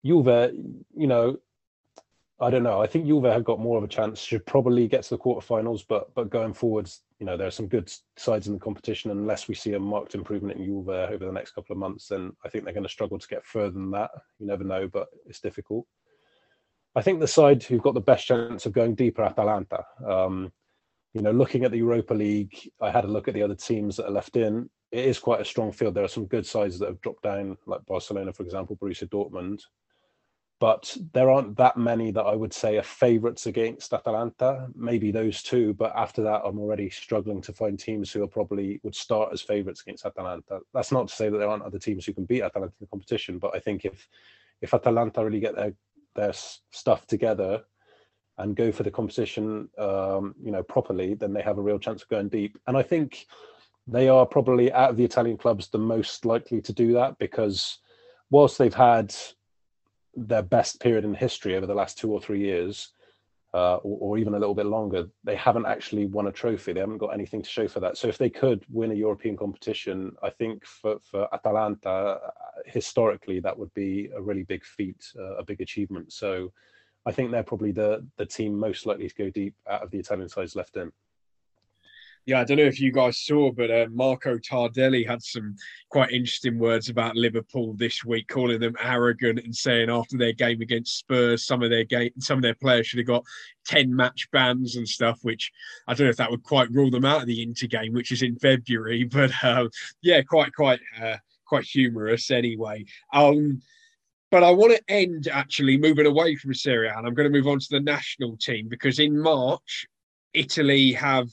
Juve, 0.05 0.53
you 0.97 1.07
know, 1.07 1.37
I 2.39 2.51
don't 2.51 2.63
know. 2.63 2.83
I 2.83 2.87
think 2.87 3.07
Juve 3.07 3.25
have 3.25 3.45
got 3.45 3.61
more 3.61 3.79
of 3.79 3.85
a 3.85 3.89
chance. 3.89 4.21
Should 4.21 4.45
probably 4.45 4.87
get 4.89 5.03
to 5.05 5.11
the 5.11 5.19
quarterfinals, 5.19 5.85
but 5.89 6.15
but 6.15 6.29
going 6.29 6.53
forwards, 6.53 7.01
you 7.19 7.25
know, 7.25 7.37
there 7.37 7.47
are 7.47 7.53
some 7.53 7.67
good 7.67 7.91
sides 8.17 8.47
in 8.47 8.53
the 8.53 8.61
competition. 8.61 9.11
Unless 9.11 9.49
we 9.49 9.55
see 9.55 9.73
a 9.73 9.81
marked 9.81 10.15
improvement 10.15 10.59
in 10.59 10.67
Juve 10.67 10.89
over 10.89 11.25
the 11.25 11.33
next 11.33 11.53
couple 11.53 11.73
of 11.73 11.79
months, 11.79 12.09
then 12.09 12.33
I 12.45 12.51
think 12.51 12.65
they're 12.65 12.75
going 12.75 12.85
to 12.85 12.91
struggle 12.91 13.19
to 13.19 13.29
get 13.29 13.47
further 13.47 13.71
than 13.71 13.91
that. 13.93 14.11
You 14.39 14.47
never 14.47 14.65
know, 14.65 14.87
but 14.87 15.07
it's 15.25 15.41
difficult. 15.41 15.87
I 16.95 17.01
think 17.01 17.21
the 17.21 17.29
side 17.29 17.63
who've 17.63 17.83
got 17.83 17.95
the 17.95 18.01
best 18.01 18.27
chance 18.27 18.67
of 18.67 18.73
going 18.73 18.95
deeper, 18.95 19.23
Atalanta. 19.23 19.85
Um, 20.07 20.53
you 21.15 21.23
know, 21.23 21.31
looking 21.31 21.65
at 21.65 21.71
the 21.71 21.79
Europa 21.79 22.13
League, 22.13 22.55
I 22.83 22.91
had 22.91 23.05
a 23.05 23.09
look 23.09 23.29
at 23.29 23.35
the 23.35 23.43
other 23.43 23.55
teams 23.55 23.97
that 23.97 24.09
are 24.09 24.13
left 24.13 24.37
in. 24.37 24.69
It 24.93 25.07
is 25.07 25.19
quite 25.19 25.41
a 25.41 25.45
strong 25.45 25.73
field. 25.73 25.95
There 25.95 26.05
are 26.05 26.09
some 26.09 26.27
good 26.27 26.47
sides 26.47 26.79
that 26.79 26.89
have 26.89 27.01
dropped 27.01 27.23
down, 27.23 27.57
like 27.67 27.85
Barcelona, 27.87 28.35
for 28.35 28.43
example, 28.43 28.77
Borussia 28.77 29.09
Dortmund 29.09 29.63
but 30.59 30.97
there 31.13 31.31
aren't 31.31 31.57
that 31.57 31.77
many 31.77 32.11
that 32.11 32.23
I 32.23 32.35
would 32.35 32.53
say 32.53 32.79
are 32.79 32.83
favourites 32.83 33.47
against 33.47 33.93
Atalanta. 33.93 34.69
Maybe 34.75 35.11
those 35.11 35.43
two, 35.43 35.75
but 35.75 35.93
after 35.95 36.23
that, 36.23 36.43
I'm 36.45 36.59
already 36.59 36.89
struggling 36.89 37.43
to 37.43 37.53
find 37.53 37.79
teams 37.79 38.11
who 38.11 38.23
are 38.23 38.29
probably 38.29 38.81
would 38.83 38.95
start 38.95 39.33
as 39.33 39.43
favourites 39.43 39.83
against 39.83 40.07
Atalanta. 40.07 40.61
That's 40.73 40.93
not 40.93 41.09
to 41.09 41.15
say 41.15 41.29
that 41.29 41.37
there 41.37 41.49
aren't 41.49 41.65
other 41.65 41.79
teams 41.79 42.07
who 42.07 42.15
can 42.15 42.25
beat 42.25 42.43
Atalanta 42.43 42.73
in 42.81 42.87
the 42.87 42.87
competition, 42.87 43.39
but 43.39 43.55
I 43.55 43.61
think 43.61 43.85
if 43.85 44.09
if 44.63 44.73
Atalanta 44.73 45.23
really 45.23 45.41
get 45.41 45.55
their 45.55 45.75
their 46.15 46.33
stuff 46.71 47.07
together 47.07 47.63
and 48.39 48.57
go 48.57 48.73
for 48.73 48.83
the 48.83 48.91
competition, 48.91 49.69
um, 49.79 50.35
you 50.43 50.51
know, 50.51 50.63
properly, 50.63 51.15
then 51.15 51.33
they 51.33 51.43
have 51.43 51.59
a 51.59 51.63
real 51.63 51.79
chance 51.79 52.03
of 52.03 52.09
going 52.09 52.29
deep. 52.29 52.59
And 52.67 52.77
I 52.77 52.83
think 52.83 53.27
they 53.87 54.09
are 54.09 54.27
probably 54.27 54.73
out 54.73 54.91
of 54.91 54.97
the 54.97 55.05
Italian 55.05 55.37
clubs 55.37 55.69
the 55.69 55.79
most 55.79 56.25
likely 56.25 56.61
to 56.63 56.73
do 56.73 56.93
that 56.95 57.19
because 57.19 57.79
whilst 58.31 58.59
they've 58.59 58.75
had 58.75 59.15
their 60.17 60.43
best 60.43 60.81
period 60.81 61.05
in 61.05 61.15
history 61.15 61.57
over 61.57 61.67
the 61.67 61.75
last 61.75 61.99
two 61.99 62.11
or 62.11 62.21
three 62.21 62.41
years, 62.41 62.93
uh, 63.55 63.77
or, 63.77 63.99
or, 64.01 64.19
even 64.19 64.35
a 64.35 64.39
little 64.39 64.55
bit 64.55 64.67
longer, 64.67 65.07
they 65.25 65.37
haven't 65.37 65.67
actually 65.67 66.05
won 66.05 66.27
a 66.27 66.33
trophy. 66.33 66.73
They 66.73 66.81
haven't 66.81 66.99
got 66.99 67.15
anything 67.15 67.43
to 67.43 67.49
show 67.49 67.69
for 67.69 67.81
that. 67.81 67.97
So 67.97 68.09
if 68.09 68.19
they 68.19 68.29
could 68.29 68.65
win 68.69 68.91
a 68.91 68.95
European 68.95 69.37
competition, 69.37 70.15
I 70.23 70.31
think 70.31 70.67
for, 70.67 70.99
for 71.01 71.33
Atalanta, 71.33 71.89
uh, 71.89 72.31
historically, 72.67 73.41
that 73.41 73.57
would 73.57 73.73
be 73.73 74.11
a 74.15 74.21
really 74.21 74.43
big 74.43 74.65
feat, 74.65 75.11
uh, 75.19 75.37
a 75.37 75.45
big 75.45 75.61
achievement. 75.61 76.13
So 76.13 76.53
I 77.07 77.13
think 77.13 77.31
they're 77.31 77.45
probably 77.45 77.71
the 77.71 78.05
the 78.17 78.27
team 78.27 78.59
most 78.59 78.85
likely 78.85 79.09
to 79.09 79.15
go 79.15 79.31
deep 79.31 79.55
out 79.71 79.83
of 79.83 79.91
the 79.91 79.99
Italian 79.99 80.29
sides 80.29 80.57
left 80.57 80.77
in 80.77 80.93
yeah, 82.27 82.41
I 82.41 82.45
don't 82.45 82.57
know 82.57 82.65
if 82.65 82.81
you 82.81 82.91
guys 82.91 83.19
saw, 83.21 83.53
but 83.53 83.71
uh, 83.71 83.87
Marco 83.93 84.37
Tardelli 84.37 85.07
had 85.07 85.23
some 85.23 85.55
quite 85.91 86.11
interesting 86.11 86.59
words 86.59 86.89
about 86.89 87.15
Liverpool 87.15 87.75
this 87.75 88.05
week, 88.05 88.27
calling 88.27 88.59
them 88.59 88.75
arrogant 88.81 89.39
and 89.39 89.55
saying 89.55 89.91
after 89.91 90.19
their 90.19 90.33
game 90.33 90.61
against 90.61 90.99
Spurs, 90.99 91.47
some 91.47 91.63
of 91.63 91.71
their 91.71 91.85
game, 91.85 92.11
some 92.19 92.39
of 92.39 92.43
their 92.43 92.57
players 92.57 92.89
should 92.89 92.99
have 92.99 93.07
got 93.07 93.25
ten 93.65 93.95
match 93.95 94.29
bans 94.33 94.75
and 94.75 94.89
stuff. 94.89 95.21
Which 95.23 95.53
I 95.87 95.95
don't 95.95 96.07
know 96.07 96.11
if 96.11 96.17
that 96.17 96.31
would 96.31 96.43
quite 96.43 96.69
rule 96.73 96.91
them 96.91 97.05
out 97.05 97.21
of 97.21 97.29
the 97.29 97.43
Inter 97.43 97.69
game, 97.69 97.93
which 97.93 98.11
is 98.11 98.23
in 98.23 98.37
February. 98.37 99.09
But 99.17 99.31
uh, 99.43 99.69
yeah, 100.03 100.21
quite 100.23 100.53
quite 100.53 100.81
uh, 101.01 101.19
quite 101.47 101.65
humorous 101.65 102.33
anyway. 102.33 102.85
Um, 103.13 103.63
but 104.33 104.43
I 104.43 104.51
want 104.51 104.73
to 104.75 104.83
end 104.89 105.29
actually 105.29 105.79
moving 105.79 106.07
away 106.07 106.35
from 106.35 106.53
Serie 106.55 106.89
A, 106.89 106.99
and 106.99 107.07
I'm 107.07 107.15
going 107.15 107.31
to 107.31 107.39
move 107.39 107.47
on 107.47 107.61
to 107.61 107.69
the 107.71 107.81
national 107.81 108.37
team 108.37 108.67
because 108.69 108.99
in 108.99 109.17
March, 109.17 109.87
Italy 110.35 110.93
have 110.93 111.29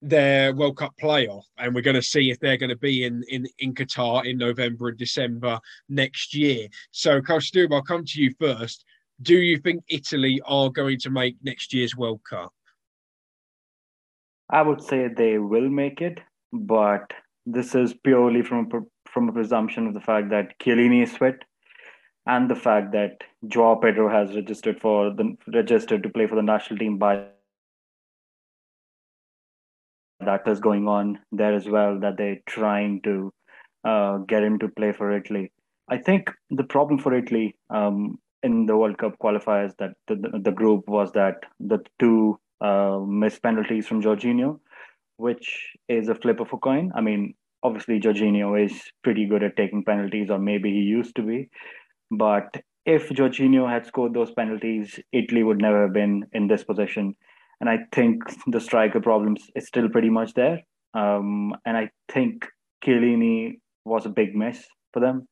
their 0.00 0.54
World 0.54 0.76
Cup 0.76 0.94
playoff, 1.00 1.44
and 1.58 1.74
we're 1.74 1.82
going 1.82 1.96
to 1.96 2.02
see 2.02 2.30
if 2.30 2.38
they're 2.38 2.56
going 2.56 2.70
to 2.70 2.76
be 2.76 3.04
in 3.04 3.24
in 3.28 3.46
in 3.58 3.74
Qatar 3.74 4.24
in 4.24 4.38
November 4.38 4.88
and 4.88 4.98
December 4.98 5.58
next 5.88 6.34
year. 6.34 6.68
So, 6.90 7.20
Kaustubh, 7.20 7.72
I'll 7.72 7.82
come 7.82 8.04
to 8.04 8.22
you 8.22 8.32
first. 8.40 8.84
Do 9.20 9.36
you 9.36 9.58
think 9.58 9.82
Italy 9.88 10.40
are 10.46 10.70
going 10.70 10.98
to 11.00 11.10
make 11.10 11.36
next 11.42 11.74
year's 11.74 11.96
World 11.96 12.20
Cup? 12.28 12.52
I 14.50 14.62
would 14.62 14.80
say 14.80 15.08
they 15.08 15.38
will 15.38 15.68
make 15.68 16.00
it, 16.00 16.20
but 16.52 17.12
this 17.44 17.74
is 17.74 17.92
purely 17.92 18.42
from 18.42 18.70
a, 18.72 19.10
from 19.10 19.28
a 19.28 19.32
presumption 19.32 19.86
of 19.86 19.94
the 19.94 20.00
fact 20.00 20.30
that 20.30 20.58
Chiellini 20.60 21.02
is 21.02 21.16
fit, 21.16 21.44
and 22.26 22.48
the 22.48 22.54
fact 22.54 22.92
that 22.92 23.18
Joao 23.46 23.76
Pedro 23.76 24.08
has 24.08 24.34
registered 24.34 24.80
for 24.80 25.10
the 25.10 25.36
registered 25.52 26.02
to 26.04 26.08
play 26.08 26.26
for 26.26 26.36
the 26.36 26.42
national 26.42 26.78
team 26.78 26.98
by 26.98 27.26
that 30.20 30.46
is 30.46 30.60
going 30.60 30.88
on 30.88 31.18
there 31.32 31.54
as 31.54 31.68
well 31.68 31.98
that 32.00 32.16
they're 32.16 32.40
trying 32.46 33.00
to 33.02 33.32
uh, 33.84 34.18
get 34.18 34.42
him 34.42 34.58
to 34.58 34.68
play 34.68 34.92
for 34.92 35.16
Italy. 35.16 35.52
I 35.88 35.98
think 35.98 36.30
the 36.50 36.64
problem 36.64 36.98
for 36.98 37.14
Italy 37.14 37.56
um, 37.70 38.18
in 38.42 38.66
the 38.66 38.76
World 38.76 38.98
Cup 38.98 39.16
qualifiers 39.22 39.72
that 39.78 39.92
the, 40.06 40.16
the 40.42 40.52
group 40.52 40.88
was 40.88 41.12
that 41.12 41.36
the 41.60 41.78
two 41.98 42.38
uh, 42.60 42.98
missed 43.06 43.42
penalties 43.42 43.86
from 43.86 44.02
Jorginho, 44.02 44.60
which 45.16 45.76
is 45.88 46.08
a 46.08 46.14
flip 46.14 46.40
of 46.40 46.52
a 46.52 46.58
coin. 46.58 46.90
I 46.94 47.00
mean, 47.00 47.34
obviously 47.62 48.00
Jorginho 48.00 48.64
is 48.64 48.82
pretty 49.02 49.26
good 49.26 49.42
at 49.42 49.56
taking 49.56 49.84
penalties, 49.84 50.30
or 50.30 50.38
maybe 50.38 50.70
he 50.70 50.80
used 50.80 51.16
to 51.16 51.22
be. 51.22 51.48
But 52.10 52.62
if 52.84 53.08
Jorginho 53.10 53.70
had 53.70 53.86
scored 53.86 54.14
those 54.14 54.32
penalties, 54.32 54.98
Italy 55.12 55.42
would 55.42 55.60
never 55.60 55.82
have 55.82 55.92
been 55.92 56.26
in 56.32 56.48
this 56.48 56.64
position 56.64 57.16
and 57.60 57.68
I 57.68 57.78
think 57.92 58.22
the 58.46 58.60
striker 58.60 59.00
problems 59.00 59.44
is 59.54 59.66
still 59.66 59.88
pretty 59.88 60.10
much 60.10 60.34
there. 60.34 60.60
Um, 60.94 61.54
and 61.64 61.76
I 61.76 61.90
think 62.12 62.46
Chiellini 62.84 63.60
was 63.84 64.06
a 64.06 64.10
big 64.10 64.34
miss 64.34 64.64
for 64.92 65.00
them. 65.00 65.28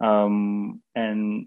Um, 0.00 0.82
and 0.94 1.46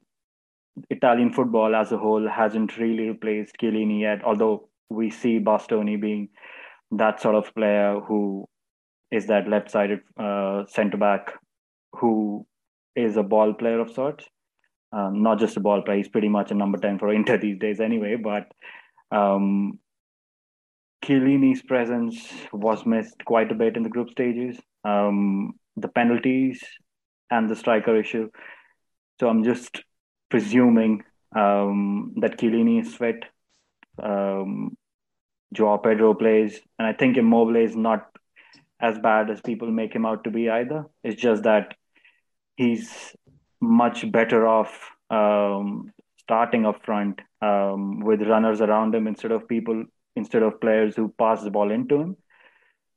Italian 0.90 1.34
football 1.34 1.76
as 1.76 1.92
a 1.92 1.98
whole 1.98 2.28
hasn't 2.30 2.78
really 2.78 3.10
replaced 3.10 3.56
Chiellini 3.62 4.02
yet, 4.02 4.24
although 4.24 4.70
we 4.90 5.10
see 5.10 5.40
Bastoni 5.40 6.00
being 6.00 6.30
that 6.92 7.22
sort 7.22 7.36
of 7.36 7.54
player 7.56 8.00
who 8.00 8.46
is 9.12 9.28
that 9.28 9.48
left-sided 9.48 10.00
uh, 10.18 10.66
centre 10.68 10.98
back 10.98 11.34
who 11.94 12.46
is 12.96 13.18
a 13.18 13.24
ball 13.24 13.54
player 13.54 13.80
of 13.80 13.92
sorts. 13.92 14.26
Um, 14.94 15.24
not 15.24 15.40
just 15.40 15.56
a 15.56 15.62
ball 15.62 15.82
player; 15.82 15.98
he's 15.98 16.10
pretty 16.10 16.28
much 16.28 16.52
a 16.52 16.56
number 16.56 16.78
ten 16.78 17.00
for 17.00 17.14
Inter 17.14 17.38
these 17.38 17.58
days, 17.60 17.80
anyway. 17.80 18.18
But 18.22 18.52
um, 19.16 19.80
Chiellini's 21.12 21.62
presence 21.62 22.48
was 22.54 22.86
missed 22.86 23.26
quite 23.26 23.52
a 23.52 23.56
bit 23.56 23.76
in 23.76 23.84
the 23.84 23.90
group 23.90 24.10
stages. 24.12 24.58
Um, 24.86 25.54
the 25.76 25.90
penalties 25.90 26.64
and 27.30 27.50
the 27.50 27.56
striker 27.56 28.00
issue. 28.00 28.30
So 29.20 29.28
I'm 29.28 29.44
just 29.44 29.84
presuming 30.30 31.04
um, 31.36 32.14
that 32.22 32.38
Chiellini 32.40 32.82
is 32.82 32.96
fit 32.96 33.26
Um, 34.02 34.78
Joao 35.54 35.78
Pedro 35.78 36.14
plays, 36.14 36.62
and 36.80 36.88
I 36.88 36.94
think 36.94 37.18
Immobile 37.18 37.58
is 37.58 37.76
not 37.76 38.08
as 38.80 38.98
bad 39.00 39.30
as 39.30 39.42
people 39.42 39.70
make 39.70 39.94
him 39.94 40.06
out 40.06 40.24
to 40.24 40.32
be 40.32 40.50
either. 40.50 40.86
It's 41.04 41.22
just 41.22 41.44
that 41.44 41.76
he's 42.56 43.16
much 43.60 44.10
better 44.12 44.48
off 44.48 44.92
um, 45.10 45.92
starting 46.20 46.66
up 46.66 46.86
front 46.86 47.20
um, 47.42 48.00
with 48.00 48.22
runners 48.22 48.62
around 48.62 48.96
him 48.96 49.08
instead 49.08 49.32
of 49.32 49.48
people 49.48 49.84
instead 50.16 50.44
of 50.44 50.62
players 50.62 50.96
who 50.96 51.14
pass 51.18 51.44
the 51.44 51.52
ball 51.52 51.72
into 51.72 51.96
him. 51.96 52.18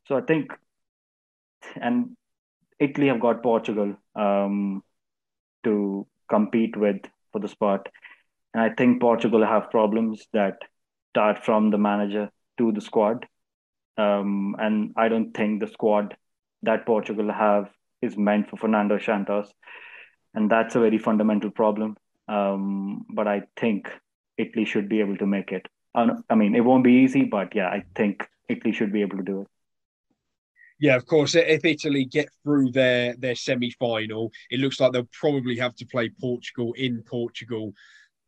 So 0.07 0.17
I 0.17 0.21
think, 0.21 0.53
and 1.81 2.17
Italy 2.79 3.09
have 3.09 3.21
got 3.21 3.43
Portugal 3.43 3.97
um, 4.15 4.83
to 5.65 6.07
compete 6.29 6.77
with 6.77 7.01
for 7.33 7.39
the 7.39 7.49
spot, 7.49 7.89
and 8.53 8.63
I 8.63 8.71
think 8.71 9.01
Portugal 9.01 9.45
have 9.45 9.71
problems 9.71 10.27
that 10.33 10.59
start 11.11 11.45
from 11.45 11.71
the 11.71 11.79
manager 11.79 12.31
to 12.59 12.73
the 12.73 12.81
squad, 12.81 13.27
um, 13.97 14.57
and 14.59 14.93
I 14.97 15.09
don't 15.09 15.33
think 15.33 15.61
the 15.61 15.69
squad 15.69 16.17
that 16.63 16.87
Portugal 16.87 17.33
have 17.33 17.71
is 18.03 18.17
meant 18.17 18.51
for 18.51 18.57
Fernando 18.57 18.99
Santos, 18.99 19.53
and 20.35 20.51
that's 20.51 20.75
a 20.75 20.81
very 20.81 20.99
fundamental 20.99 21.51
problem. 21.51 21.97
Um, 22.29 23.05
but 23.09 23.29
I 23.29 23.43
think 23.57 23.89
Italy 24.37 24.65
should 24.65 24.89
be 24.89 25.01
able 25.01 25.17
to 25.19 25.27
make 25.27 25.53
it. 25.53 25.67
I 25.95 26.35
mean, 26.35 26.55
it 26.55 26.65
won't 26.65 26.85
be 26.85 27.05
easy, 27.05 27.25
but 27.25 27.55
yeah, 27.55 27.69
I 27.69 27.85
think 27.95 28.29
Italy 28.49 28.73
should 28.73 28.93
be 28.93 29.03
able 29.03 29.19
to 29.19 29.23
do 29.23 29.41
it. 29.43 29.49
Yeah, 30.81 30.97
of 30.97 31.07
course. 31.07 31.35
If 31.35 31.65
Italy 31.65 32.05
get 32.05 32.29
through 32.43 32.73
their 32.73 33.15
their 33.17 33.37
semi 33.37 33.71
final, 33.71 34.33
it 34.51 34.61
looks 34.61 34.81
like 34.81 34.93
they'll 34.93 35.09
probably 35.13 35.57
have 35.59 35.75
to 35.77 35.87
play 35.87 36.11
Portugal 36.21 36.73
in 36.75 37.03
Portugal 37.03 37.73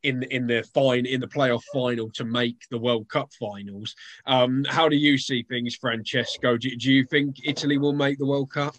in 0.04 0.22
in 0.24 0.46
the 0.46 0.62
fine 0.72 1.06
in 1.06 1.20
the 1.20 1.26
playoff 1.26 1.62
final 1.72 2.08
to 2.10 2.24
make 2.24 2.56
the 2.70 2.78
World 2.78 3.08
Cup 3.08 3.30
finals. 3.38 3.94
Um, 4.26 4.64
how 4.68 4.88
do 4.88 4.96
you 4.96 5.18
see 5.18 5.42
things, 5.42 5.74
Francesco? 5.74 6.56
Do, 6.56 6.74
do, 6.76 6.92
you 6.92 7.04
think 7.04 7.36
Italy 7.44 7.78
will 7.78 7.92
make 7.92 8.18
the 8.18 8.26
World 8.26 8.50
Cup? 8.50 8.76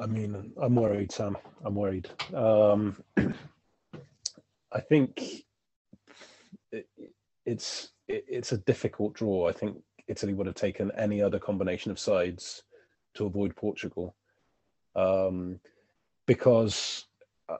I 0.00 0.06
mean, 0.06 0.52
I'm 0.60 0.74
worried, 0.74 1.10
Sam. 1.10 1.38
I'm 1.64 1.74
worried. 1.74 2.10
Um, 2.34 3.02
I 4.72 4.80
think 4.80 5.44
it, 6.70 6.86
it's 7.46 7.93
it, 8.08 8.24
it's 8.28 8.52
a 8.52 8.58
difficult 8.58 9.14
draw. 9.14 9.48
I 9.48 9.52
think 9.52 9.76
Italy 10.08 10.34
would 10.34 10.46
have 10.46 10.56
taken 10.56 10.90
any 10.96 11.22
other 11.22 11.38
combination 11.38 11.90
of 11.90 11.98
sides 11.98 12.62
to 13.14 13.26
avoid 13.26 13.56
Portugal, 13.56 14.14
um, 14.96 15.60
because 16.26 17.06
uh, 17.48 17.56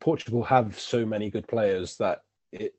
Portugal 0.00 0.42
have 0.42 0.78
so 0.78 1.06
many 1.06 1.30
good 1.30 1.46
players 1.46 1.96
that 1.96 2.22
it 2.52 2.74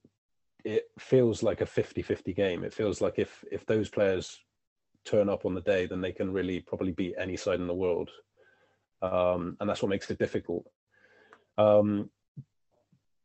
it 0.64 0.92
feels 1.00 1.42
like 1.42 1.62
a 1.62 1.66
50-50 1.66 2.36
game. 2.36 2.64
It 2.64 2.74
feels 2.74 3.02
like 3.02 3.18
if 3.18 3.44
if 3.52 3.66
those 3.66 3.90
players 3.90 4.40
turn 5.06 5.30
up 5.30 5.46
on 5.46 5.56
the 5.56 5.62
day, 5.62 5.88
then 5.88 6.02
they 6.02 6.12
can 6.12 6.32
really 6.32 6.60
probably 6.60 6.92
beat 6.92 7.16
any 7.18 7.36
side 7.36 7.60
in 7.60 7.68
the 7.68 7.74
world, 7.74 8.10
um, 9.02 9.58
and 9.60 9.70
that's 9.70 9.82
what 9.82 9.90
makes 9.90 10.10
it 10.12 10.20
difficult. 10.20 10.66
Um, 11.58 12.10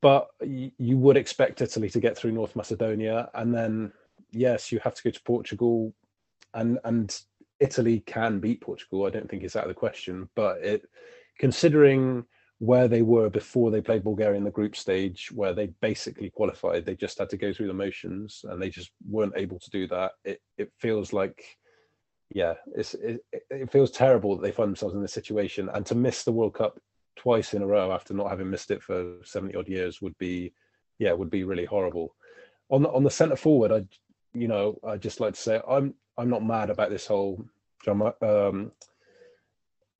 but 0.01 0.29
you 0.41 0.99
would 0.99 1.17
expect 1.17 1.61
Italy 1.61 1.91
to 1.91 2.01
get 2.01 2.17
through 2.17 2.33
North 2.33 2.57
Macedonia, 2.57 3.31
and 3.35 3.55
then 3.55 3.93
yes, 4.33 4.71
you 4.71 4.79
have 4.81 4.95
to 4.95 5.03
go 5.03 5.11
to 5.11 5.23
Portugal, 5.23 5.95
and 6.55 6.79
and 6.85 7.21
Italy 7.61 8.01
can 8.07 8.39
beat 8.41 8.61
Portugal. 8.61 9.07
I 9.07 9.11
don't 9.11 9.29
think 9.29 9.43
it's 9.43 9.57
out 9.57 9.65
of 9.65 9.69
the 9.69 9.75
question, 9.75 10.29
but 10.35 10.59
it 10.63 10.83
considering 11.39 12.25
where 12.59 12.89
they 12.89 13.03
were 13.03 13.29
before 13.29 13.71
they 13.71 13.83
played 13.83 14.03
Bulgaria 14.03 14.39
in 14.39 14.45
the 14.45 14.51
group 14.51 14.77
stage, 14.77 15.31
where 15.31 15.53
they 15.53 15.67
basically 15.83 16.31
qualified, 16.31 16.87
they 16.87 16.97
just 16.97 17.19
had 17.19 17.29
to 17.29 17.37
go 17.37 17.53
through 17.53 17.67
the 17.67 17.75
motions, 17.75 18.45
and 18.45 18.61
they 18.61 18.71
just 18.71 18.91
weren't 19.09 19.35
able 19.37 19.59
to 19.59 19.71
do 19.71 19.87
that. 19.89 20.13
It 20.25 20.41
it 20.59 20.73
feels 20.79 21.13
like, 21.13 21.43
yeah, 22.35 22.55
it's 22.75 22.95
it, 22.95 23.21
it 23.51 23.73
feels 23.73 23.91
terrible 23.91 24.37
that 24.37 24.43
they 24.43 24.53
find 24.53 24.69
themselves 24.69 24.95
in 24.95 25.03
this 25.03 25.13
situation, 25.13 25.69
and 25.73 25.85
to 25.87 25.95
miss 25.95 26.23
the 26.23 26.33
World 26.33 26.55
Cup 26.55 26.79
twice 27.17 27.55
in 27.55 27.63
a 27.63 27.67
row 27.67 27.93
after 27.93 28.15
not 28.15 28.31
having 28.31 28.51
missed 28.51 28.71
it 28.71 28.83
for 28.83 29.17
70 29.25 29.57
odd 29.57 29.69
years 29.69 30.01
would 30.01 30.17
be 30.19 30.53
yeah 30.99 31.13
would 31.13 31.31
be 31.31 31.45
really 31.45 31.65
horrible 31.65 32.15
on 32.71 32.83
the 32.83 32.91
on 32.91 33.05
the 33.05 33.11
center 33.11 33.37
forward 33.37 33.73
i 33.73 33.85
you 34.39 34.49
know 34.49 34.79
i 34.87 34.97
just 34.97 35.21
like 35.21 35.35
to 35.35 35.41
say 35.41 35.61
i'm 35.69 35.95
i'm 36.19 36.31
not 36.31 36.45
mad 36.45 36.71
about 36.71 36.91
this 36.91 37.07
whole 37.07 37.45
John, 37.85 38.03
um 38.03 38.73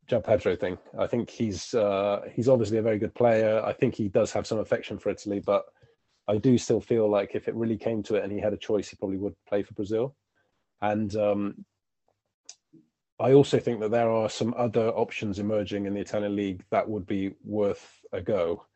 João 0.09 0.25
Pedro 0.25 0.57
thing. 0.57 0.79
I 0.99 1.07
think 1.07 1.31
he's 1.31 1.75
uh, 1.75 2.23
he's 2.33 2.49
obviously 2.49 2.79
a 2.79 2.83
very 2.83 2.99
good 2.99 3.15
player. 3.15 3.63
I 3.65 3.73
think 3.73 3.95
he 3.95 4.09
does 4.09 4.33
have 4.33 4.47
some 4.47 4.59
affection 4.59 4.99
for 4.99 5.11
Italy, 5.11 5.41
but 5.41 5.65
I 6.29 6.39
do 6.39 6.59
still 6.59 6.81
feel 6.81 7.09
like 7.09 7.35
if 7.35 7.49
it 7.49 7.55
really 7.55 7.77
came 7.77 8.03
to 8.05 8.17
it 8.17 8.25
and 8.25 8.33
he 8.33 8.41
had 8.41 8.53
a 8.53 8.57
choice, 8.59 8.89
he 8.89 8.97
probably 8.97 9.19
would 9.19 9.35
play 9.49 9.63
for 9.63 9.75
Brazil. 9.75 10.15
And 10.81 11.15
um, 11.17 11.65
I 13.19 13.33
also 13.33 13.59
think 13.59 13.81
that 13.81 13.91
there 13.91 14.11
are 14.11 14.29
some 14.29 14.55
other 14.57 14.89
options 14.91 15.39
emerging 15.39 15.87
in 15.87 15.95
the 15.95 16.01
Italian 16.01 16.37
league 16.37 16.63
that 16.71 16.89
would 16.89 17.07
be 17.07 17.35
worth 17.45 18.05
a 18.13 18.21
go. 18.21 18.67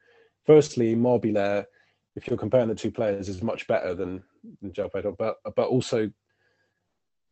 Firstly, 0.46 0.94
Mobile, 0.94 1.64
if 2.16 2.26
you're 2.26 2.38
comparing 2.38 2.68
the 2.68 2.74
two 2.74 2.90
players, 2.90 3.28
is 3.28 3.42
much 3.42 3.66
better 3.66 3.94
than, 3.94 4.22
than 4.62 4.72
but 5.18 5.36
but 5.54 5.68
also 5.68 6.10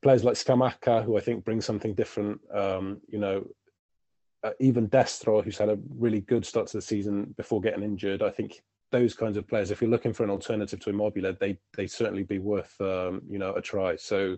players 0.02 0.22
like 0.22 0.34
Scamacca, 0.34 1.02
who 1.04 1.16
I 1.16 1.20
think 1.20 1.44
bring 1.44 1.60
something 1.60 1.94
different. 1.94 2.40
Um, 2.54 3.00
you 3.08 3.18
know, 3.18 3.46
uh, 4.44 4.50
even 4.60 4.88
Destro, 4.88 5.42
who's 5.42 5.58
had 5.58 5.70
a 5.70 5.78
really 5.96 6.20
good 6.20 6.44
start 6.44 6.68
to 6.68 6.76
the 6.76 6.82
season 6.82 7.34
before 7.36 7.60
getting 7.60 7.82
injured. 7.82 8.22
I 8.22 8.30
think 8.30 8.62
those 8.92 9.14
kinds 9.14 9.36
of 9.36 9.48
players, 9.48 9.70
if 9.70 9.80
you're 9.80 9.90
looking 9.90 10.12
for 10.12 10.24
an 10.24 10.30
alternative 10.30 10.80
to 10.80 10.90
Immobile, 10.90 11.34
they 11.40 11.58
they 11.74 11.86
certainly 11.86 12.22
be 12.22 12.38
worth 12.38 12.78
um, 12.82 13.22
you 13.28 13.38
know 13.38 13.54
a 13.54 13.62
try. 13.62 13.96
So 13.96 14.36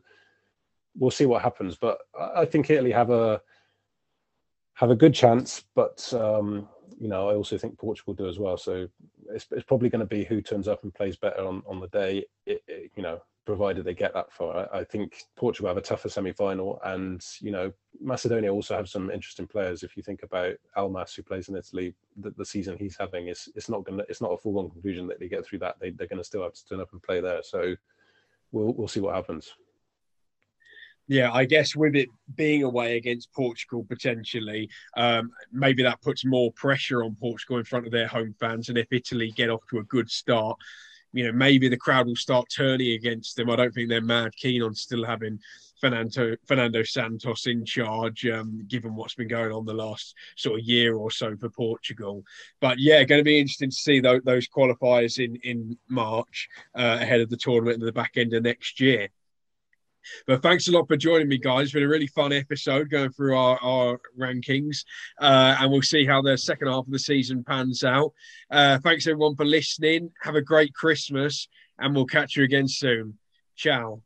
we'll 0.96 1.10
see 1.10 1.26
what 1.26 1.42
happens. 1.42 1.76
But 1.76 1.98
I 2.18 2.44
think 2.44 2.70
Italy 2.70 2.92
have 2.92 3.10
a 3.10 3.40
have 4.74 4.90
a 4.90 4.96
good 4.96 5.14
chance. 5.14 5.64
But 5.74 6.12
um, 6.14 6.68
you 6.98 7.08
know, 7.08 7.28
I 7.28 7.34
also 7.34 7.58
think 7.58 7.78
Portugal 7.78 8.14
do 8.14 8.28
as 8.28 8.38
well. 8.38 8.56
So 8.56 8.88
it's, 9.30 9.46
it's 9.50 9.64
probably 9.64 9.88
going 9.88 10.00
to 10.00 10.06
be 10.06 10.24
who 10.24 10.42
turns 10.42 10.68
up 10.68 10.82
and 10.82 10.94
plays 10.94 11.16
better 11.16 11.44
on, 11.44 11.62
on 11.66 11.80
the 11.80 11.88
day. 11.88 12.26
It, 12.46 12.62
it, 12.68 12.90
you 12.94 13.02
know, 13.02 13.20
provided 13.46 13.84
they 13.84 13.94
get 13.94 14.12
that 14.14 14.32
far. 14.32 14.68
I, 14.72 14.80
I 14.80 14.84
think 14.84 15.24
Portugal 15.36 15.68
have 15.68 15.76
a 15.76 15.82
tougher 15.82 16.08
semi-final, 16.08 16.80
and 16.84 17.24
you 17.40 17.50
know, 17.50 17.72
Macedonia 18.00 18.52
also 18.52 18.76
have 18.76 18.88
some 18.88 19.10
interesting 19.10 19.46
players. 19.46 19.82
If 19.82 19.96
you 19.96 20.02
think 20.02 20.22
about 20.22 20.54
Elmas, 20.76 21.14
who 21.14 21.22
plays 21.22 21.48
in 21.48 21.56
Italy, 21.56 21.94
the, 22.16 22.30
the 22.30 22.44
season 22.44 22.76
he's 22.78 22.96
having 22.98 23.28
is 23.28 23.48
it's 23.54 23.68
not 23.68 23.84
going 23.84 23.98
to 23.98 24.06
it's 24.08 24.20
not 24.20 24.32
a 24.32 24.38
foregone 24.38 24.70
conclusion 24.70 25.06
that 25.08 25.20
they 25.20 25.28
get 25.28 25.44
through 25.44 25.60
that. 25.60 25.76
They, 25.80 25.90
they're 25.90 26.06
going 26.06 26.18
to 26.18 26.24
still 26.24 26.42
have 26.42 26.54
to 26.54 26.66
turn 26.66 26.80
up 26.80 26.92
and 26.92 27.02
play 27.02 27.20
there. 27.20 27.42
So 27.42 27.74
we'll 28.52 28.74
we'll 28.74 28.88
see 28.88 29.00
what 29.00 29.14
happens 29.14 29.54
yeah, 31.10 31.32
I 31.32 31.44
guess 31.44 31.74
with 31.74 31.96
it 31.96 32.08
being 32.36 32.62
away 32.62 32.96
against 32.96 33.32
Portugal 33.32 33.84
potentially, 33.88 34.70
um, 34.96 35.32
maybe 35.50 35.82
that 35.82 36.00
puts 36.02 36.24
more 36.24 36.52
pressure 36.52 37.02
on 37.02 37.16
Portugal 37.18 37.58
in 37.58 37.64
front 37.64 37.84
of 37.84 37.90
their 37.90 38.06
home 38.06 38.32
fans. 38.38 38.68
And 38.68 38.78
if 38.78 38.86
Italy 38.92 39.32
get 39.34 39.50
off 39.50 39.62
to 39.70 39.78
a 39.78 39.84
good 39.84 40.08
start, 40.08 40.56
you 41.12 41.26
know, 41.26 41.32
maybe 41.32 41.68
the 41.68 41.76
crowd 41.76 42.06
will 42.06 42.14
start 42.14 42.46
turning 42.56 42.92
against 42.92 43.34
them. 43.34 43.50
I 43.50 43.56
don't 43.56 43.74
think 43.74 43.88
they're 43.88 44.00
mad 44.00 44.36
keen 44.36 44.62
on 44.62 44.72
still 44.72 45.04
having 45.04 45.40
Fernando 45.80 46.36
Fernando 46.46 46.84
Santos 46.84 47.48
in 47.48 47.64
charge, 47.64 48.24
um, 48.26 48.64
given 48.68 48.94
what's 48.94 49.16
been 49.16 49.26
going 49.26 49.50
on 49.50 49.64
the 49.64 49.74
last 49.74 50.14
sort 50.36 50.60
of 50.60 50.64
year 50.64 50.94
or 50.94 51.10
so 51.10 51.36
for 51.38 51.50
Portugal. 51.50 52.22
But 52.60 52.78
yeah, 52.78 53.02
going 53.02 53.18
to 53.18 53.24
be 53.24 53.40
interesting 53.40 53.70
to 53.70 53.76
see 53.76 53.98
those, 53.98 54.20
those 54.24 54.46
qualifiers 54.46 55.18
in 55.18 55.34
in 55.42 55.76
March 55.88 56.48
uh, 56.78 56.98
ahead 57.00 57.20
of 57.20 57.30
the 57.30 57.36
tournament 57.36 57.82
at 57.82 57.86
the 57.86 57.92
back 57.92 58.12
end 58.14 58.32
of 58.32 58.44
next 58.44 58.78
year. 58.78 59.08
But 60.26 60.42
thanks 60.42 60.68
a 60.68 60.72
lot 60.72 60.88
for 60.88 60.96
joining 60.96 61.28
me, 61.28 61.38
guys. 61.38 61.64
It's 61.64 61.72
been 61.72 61.82
a 61.82 61.88
really 61.88 62.06
fun 62.06 62.32
episode 62.32 62.90
going 62.90 63.10
through 63.10 63.36
our, 63.36 63.58
our 63.62 64.00
rankings, 64.18 64.84
uh, 65.20 65.56
and 65.58 65.70
we'll 65.70 65.82
see 65.82 66.06
how 66.06 66.22
the 66.22 66.38
second 66.38 66.68
half 66.68 66.86
of 66.86 66.92
the 66.92 66.98
season 66.98 67.44
pans 67.44 67.84
out. 67.84 68.12
Uh, 68.50 68.78
thanks 68.78 69.06
everyone 69.06 69.36
for 69.36 69.44
listening. 69.44 70.10
Have 70.22 70.36
a 70.36 70.42
great 70.42 70.74
Christmas, 70.74 71.48
and 71.78 71.94
we'll 71.94 72.06
catch 72.06 72.36
you 72.36 72.44
again 72.44 72.68
soon. 72.68 73.18
Ciao. 73.56 73.98